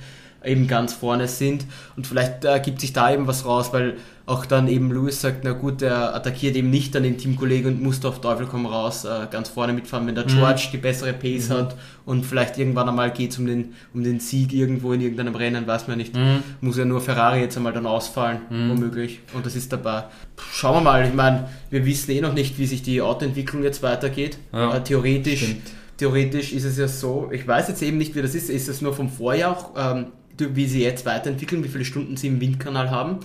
eben 0.45 0.67
ganz 0.67 0.93
vorne 0.93 1.29
sind. 1.29 1.65
Und 1.97 2.07
vielleicht 2.07 2.45
ergibt 2.45 2.81
sich 2.81 2.93
da 2.93 3.13
eben 3.13 3.27
was 3.27 3.47
raus, 3.47 3.73
weil 3.73 3.97
auch 4.29 4.45
dann 4.45 4.69
eben 4.69 4.93
Lewis 4.93 5.23
sagt, 5.23 5.45
na 5.45 5.53
gut, 5.53 5.81
er 5.81 6.15
attackiert 6.15 6.55
eben 6.55 6.69
nicht 6.69 6.95
an 6.95 7.03
den 7.03 7.17
Teamkollegen 7.17 7.73
und 7.73 7.83
muss 7.83 8.05
auf 8.05 8.21
Teufel 8.21 8.47
komm 8.47 8.67
raus 8.67 9.07
äh, 9.07 9.27
ganz 9.31 9.49
vorne 9.49 9.73
mitfahren, 9.73 10.07
wenn 10.07 10.15
der 10.15 10.25
mhm. 10.25 10.37
George 10.37 10.65
mhm. 10.67 10.71
die 10.73 10.77
bessere 10.77 11.15
Pace 11.15 11.49
mhm. 11.49 11.55
hat 11.55 11.77
und 12.05 12.27
vielleicht 12.27 12.59
irgendwann 12.59 12.91
einmal 12.91 13.11
geht 13.11 13.31
es 13.31 13.39
um 13.39 13.47
den, 13.47 13.73
um 13.95 14.05
den 14.05 14.21
Sieg 14.21 14.53
irgendwo 14.53 14.93
in 14.93 15.01
irgendeinem 15.01 15.35
Rennen, 15.35 15.67
weiß 15.67 15.89
man 15.89 15.97
nicht. 15.97 16.15
Mhm. 16.15 16.43
Muss 16.61 16.77
ja 16.77 16.85
nur 16.85 17.01
Ferrari 17.01 17.41
jetzt 17.41 17.57
einmal 17.57 17.73
dann 17.73 17.87
ausfallen, 17.87 18.41
mhm. 18.51 18.71
womöglich. 18.71 19.21
Und 19.33 19.47
das 19.47 19.57
ist 19.57 19.73
dabei. 19.73 20.05
Schauen 20.53 20.75
wir 20.75 20.81
mal, 20.83 21.07
ich 21.07 21.15
meine, 21.15 21.49
wir 21.71 21.87
wissen 21.87 22.11
eh 22.11 22.21
noch 22.21 22.35
nicht, 22.35 22.59
wie 22.59 22.67
sich 22.67 22.83
die 22.83 23.01
Autoentwicklung 23.01 23.63
jetzt 23.63 23.83
weitergeht. 23.83 24.37
Ja, 24.53 24.77
äh, 24.77 24.85
theoretisch. 24.85 25.43
Stimmt. 25.43 25.71
Theoretisch 25.97 26.53
ist 26.53 26.65
es 26.65 26.77
ja 26.77 26.87
so, 26.87 27.31
ich 27.33 27.49
weiß 27.49 27.69
jetzt 27.69 27.83
eben 27.83 27.97
nicht, 27.97 28.15
wie 28.15 28.21
das 28.21 28.35
ist. 28.35 28.51
Ist 28.51 28.69
es 28.69 28.83
nur 28.83 28.93
vom 28.93 29.09
Vorjahr 29.09 29.57
auch, 29.57 29.71
ähm, 29.75 30.09
wie 30.39 30.67
sie 30.67 30.83
jetzt 30.83 31.07
weiterentwickeln, 31.07 31.65
wie 31.65 31.69
viele 31.69 31.87
Stunden 31.87 32.19
sie 32.19 32.27
im 32.27 32.43
Windkanal 32.43 32.91
haben? 32.91 33.21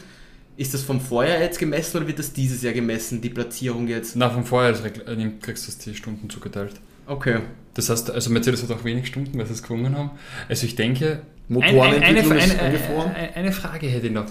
Ist 0.56 0.74
das 0.74 0.84
vom 0.84 1.02
Vorjahr 1.02 1.40
jetzt 1.40 1.58
gemessen 1.58 1.98
oder 1.98 2.08
wird 2.08 2.20
das 2.20 2.34
dieses 2.34 2.62
Jahr 2.62 2.74
gemessen, 2.74 3.22
die 3.22 3.30
Platzierung 3.30 3.88
jetzt? 3.88 4.16
Na, 4.16 4.30
vom 4.30 4.46
Vorjahr 4.46 4.74
äh, 4.86 5.32
kriegst 5.42 5.68
du 5.68 5.90
die 5.90 5.96
Stunden 5.96 6.30
zugeteilt. 6.30 6.76
Okay. 7.08 7.40
Das 7.74 7.90
heißt, 7.90 8.12
also 8.12 8.30
Mercedes 8.30 8.62
hat 8.62 8.72
auch 8.72 8.84
wenig 8.84 9.08
Stunden, 9.08 9.38
weil 9.38 9.48
sie 9.48 9.54
es 9.54 9.64
gewonnen 9.64 9.98
haben. 9.98 10.12
Also 10.48 10.66
ich 10.66 10.76
denke, 10.76 11.22
Motorenentwicklung 11.50 12.32
eine, 12.34 12.42
eine, 12.42 12.60
eine, 12.60 13.16
eine, 13.16 13.36
eine 13.36 13.52
Frage 13.52 13.88
hätte 13.88 14.08
ich 14.08 14.14
noch. 14.14 14.26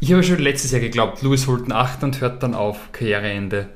Ich 0.00 0.12
habe 0.12 0.22
schon 0.22 0.38
letztes 0.38 0.70
Jahr 0.72 0.82
geglaubt, 0.82 1.22
Lewis 1.22 1.46
holt 1.46 1.62
einen 1.62 1.72
8 1.72 2.02
und 2.02 2.20
hört 2.20 2.42
dann 2.42 2.54
auf, 2.54 2.92
Karriereende. 2.92 3.68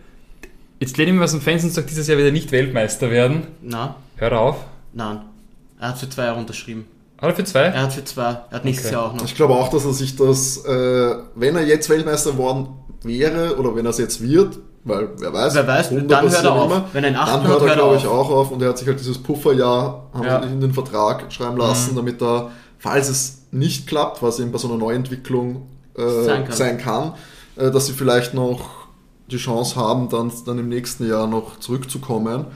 Jetzt 0.80 0.96
lehne 0.98 1.10
ich 1.10 1.14
mich 1.14 1.24
aus 1.24 1.30
dem 1.30 1.40
Fenster 1.40 1.68
und 1.68 1.74
sage, 1.74 1.86
dieses 1.86 2.06
Jahr 2.06 2.18
wird 2.18 2.28
er 2.28 2.32
nicht 2.32 2.52
Weltmeister 2.52 3.10
werden. 3.10 3.46
Na. 3.62 3.96
Hört 4.16 4.32
auf. 4.32 4.64
Nein. 4.92 5.20
Er 5.80 5.88
hat 5.88 5.98
für 5.98 6.08
zwei 6.08 6.24
Jahre 6.24 6.38
unterschrieben. 6.38 6.86
Hat 7.18 7.30
er 7.30 7.34
für 7.34 7.44
zwei? 7.44 7.60
Er 7.62 7.82
hat 7.82 7.92
für 7.92 8.04
zwei. 8.04 8.22
Er 8.22 8.50
hat 8.50 8.64
nächstes 8.64 8.86
okay. 8.86 8.94
Jahr 8.94 9.06
auch 9.06 9.14
noch. 9.14 9.24
Ich 9.24 9.34
glaube 9.34 9.54
auch, 9.54 9.68
dass 9.68 9.84
er 9.84 9.92
sich 9.92 10.16
das, 10.16 10.64
äh, 10.64 11.14
wenn 11.34 11.56
er 11.56 11.66
jetzt 11.66 11.88
Weltmeister 11.90 12.32
geworden 12.32 12.68
wäre 13.02 13.56
oder 13.58 13.74
wenn 13.74 13.86
er 13.86 13.90
es 13.90 13.98
jetzt 13.98 14.22
wird, 14.22 14.58
weil 14.84 15.10
wer 15.18 15.32
weiß, 15.32 15.54
wer 15.54 15.66
weiß 15.66 15.90
dann 15.90 16.22
hört 16.22 16.44
er 16.44 16.52
auf. 16.52 16.70
Immer, 16.70 16.84
wenn 16.92 17.04
er 17.04 17.12
dann 17.12 17.46
hört 17.46 17.62
er, 17.62 17.74
glaube 17.74 17.96
ich, 17.96 18.06
auch 18.06 18.30
auf 18.30 18.50
und 18.50 18.62
er 18.62 18.70
hat 18.70 18.78
sich 18.78 18.86
halt 18.86 19.00
dieses 19.00 19.18
Pufferjahr 19.18 20.08
haben 20.14 20.24
ja. 20.24 20.38
in 20.38 20.60
den 20.60 20.72
Vertrag 20.72 21.32
schreiben 21.32 21.56
lassen, 21.56 21.92
mhm. 21.92 21.96
damit 21.96 22.22
er, 22.22 22.52
falls 22.78 23.08
es 23.08 23.42
nicht 23.50 23.86
klappt, 23.86 24.22
was 24.22 24.38
eben 24.38 24.52
bei 24.52 24.58
so 24.58 24.68
einer 24.68 24.78
Neuentwicklung 24.78 25.66
äh, 25.96 26.24
sein 26.24 26.44
kann, 26.44 26.56
sein 26.56 26.78
kann 26.78 27.14
äh, 27.58 27.70
dass 27.70 27.86
sie 27.86 27.92
vielleicht 27.92 28.34
noch 28.34 28.70
die 29.30 29.36
Chance 29.36 29.76
haben, 29.76 30.08
dann, 30.08 30.32
dann 30.46 30.58
im 30.58 30.68
nächsten 30.68 31.06
Jahr 31.06 31.26
noch 31.26 31.58
zurückzukommen 31.58 32.46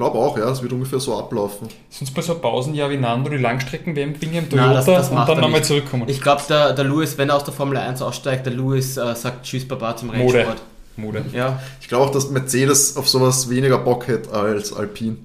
glaube 0.00 0.18
auch, 0.18 0.38
ja, 0.38 0.50
es 0.50 0.62
wird 0.62 0.72
ungefähr 0.72 0.98
so 0.98 1.18
ablaufen. 1.18 1.68
Sonst 1.90 2.14
bei 2.14 2.22
so 2.22 2.34
Pausenjahr 2.36 2.88
wie 2.88 2.96
Nando 2.96 3.28
die 3.28 3.36
Langstrecken-WM 3.36 4.14
im 4.14 4.20
Toyota 4.48 4.56
Nein, 4.56 4.74
das, 4.74 4.86
das 4.86 5.10
und 5.10 5.28
dann 5.28 5.40
nochmal 5.40 5.62
zurückkommen. 5.62 6.04
Ich 6.06 6.22
glaube, 6.22 6.40
der, 6.48 6.72
der 6.72 6.86
Lewis, 6.86 7.18
wenn 7.18 7.28
er 7.28 7.36
aus 7.36 7.44
der 7.44 7.52
Formel 7.52 7.76
1 7.76 8.00
aussteigt, 8.00 8.46
der 8.46 8.54
Lewis 8.54 8.96
äh, 8.96 9.14
sagt 9.14 9.44
Tschüss 9.44 9.68
Baba 9.68 9.94
zum 9.94 10.08
Rennsport. 10.08 10.62
Mode. 10.96 11.24
Ja. 11.32 11.60
Ich 11.80 11.88
glaube 11.88 12.06
auch, 12.06 12.10
dass 12.10 12.30
Mercedes 12.30 12.96
auf 12.96 13.08
sowas 13.08 13.48
weniger 13.50 13.78
Bock 13.78 14.06
hätte 14.08 14.32
als 14.32 14.72
Alpine. 14.72 15.16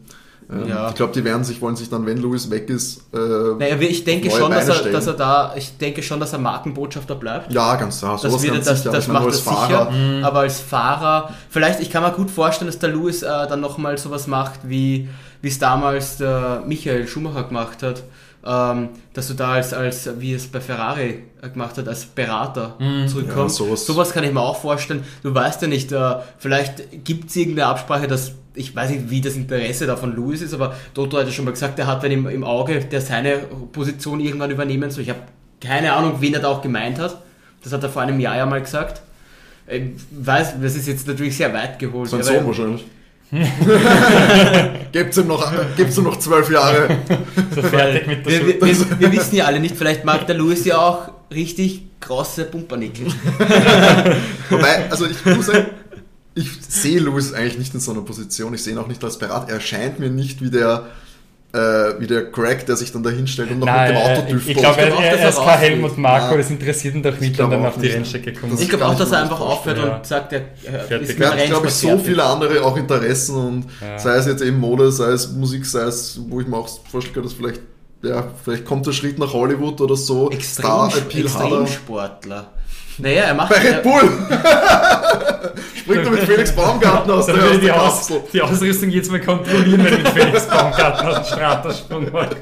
Ähm, 0.52 0.68
ja. 0.68 0.90
Ich 0.90 0.96
glaube, 0.96 1.14
die 1.14 1.24
werden 1.24 1.44
sich, 1.44 1.60
wollen 1.62 1.76
sich 1.76 1.90
dann, 1.90 2.06
wenn 2.06 2.18
Lewis 2.18 2.50
weg 2.52 2.70
ist, 2.70 3.02
äh, 3.14 3.18
naja, 3.18 3.78
ich 3.80 4.04
denke 4.04 4.30
schon, 4.30 4.52
dass 4.52 4.68
er, 4.68 4.92
dass 4.92 5.08
er, 5.08 5.14
da, 5.14 5.54
ich 5.56 5.78
denke 5.78 6.04
schon, 6.04 6.20
dass 6.20 6.34
er 6.34 6.40
Markenbotschafter 6.40 7.16
bleibt. 7.16 7.52
Ja, 7.52 7.76
ganz 7.76 8.00
klar. 8.00 8.20
Das, 8.22 8.44
wird, 8.44 8.66
das, 8.66 8.80
sicher. 8.80 8.92
das 8.92 9.08
macht 9.08 9.26
er 9.26 9.32
sicher. 9.32 9.92
Mhm. 9.92 10.24
Aber 10.24 10.42
als 10.42 10.60
Fahrer, 10.60 11.34
vielleicht, 11.50 11.80
ich 11.80 11.90
kann 11.90 12.04
mir 12.04 12.12
gut 12.12 12.30
vorstellen, 12.30 12.68
dass 12.68 12.78
der 12.78 12.90
Lewis 12.90 13.24
äh, 13.24 13.28
dann 13.28 13.60
nochmal 13.60 13.98
sowas 13.98 14.28
macht, 14.28 14.60
wie 14.64 15.10
es 15.42 15.58
damals 15.60 16.18
der 16.18 16.64
Michael 16.66 17.08
Schumacher 17.08 17.44
gemacht 17.44 17.82
hat. 17.82 18.04
Ähm, 18.48 18.90
dass 19.14 19.28
du 19.30 19.34
da 19.34 19.54
als, 19.54 19.74
als, 19.74 20.08
wie 20.20 20.36
es 20.36 20.46
bei 20.46 20.62
Ferrari 20.62 21.24
gemacht 21.42 21.80
hat, 21.80 21.88
als 21.88 22.06
Berater 22.06 22.76
mhm. 22.78 23.08
zurückkommst. 23.08 23.60
Ja, 23.60 23.66
sowas. 23.66 23.86
sowas 23.88 24.12
kann 24.12 24.24
ich 24.24 24.32
mir 24.32 24.42
auch 24.42 24.62
vorstellen. 24.62 25.04
Du 25.24 25.34
weißt 25.34 25.64
ja 25.64 25.68
nicht, 25.68 25.92
äh, 25.92 26.18
vielleicht 26.38 27.04
gibt 27.04 27.32
es 27.32 27.36
irgendeine 27.36 27.70
Absprache, 27.70 28.08
dass 28.08 28.34
ich 28.56 28.76
weiß 28.76 28.90
nicht, 28.90 29.10
wie 29.10 29.22
das 29.22 29.36
Interesse 29.36 29.86
da 29.86 29.96
von 29.96 30.16
Lewis 30.16 30.42
ist, 30.42 30.54
aber 30.54 30.76
Toto 30.94 31.18
hat 31.18 31.26
ja 31.28 31.32
schon 31.32 31.46
mal 31.46 31.52
gesagt, 31.52 31.78
er 31.80 31.88
hat 31.88 32.04
wenn 32.04 32.12
im, 32.12 32.28
im 32.28 32.44
Auge, 32.44 32.80
der 32.80 33.02
seine 33.02 33.40
Position 33.72 34.20
irgendwann 34.20 34.52
übernehmen 34.52 34.90
soll. 34.92 35.04
Ich 35.04 35.10
habe 35.10 35.20
keine 35.62 35.94
Ahnung, 35.94 36.18
wen 36.20 36.34
er 36.34 36.42
da 36.42 36.50
auch 36.50 36.62
gemeint 36.62 37.00
hat. 37.00 37.22
Das 37.64 37.74
hat 37.74 37.84
er 37.84 37.90
vor 37.90 38.02
einem 38.02 38.20
Jahr 38.20 38.38
ja 38.38 38.46
mal 38.46 38.62
gesagt. 38.62 39.02
Ich 39.68 39.82
weiß, 40.12 40.56
das 40.62 40.76
ist 40.76 40.88
jetzt 40.88 41.08
natürlich 41.08 41.36
sehr 41.36 41.54
weit 41.54 41.80
geholt. 41.80 42.10
Sein 42.10 42.24
Sohn 42.24 42.46
wahrscheinlich. 42.46 42.86
Gibt's 44.92 45.18
ihm 45.18 45.28
noch, 45.28 45.52
gibt's 45.76 45.98
ihm 45.98 46.04
noch 46.04 46.18
zwölf 46.20 46.50
Jahre. 46.52 47.00
So 47.54 47.64
fertig 47.64 48.06
mit 48.06 48.26
der 48.26 48.46
wir, 48.46 48.62
wir, 48.62 49.00
wir, 49.00 49.12
wissen 49.12 49.36
ja 49.36 49.46
alle 49.46 49.60
nicht, 49.60 49.76
vielleicht 49.76 50.06
mag 50.06 50.28
der 50.28 50.38
Lewis 50.38 50.64
ja 50.64 50.78
auch 50.78 51.10
richtig 51.34 51.82
große 52.02 52.46
Pumpernickel. 52.46 53.08
Wobei, 54.50 54.90
also 54.92 55.08
ich 55.08 55.26
muss 55.26 55.48
sagen, 55.48 55.66
ich 56.36 56.50
sehe 56.68 57.00
Lewis 57.00 57.34
eigentlich 57.34 57.58
nicht 57.58 57.74
in 57.74 57.80
so 57.80 57.92
einer 57.92 58.02
Position. 58.02 58.54
Ich 58.54 58.64
sehe 58.64 58.74
ihn 58.74 58.80
auch 58.80 58.88
nicht 58.88 59.04
als 59.04 59.18
Berater. 59.18 59.52
Er 59.52 59.62
scheint 59.62 60.00
mir 60.00 60.10
nicht 60.10 60.42
wie 60.42 60.52
der, 60.52 60.88
äh, 61.54 61.58
wie 62.00 62.08
der 62.08 62.30
Craig, 62.30 62.66
der 62.66 62.76
sich 62.76 62.92
dann 62.92 63.04
da 63.04 63.10
hinstellt 63.10 63.52
und 63.52 63.60
noch 63.60 63.68
Nein, 63.68 63.94
mit 63.94 64.04
dem 64.04 64.12
Auto 64.12 64.22
düftelt. 64.30 64.58
Ich 64.58 64.62
glaube, 64.62 64.82
er, 64.82 64.88
er, 64.88 65.20
er 65.20 65.30
ist 65.30 65.38
kein 65.38 65.60
Helmut 65.60 65.98
Marco, 65.98 66.32
ja. 66.32 66.38
das 66.38 66.50
interessiert 66.50 66.96
ihn 66.96 67.04
doch 67.04 67.18
nicht, 67.18 67.38
wenn 67.38 67.50
dann 67.50 67.66
auf 67.66 67.78
die 67.78 67.88
Rennstrecke 67.88 68.34
kommt. 68.34 68.60
Ich 68.60 68.68
glaube 68.68 68.86
auch, 68.86 68.98
dass 68.98 69.12
er 69.14 69.24
einfach 69.24 69.40
aufhört 69.40 69.78
ja. 69.78 69.96
und 69.96 70.06
sagt, 70.06 70.34
er, 70.34 70.42
er 70.66 71.02
ist 71.02 71.18
Er 71.18 71.32
hat, 71.32 71.46
glaube 71.46 71.68
ich, 71.68 71.74
so 71.74 71.98
viele 71.98 72.24
andere 72.24 72.62
auch 72.64 72.76
Interessen 72.76 73.36
und 73.38 73.66
ja. 73.80 73.98
sei 73.98 74.18
es 74.18 74.26
jetzt 74.26 74.42
eben 74.42 74.60
Mode, 74.60 74.92
sei 74.92 75.12
es 75.12 75.32
Musik, 75.32 75.66
sei 75.66 75.84
es, 75.84 76.20
wo 76.28 76.42
ich 76.42 76.48
mir 76.48 76.58
auch 76.58 76.70
vorstelle, 76.92 77.22
dass 77.22 77.34
vielleicht 77.34 77.62
ja, 78.04 78.24
vielleicht 78.44 78.66
kommt 78.66 78.86
der 78.86 78.92
Schritt 78.92 79.18
nach 79.18 79.34
Hollywood 79.34 79.82
oder 79.82 79.96
so. 79.96 80.30
Extrem, 80.30 80.90
Extremsportler. 80.90 82.52
Naja, 82.98 83.24
er 83.24 83.34
macht. 83.34 83.50
Bei 83.50 83.58
Red 83.58 83.84
Bull! 83.84 84.04
Springt 85.76 86.06
er 86.06 86.12
mit 86.12 86.22
Felix 86.22 86.56
Baumgarten 86.56 87.12
aus 87.12 87.26
der, 87.26 87.36
aus 87.36 87.60
die, 87.60 87.72
Aus, 87.72 88.12
die 88.34 88.42
Ausrüstung 88.42 88.90
jetzt 88.90 89.12
mal 89.12 89.22
kontrollieren, 89.22 89.84
wenn 89.84 89.94
er 89.94 90.00
mit 90.00 90.08
Felix 90.10 90.48
Baumgarten 90.48 91.08
aus 91.08 91.16
dem 91.16 91.26
Stratarsprung 91.26 92.12
macht. 92.12 92.38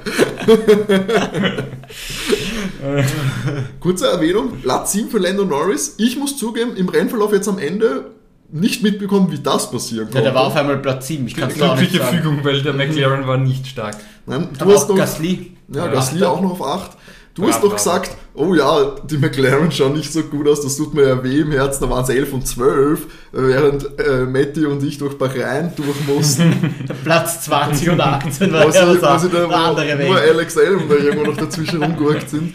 Kurze 3.80 4.08
Erwähnung: 4.08 4.58
Platz 4.62 4.92
7 4.94 5.10
für 5.10 5.18
Lando 5.18 5.46
Norris. 5.46 5.96
Ich 5.98 6.18
muss 6.18 6.38
zugeben, 6.38 6.76
im 6.76 6.89
Rennverlauf 6.89 7.34
jetzt 7.34 7.48
am 7.48 7.58
Ende 7.58 8.12
nicht 8.52 8.84
mitbekommen, 8.84 9.32
wie 9.32 9.39
das 9.39 9.72
passieren 9.72 10.06
konnte. 10.06 10.20
Ja, 10.20 10.26
der 10.26 10.36
war 10.36 10.46
auf 10.46 10.56
einmal 10.56 10.78
Platz 10.78 11.08
7. 11.08 11.26
Ich 11.26 11.36
kann 11.36 11.50
es 11.50 11.60
auch 11.62 11.76
nicht 11.76 11.92
sagen. 11.92 12.18
Fügung, 12.18 12.44
weil 12.44 12.62
der 12.62 12.74
McLaren 12.74 13.26
war 13.26 13.38
nicht 13.38 13.66
stark. 13.68 13.96
Nein, 14.28 14.50
du 14.58 14.72
hast 14.72 14.89
noch, 14.89 14.96
Gasly. 14.96 15.58
Ja, 15.74 15.88
Gasly 15.88 16.24
auch 16.24 16.39
noch 16.39 16.52
auf 16.52 16.62
8. 16.62 16.92
Du 17.36 17.48
hast 17.48 17.63
doch 17.63 17.74
gesagt, 17.74 18.15
oh 18.36 18.54
ja, 18.54 18.96
die 19.10 19.17
McLaren 19.17 19.72
schauen 19.72 19.93
nicht 19.93 20.13
so 20.13 20.22
gut 20.22 20.48
aus, 20.48 20.62
das 20.62 20.78
tut 20.78 20.93
mir 20.93 21.08
ja 21.08 21.24
weh 21.24 21.39
im 21.39 21.52
Herzen, 21.52 21.82
da 21.82 21.89
waren 21.89 22.04
es 22.04 22.10
11 22.10 22.34
und 22.34 22.48
12, 22.48 23.08
während 23.31 24.00
äh, 24.00 24.25
Matti 24.25 24.67
und 24.67 24.84
ich 24.84 25.00
durch 25.00 25.17
Bahrain 25.17 25.73
durch 25.75 26.08
mussten. 26.08 26.86
Platz 27.04 27.46
20 27.46 27.90
und 27.90 28.02
18 28.02 28.54
war 28.54 28.71
ja 28.71 28.88
was, 28.88 29.02
was 29.02 29.31
da, 29.31 29.50
wo, 29.50 29.52
andere 29.52 29.98
Weg. 29.98 30.10
Nur 30.10 30.19
Alex 30.19 30.56
Elm 30.58 30.84
da 30.88 30.96
irgendwo 30.96 31.31
noch 31.31 31.38
dazwischen 31.38 31.81
rumgurkt 31.81 32.29
sind. 32.29 32.54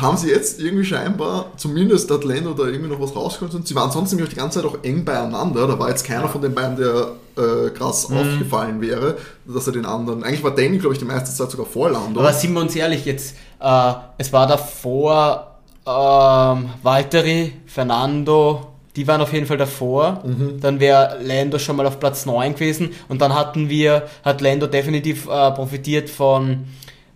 Haben 0.00 0.16
sie 0.16 0.28
jetzt 0.30 0.60
irgendwie 0.60 0.84
scheinbar, 0.84 1.46
zumindest 1.56 2.10
hat 2.10 2.24
Lando 2.24 2.52
da 2.54 2.64
irgendwie 2.64 2.90
noch 2.90 3.00
was 3.00 3.14
rausgeholt 3.14 3.54
und 3.54 3.66
sie 3.66 3.74
waren 3.74 3.90
sonst 3.90 4.10
nämlich 4.12 4.28
auch 4.28 4.32
die 4.32 4.38
ganze 4.38 4.60
Zeit 4.60 4.70
auch 4.70 4.78
eng 4.82 5.04
beieinander. 5.04 5.66
Da 5.66 5.78
war 5.78 5.88
jetzt 5.88 6.04
keiner 6.04 6.28
von 6.28 6.40
den 6.42 6.54
beiden, 6.54 6.76
der 6.76 7.12
äh, 7.36 7.70
krass 7.70 8.08
Mhm. 8.08 8.16
aufgefallen 8.18 8.80
wäre, 8.80 9.16
dass 9.46 9.66
er 9.66 9.72
den 9.72 9.86
anderen. 9.86 10.22
Eigentlich 10.24 10.42
war 10.42 10.54
Danny, 10.54 10.78
glaube 10.78 10.94
ich, 10.94 10.98
die 10.98 11.04
meiste 11.06 11.34
Zeit 11.34 11.50
sogar 11.50 11.66
vor 11.66 11.90
Lando. 11.90 12.20
Aber 12.20 12.32
sind 12.32 12.52
wir 12.52 12.60
uns 12.60 12.74
ehrlich, 12.76 13.04
jetzt, 13.04 13.36
äh, 13.60 13.92
es 14.18 14.32
war 14.32 14.46
davor 14.46 15.46
ähm, 15.86 16.70
Valtteri, 16.82 17.52
Fernando, 17.66 18.66
die 18.96 19.06
waren 19.06 19.20
auf 19.20 19.32
jeden 19.32 19.46
Fall 19.46 19.56
davor. 19.56 20.22
Dann 20.60 20.80
wäre 20.80 21.18
Lando 21.22 21.58
schon 21.60 21.76
mal 21.76 21.86
auf 21.86 22.00
Platz 22.00 22.26
9 22.26 22.54
gewesen. 22.54 22.90
Und 23.08 23.20
dann 23.20 23.34
hatten 23.34 23.68
wir, 23.68 24.08
hat 24.24 24.40
Lando 24.40 24.66
definitiv 24.66 25.26
äh, 25.28 25.50
profitiert 25.52 26.10
von 26.10 26.64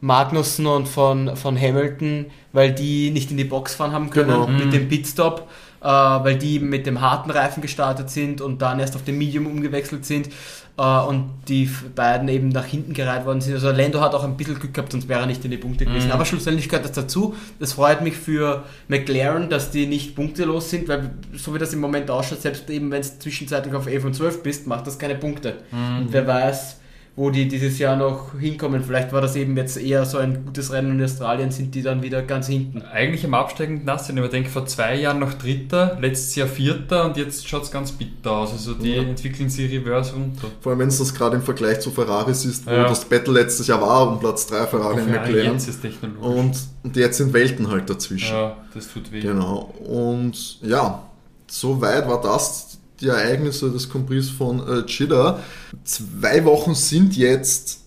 Magnussen 0.05 0.67
und 0.67 0.87
von, 0.87 1.35
von 1.35 1.59
Hamilton, 1.59 2.27
weil 2.53 2.73
die 2.73 3.11
nicht 3.11 3.31
in 3.31 3.39
die 3.39 3.45
Box 3.45 3.75
fahren 3.75 3.93
haben 3.93 4.11
können 4.11 4.29
Genau. 4.29 4.47
mit 4.47 4.71
dem 4.73 4.87
Pitstop, 4.87 5.49
äh, 5.83 5.87
weil 5.87 6.37
die 6.37 6.59
mit 6.61 6.87
dem 6.87 7.01
harten 7.01 7.31
Reifen 7.31 7.63
gestartet 7.63 8.11
sind 8.11 8.43
und 8.43 8.61
dann 8.61 8.81
erst 8.81 8.97
auf 8.97 9.03
den 9.05 9.17
Medium 9.17 9.47
umgewechselt 9.47 10.05
sind 10.05 10.29
äh, 10.77 10.83
und 10.83 11.31
die 11.49 11.71
beiden 11.95 12.29
eben 12.29 12.51
nach 12.51 12.67
hinten 12.67 12.93
gereiht 12.93 13.25
worden 13.25 13.41
sind. 13.41 13.55
Also 13.55 13.71
Lando 13.71 13.99
hat 14.03 14.15
auch 14.15 14.25
ein 14.25 14.37
bisschen 14.37 14.59
Glück 14.59 14.75
gehabt, 14.75 14.93
sonst 14.93 15.09
wäre 15.09 15.21
er 15.21 15.27
nicht 15.27 15.43
in 15.43 15.51
die 15.51 15.57
Punkte 15.57 15.87
gewesen. 15.87 16.11
Aber 16.13 16.27
schlussendlich 16.27 16.69
gehört 16.69 16.85
das 16.85 16.93
dazu. 16.93 17.35
Das 17.59 17.73
freut 17.73 18.03
mich 18.03 18.15
für 18.15 18.63
McLaren, 18.89 19.49
dass 19.49 19.71
die 19.71 19.87
nicht 19.87 20.15
punktelos 20.15 20.69
sind, 20.69 20.87
weil 20.87 21.13
so 21.33 21.55
wie 21.55 21.59
das 21.59 21.73
im 21.73 21.81
Moment 21.81 22.11
ausschaut, 22.11 22.43
selbst 22.43 22.69
eben 22.69 22.91
wenn 22.91 23.01
es 23.01 23.19
zwischenzeitlich 23.21 23.73
auf 23.75 23.87
11 23.87 24.05
und 24.05 24.15
12 24.15 24.43
bist, 24.43 24.67
macht 24.67 24.87
das 24.87 24.99
keine 24.99 25.15
Punkte. 25.15 25.55
Und 25.73 26.09
wer 26.13 26.27
weiß, 26.27 26.81
wo 27.17 27.31
die 27.31 27.47
dieses 27.47 27.79
Jahr 27.79 27.95
noch 27.95 28.37
hinkommen. 28.41 28.83
Vielleicht 28.83 29.13
war 29.13 29.21
das 29.21 29.37
eben 29.37 29.57
jetzt 29.57 29.77
eher 29.77 30.05
so 30.05 30.19
ein 30.19 30.45
gutes 30.47 30.73
Rennen 30.73 30.99
in 30.99 31.05
Australien, 31.05 31.53
sind 31.53 31.73
die 31.77 31.83
dann 31.83 32.03
wieder 32.03 32.23
ganz 32.23 32.49
hinten. 32.49 32.83
Eigentlich 32.83 33.23
im 33.23 33.35
absteigenden 33.35 33.89
Ast, 33.89 34.09
wenn 34.09 34.17
ich 34.17 34.23
mir 34.25 34.29
denke, 34.29 34.51
vor 34.51 34.67
zwei 34.67 34.97
Jahren 34.97 35.21
noch 35.21 35.33
Dritter, 35.35 35.97
letztes 36.01 36.35
Jahr 36.35 36.49
Vierter 36.49 37.05
und 37.05 37.17
jetzt 37.17 37.49
schaut 37.49 37.63
es 37.63 37.71
ganz 37.71 37.93
bitter 37.93 38.33
aus. 38.33 38.51
Also 38.53 38.75
die 38.75 38.95
Ja. 38.95 39.03
entwickeln 39.03 39.49
sie 39.49 39.67
reverse 39.67 40.13
runter. 40.15 40.49
Vor 40.61 40.73
allem, 40.73 40.81
wenn 40.81 40.89
es 40.89 40.99
das 40.99 41.15
gerade 41.15 41.37
im 41.37 41.43
Vergleich 41.43 41.79
zu 41.79 41.93
Ferraris 41.93 42.45
ist, 42.45 42.67
wo 42.67 42.73
Ja. 42.73 42.89
das 42.89 43.05
Battle 43.05 43.35
letztes 43.35 43.69
Jahr 43.69 43.81
war 43.81 44.09
um 44.11 44.19
Platz 44.19 44.49
3 44.49 44.67
Ferrari 44.67 45.01
und 45.03 45.09
Ja, 45.15 45.21
McLaren. 45.21 45.53
jetzt 45.53 45.69
ist 45.69 45.83
technologisch. 45.83 46.25
Und, 46.27 46.57
und 46.83 46.97
jetzt 46.97 47.19
sind 47.19 47.33
Welten 47.33 47.71
halt 47.71 47.89
dazwischen. 47.89 48.35
ja, 48.35 48.57
das 48.75 48.89
tut 48.93 49.13
weh. 49.13 49.21
Genau. 49.21 49.73
Und 49.87 50.61
ja, 50.63 51.05
soweit 51.47 52.09
war 52.09 52.21
das 52.21 52.74
die 53.01 53.09
Ereignisse 53.09 53.71
des 53.71 53.89
Compris 53.89 54.31
von 54.31 54.61
äh, 54.61 54.85
Jeddah. 54.87 55.41
Zwei 55.85 56.45
Wochen 56.45 56.75
sind 56.75 57.17
jetzt 57.17 57.81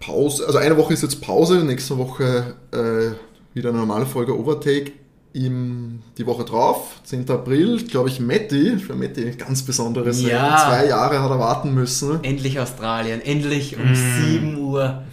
Pause, 0.00 0.46
also 0.46 0.58
eine 0.58 0.76
Woche 0.76 0.92
ist 0.94 1.02
jetzt 1.02 1.20
Pause, 1.20 1.64
nächste 1.64 1.96
Woche 1.98 2.54
äh, 2.72 3.54
wieder 3.54 3.70
eine 3.70 3.78
normale 3.78 4.06
Folge 4.06 4.38
Overtake. 4.38 4.92
Im, 5.34 6.00
die 6.18 6.26
Woche 6.26 6.44
drauf, 6.44 7.00
10. 7.04 7.30
April, 7.30 7.82
glaube 7.84 8.10
ich, 8.10 8.20
Matti, 8.20 8.76
für 8.78 8.94
Matti 8.94 9.24
ein 9.28 9.38
ganz 9.38 9.62
besonderes 9.62 10.20
Ja. 10.20 10.44
Rennen. 10.44 10.58
Zwei 10.58 10.88
Jahre 10.90 11.22
hat 11.22 11.30
er 11.30 11.38
warten 11.38 11.72
müssen. 11.72 12.22
Endlich 12.22 12.60
Australien, 12.60 13.22
endlich 13.22 13.78
um 13.78 13.94
7 13.94 14.58
Uhr 14.58 15.04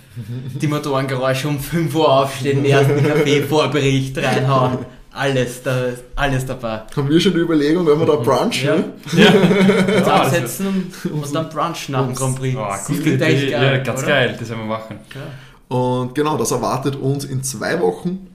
die 0.61 0.67
Motorengeräusche 0.67 1.47
um 1.47 1.59
5 1.59 1.95
Uhr 1.95 2.11
aufstehen, 2.11 2.63
den 2.63 2.71
ersten 2.71 3.01
Kaffee-Vorbericht 3.07 4.17
reinhauen. 4.17 4.79
Alles, 5.11 5.63
da, 5.63 5.87
alles 6.15 6.45
dabei. 6.45 6.83
Haben 6.95 7.09
wir 7.09 7.19
schon 7.19 7.33
die 7.33 7.39
Überlegung, 7.39 7.85
wenn 7.87 7.99
wir 7.99 8.05
da 8.05 8.15
brunchen? 8.17 8.63
Ja. 8.63 8.75
ne? 8.75 8.93
Jetzt 9.95 10.07
Ja, 10.07 10.13
absetzen 10.21 10.67
und, 11.03 11.11
und 11.11 11.35
dann 11.35 11.49
brunchen 11.49 11.91
nach 11.93 12.05
dem 12.05 12.15
Grand 12.15 12.37
Prix. 12.39 12.55
Oh, 12.55 12.67
Das 12.69 12.85
klingt 12.85 13.21
echt 13.21 13.49
geil, 13.51 13.77
ja, 13.77 13.77
ganz 13.79 13.99
oder? 13.99 14.07
geil, 14.07 14.35
das 14.39 14.49
werden 14.49 14.59
wir 14.61 14.67
machen. 14.67 14.99
Ja. 15.15 15.75
Und 15.75 16.13
genau, 16.15 16.37
das 16.37 16.51
erwartet 16.51 16.95
uns 16.95 17.25
in 17.25 17.43
zwei 17.43 17.79
Wochen. 17.81 18.27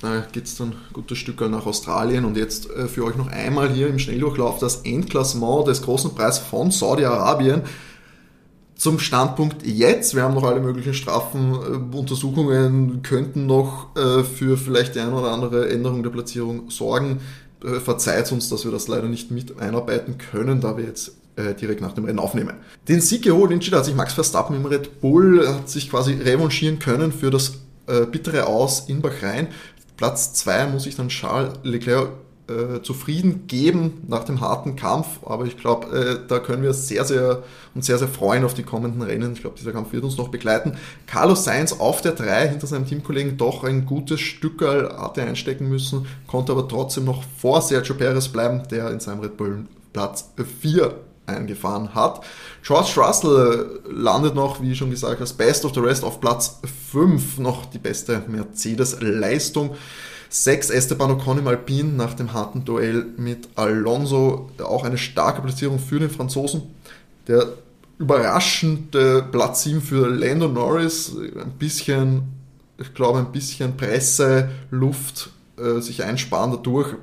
Da 0.00 0.24
geht 0.30 0.44
es 0.44 0.56
dann 0.56 0.68
ein 0.68 0.76
gutes 0.92 1.18
Stück 1.18 1.40
nach 1.48 1.64
Australien 1.66 2.24
und 2.24 2.36
jetzt 2.36 2.70
äh, 2.70 2.86
für 2.86 3.04
euch 3.04 3.16
noch 3.16 3.28
einmal 3.28 3.70
hier 3.70 3.88
im 3.88 3.98
Schnelldurchlauf 3.98 4.58
das 4.58 4.82
Endklassement 4.82 5.66
des 5.66 5.82
großen 5.82 6.14
Preis 6.14 6.38
von 6.38 6.70
Saudi-Arabien. 6.70 7.62
Zum 8.76 8.98
Standpunkt 8.98 9.66
jetzt, 9.66 10.14
wir 10.14 10.22
haben 10.22 10.34
noch 10.34 10.44
alle 10.44 10.60
möglichen 10.60 10.92
Strafenuntersuchungen, 10.92 13.00
könnten 13.02 13.46
noch 13.46 13.96
äh, 13.96 14.22
für 14.22 14.58
vielleicht 14.58 14.94
die 14.94 15.00
eine 15.00 15.14
oder 15.14 15.32
andere 15.32 15.70
Änderung 15.70 16.02
der 16.02 16.10
Platzierung 16.10 16.70
sorgen. 16.70 17.20
Äh, 17.64 17.80
verzeiht 17.80 18.30
uns, 18.32 18.50
dass 18.50 18.66
wir 18.66 18.72
das 18.72 18.86
leider 18.86 19.08
nicht 19.08 19.30
mit 19.30 19.58
einarbeiten 19.58 20.18
können, 20.18 20.60
da 20.60 20.76
wir 20.76 20.84
jetzt 20.84 21.12
äh, 21.36 21.54
direkt 21.54 21.80
nach 21.80 21.92
dem 21.92 22.04
Rennen 22.04 22.18
aufnehmen. 22.18 22.52
Den 22.86 23.00
Sieg 23.00 23.22
geholt 23.22 23.50
in 23.50 23.60
Chile 23.60 23.78
hat 23.78 23.86
sich 23.86 23.94
Max 23.94 24.12
Verstappen 24.12 24.54
im 24.54 24.66
Red 24.66 25.00
Bull, 25.00 25.48
hat 25.48 25.70
sich 25.70 25.88
quasi 25.88 26.12
revanchieren 26.12 26.78
können 26.78 27.12
für 27.12 27.30
das 27.30 27.60
äh, 27.86 28.04
bittere 28.04 28.46
Aus 28.46 28.88
in 28.88 29.00
Bahrain. 29.00 29.48
Platz 29.96 30.34
2 30.34 30.66
muss 30.66 30.84
ich 30.84 30.96
dann 30.96 31.08
Charles 31.08 31.54
Leclerc 31.62 32.10
äh, 32.48 32.80
zufrieden 32.82 33.46
geben 33.46 34.02
nach 34.06 34.24
dem 34.24 34.40
harten 34.40 34.76
Kampf, 34.76 35.06
aber 35.24 35.46
ich 35.46 35.56
glaube, 35.56 35.96
äh, 35.96 36.28
da 36.28 36.38
können 36.38 36.62
wir 36.62 36.74
sehr, 36.74 37.04
sehr 37.04 37.42
uns 37.74 37.86
sehr, 37.86 37.98
sehr 37.98 38.08
freuen 38.08 38.44
auf 38.44 38.54
die 38.54 38.62
kommenden 38.62 39.02
Rennen. 39.02 39.32
Ich 39.32 39.40
glaube, 39.40 39.56
dieser 39.58 39.72
Kampf 39.72 39.92
wird 39.92 40.04
uns 40.04 40.16
noch 40.16 40.28
begleiten. 40.28 40.76
Carlos 41.06 41.44
Sainz 41.44 41.72
auf 41.72 42.00
der 42.00 42.12
3 42.12 42.48
hinter 42.48 42.66
seinem 42.66 42.86
Teamkollegen 42.86 43.36
doch 43.36 43.64
ein 43.64 43.84
gutes 43.84 44.20
Stückerl 44.20 44.96
hatte 44.96 45.22
einstecken 45.22 45.68
müssen, 45.68 46.06
konnte 46.26 46.52
aber 46.52 46.68
trotzdem 46.68 47.04
noch 47.04 47.22
vor 47.36 47.60
Sergio 47.60 47.94
Perez 47.94 48.28
bleiben, 48.28 48.62
der 48.70 48.90
in 48.90 49.00
seinem 49.00 49.20
Red 49.20 49.36
Bull 49.36 49.66
Platz 49.92 50.30
4 50.60 50.94
eingefahren 51.26 51.94
hat. 51.94 52.24
George 52.62 52.92
Russell 52.96 53.80
landet 53.90 54.34
noch, 54.34 54.62
wie 54.62 54.74
schon 54.74 54.90
gesagt, 54.90 55.20
als 55.20 55.32
Best 55.32 55.64
of 55.64 55.74
the 55.74 55.80
Rest 55.80 56.04
auf 56.04 56.20
Platz 56.20 56.60
5, 56.92 57.38
noch 57.38 57.66
die 57.66 57.78
beste 57.78 58.22
Mercedes-Leistung. 58.28 59.74
6 60.44 60.70
Esteban 60.70 61.12
Ocon 61.12 61.38
im 61.38 61.48
Alpine 61.48 61.92
nach 61.94 62.14
dem 62.14 62.32
harten 62.34 62.64
Duell 62.64 63.06
mit 63.16 63.48
Alonso. 63.54 64.50
Auch 64.62 64.84
eine 64.84 64.98
starke 64.98 65.40
Platzierung 65.40 65.78
für 65.78 65.98
den 65.98 66.10
Franzosen. 66.10 66.62
Der 67.26 67.48
überraschende 67.98 69.26
Platz 69.32 69.62
7 69.62 69.80
für 69.80 70.08
Lando 70.08 70.48
Norris. 70.48 71.16
Ein 71.16 71.52
bisschen, 71.58 72.24
ich 72.76 72.92
glaube, 72.92 73.20
ein 73.20 73.32
bisschen 73.32 73.76
Presse, 73.78 74.50
Luft 74.70 75.30
äh, 75.58 75.80
sich 75.80 76.04
einsparen 76.04 76.50
dadurch. 76.50 76.94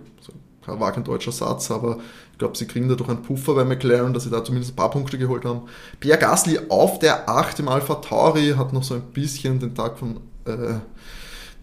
War 0.65 0.91
kein 0.93 1.03
deutscher 1.03 1.31
Satz, 1.31 1.71
aber 1.71 1.97
ich 2.31 2.37
glaube, 2.37 2.55
sie 2.55 2.67
kriegen 2.67 2.87
dadurch 2.87 3.09
einen 3.09 3.23
Puffer 3.23 3.55
bei 3.55 3.65
McLaren, 3.65 4.13
dass 4.13 4.23
sie 4.23 4.29
da 4.29 4.43
zumindest 4.43 4.73
ein 4.73 4.75
paar 4.75 4.91
Punkte 4.91 5.17
geholt 5.17 5.43
haben. 5.43 5.63
Pierre 5.99 6.19
Gasly 6.19 6.59
auf 6.69 6.99
der 6.99 7.27
8 7.27 7.59
im 7.59 7.67
Alpha 7.67 7.95
Tauri 7.95 8.53
hat 8.55 8.73
noch 8.73 8.83
so 8.83 8.93
ein 8.93 9.01
bisschen 9.01 9.59
den 9.59 9.75
Tag 9.75 9.97
von 9.97 10.17
äh, 10.45 10.75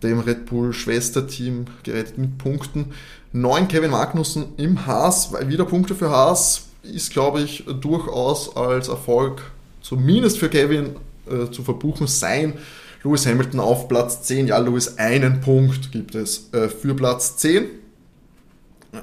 dem 0.03 0.21
Red 0.21 0.47
Bull 0.47 0.73
Schwesterteam 0.73 1.67
gerettet 1.83 2.19
mit 2.19 2.39
Punkten. 2.39 2.93
9 3.33 3.69
Kevin 3.69 3.93
Magnussen 3.93 4.47
im 4.57 4.87
Haas, 4.87 5.33
weil 5.33 5.49
wieder 5.49 5.65
Punkte 5.65 5.95
für 5.95 6.11
Haas 6.11 6.69
ist, 6.83 7.13
glaube 7.13 7.43
ich, 7.43 7.65
durchaus 7.81 8.57
als 8.57 8.89
Erfolg, 8.89 9.43
zumindest 9.83 10.39
für 10.39 10.49
Kevin, 10.49 10.97
äh, 11.31 11.51
zu 11.51 11.63
verbuchen 11.63 12.07
sein. 12.07 12.55
Lewis 13.03 13.27
Hamilton 13.27 13.61
auf 13.61 13.89
Platz 13.89 14.23
10. 14.23 14.47
Ja, 14.47 14.59
Lewis, 14.59 14.99
einen 14.99 15.41
Punkt 15.41 15.93
gibt 15.93 16.15
es 16.15 16.53
äh, 16.53 16.69
für 16.69 16.95
Platz 16.95 17.37
10. 17.37 17.67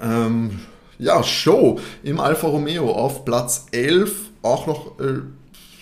Ähm, 0.02 0.60
ja, 1.00 1.24
Show 1.24 1.80
im 2.04 2.20
Alfa 2.20 2.48
Romeo 2.48 2.92
auf 2.92 3.26
Platz 3.26 3.68
11. 3.72 4.30
Auch 4.42 4.68
noch 4.68 5.00
äh, 5.00 5.22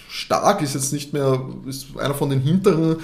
stark, 0.08 0.62
ist 0.62 0.76
jetzt 0.76 0.94
nicht 0.94 1.14
mehr, 1.14 1.46
ist 1.68 1.98
einer 1.98 2.14
von 2.14 2.30
den 2.30 2.42
hinteren 2.42 2.98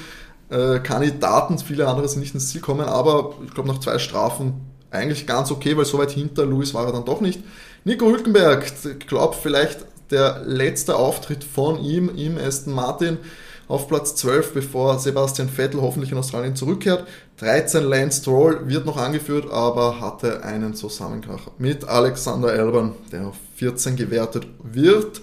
äh, 0.52 0.80
Kandidaten. 0.80 1.58
Viele 1.60 1.88
andere 1.88 2.08
sind 2.08 2.20
nicht 2.20 2.36
ins 2.36 2.50
Ziel 2.50 2.62
gekommen, 2.62 2.88
aber 2.88 3.36
ich 3.46 3.54
glaube, 3.54 3.70
nach 3.70 3.80
zwei 3.80 3.98
Strafen 3.98 4.54
eigentlich 4.92 5.26
ganz 5.26 5.52
okay, 5.52 5.76
weil 5.78 5.86
so 5.86 5.98
weit 5.98 6.12
hinter 6.12 6.46
Lewis 6.46 6.74
war 6.74 6.86
er 6.86 6.92
dann 6.92 7.06
doch 7.06 7.22
nicht. 7.22 7.42
Nico 7.86 8.06
Hülkenberg, 8.06 8.72
ich 9.00 9.08
glaube, 9.08 9.36
vielleicht 9.42 9.86
der 10.12 10.42
letzte 10.46 10.98
Auftritt 10.98 11.44
von 11.44 11.80
ihm 11.80 12.10
im 12.16 12.38
Aston 12.38 12.74
Martin 12.74 13.18
auf 13.70 13.88
Platz 13.88 14.16
12, 14.16 14.54
bevor 14.54 15.00
Sebastian 15.00 15.48
Vettel 15.48 15.82
hoffentlich 15.82 16.12
in 16.12 16.18
Australien 16.18 16.58
zurückkehrt. 16.58 17.08
13 17.38 17.86
Lance 17.86 18.22
Stroll 18.22 18.68
wird 18.68 18.86
noch 18.86 18.98
angeführt, 18.98 19.50
aber 19.50 20.02
hatte 20.02 20.44
einen 20.44 20.76
Zusammenkrach 20.76 21.48
mit 21.58 21.88
Alexander 21.88 22.50
Albon, 22.50 22.96
der 23.14 23.28
auf 23.28 23.38
14 23.56 23.96
gewertet 23.96 24.46
wird. 24.62 25.22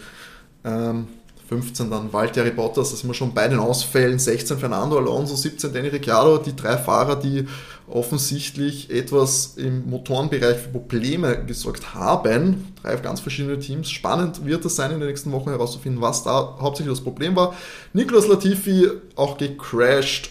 Ähm, 0.64 1.08
15 1.48 1.90
dann 1.90 2.12
Valtteri 2.12 2.50
Bottas, 2.50 2.90
da 2.90 2.96
sind 2.96 3.08
wir 3.08 3.14
schon 3.14 3.32
bei 3.32 3.48
den 3.48 3.58
Ausfällen. 3.58 4.18
16 4.18 4.58
Fernando 4.58 4.98
Alonso, 4.98 5.34
17 5.34 5.72
Danny 5.72 5.88
Ricciardo, 5.88 6.36
die 6.38 6.54
drei 6.54 6.76
Fahrer, 6.76 7.16
die 7.16 7.46
offensichtlich 7.88 8.90
etwas 8.90 9.54
im 9.56 9.88
Motorenbereich 9.88 10.58
für 10.58 10.68
Probleme 10.68 11.44
gesorgt 11.46 11.94
haben. 11.94 12.74
Drei 12.82 12.96
ganz 12.96 13.20
verschiedene 13.20 13.58
Teams. 13.58 13.90
Spannend 13.90 14.44
wird 14.44 14.62
es 14.66 14.76
sein, 14.76 14.90
in 14.90 15.00
den 15.00 15.08
nächsten 15.08 15.32
Wochen 15.32 15.48
herauszufinden, 15.48 16.02
was 16.02 16.22
da 16.22 16.58
hauptsächlich 16.60 16.94
das 16.94 17.02
Problem 17.02 17.34
war. 17.34 17.54
Nicolas 17.94 18.28
Latifi 18.28 18.90
auch 19.16 19.38
gecrashed 19.38 20.30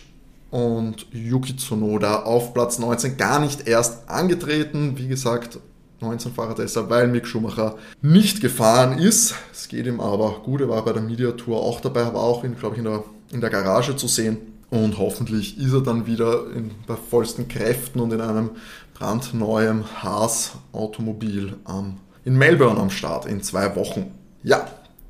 und 0.51 1.07
Yuki 1.11 1.55
Tsunoda 1.57 2.23
auf 2.23 2.53
Platz 2.53 2.77
19 2.77 3.17
gar 3.17 3.39
nicht 3.39 3.67
erst 3.67 4.07
angetreten. 4.07 4.93
Wie 4.97 5.07
gesagt, 5.07 5.57
19 5.99 6.33
Fahrer 6.33 6.55
deshalb, 6.55 6.89
weil 6.89 7.07
Mick 7.07 7.27
Schumacher 7.27 7.75
nicht 8.01 8.41
gefahren 8.41 8.97
ist. 8.97 9.35
Es 9.51 9.67
geht 9.67 9.87
ihm 9.87 9.99
aber 9.99 10.41
gut, 10.43 10.61
er 10.61 10.69
war 10.69 10.83
bei 10.85 10.93
der 10.93 11.01
Media 11.01 11.31
Tour 11.31 11.61
auch 11.61 11.81
dabei, 11.81 12.05
war 12.13 12.23
auch, 12.23 12.43
in, 12.43 12.55
glaube 12.55 12.75
ich, 12.75 12.79
in 12.79 12.85
der, 12.85 13.03
in 13.31 13.41
der 13.41 13.49
Garage 13.49 13.95
zu 13.95 14.07
sehen. 14.07 14.37
Und 14.69 14.97
hoffentlich 14.97 15.57
ist 15.57 15.73
er 15.73 15.81
dann 15.81 16.05
wieder 16.07 16.51
in, 16.53 16.71
bei 16.85 16.95
vollsten 16.95 17.47
Kräften 17.47 17.99
und 17.99 18.11
in 18.11 18.21
einem 18.21 18.51
brandneuen 18.93 19.85
Haas-Automobil 20.03 21.55
ähm, 21.69 21.97
in 22.25 22.37
Melbourne 22.37 22.79
am 22.79 22.89
Start 22.89 23.25
in 23.25 23.41
zwei 23.41 23.75
Wochen. 23.75 24.11
Ja, 24.43 24.67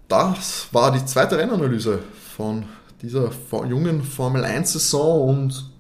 das 0.08 0.68
war 0.72 0.92
die 0.92 1.04
zweite 1.06 1.38
Rennanalyse 1.38 2.00
von 2.36 2.66
dieser 3.02 3.32
jungen 3.68 4.04
Formel 4.04 4.44
1-Saison 4.44 5.30
und 5.30 5.72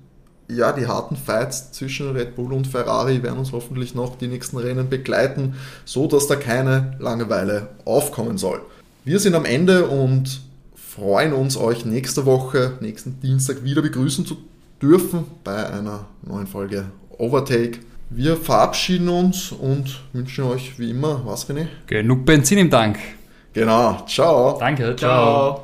ja, 0.49 0.71
die 0.71 0.87
harten 0.87 1.15
Fights 1.15 1.71
zwischen 1.71 2.11
Red 2.11 2.35
Bull 2.35 2.53
und 2.53 2.67
Ferrari 2.67 3.21
werden 3.23 3.39
uns 3.39 3.51
hoffentlich 3.51 3.95
noch 3.95 4.17
die 4.17 4.27
nächsten 4.27 4.57
Rennen 4.57 4.89
begleiten, 4.89 5.55
so 5.85 6.07
dass 6.07 6.27
da 6.27 6.35
keine 6.35 6.95
Langeweile 6.99 7.69
aufkommen 7.85 8.37
soll. 8.37 8.61
Wir 9.03 9.19
sind 9.19 9.35
am 9.35 9.45
Ende 9.45 9.87
und 9.87 10.41
freuen 10.75 11.33
uns, 11.33 11.57
euch 11.57 11.85
nächste 11.85 12.25
Woche, 12.25 12.73
nächsten 12.79 13.19
Dienstag 13.19 13.63
wieder 13.63 13.81
begrüßen 13.81 14.25
zu 14.25 14.37
dürfen 14.81 15.25
bei 15.43 15.69
einer 15.69 16.05
neuen 16.23 16.47
Folge 16.47 16.85
Overtake. 17.17 17.79
Wir 18.09 18.37
verabschieden 18.37 19.09
uns 19.09 19.51
und 19.51 20.01
wünschen 20.13 20.45
euch 20.45 20.79
wie 20.79 20.91
immer, 20.91 21.21
was 21.25 21.49
René? 21.49 21.67
Genug 21.87 22.25
Benzin 22.25 22.57
im 22.57 22.71
Tank. 22.71 22.97
Genau, 23.53 24.05
ciao. 24.07 24.57
Danke, 24.59 24.95
ciao. 24.95 24.95
ciao. 24.95 25.63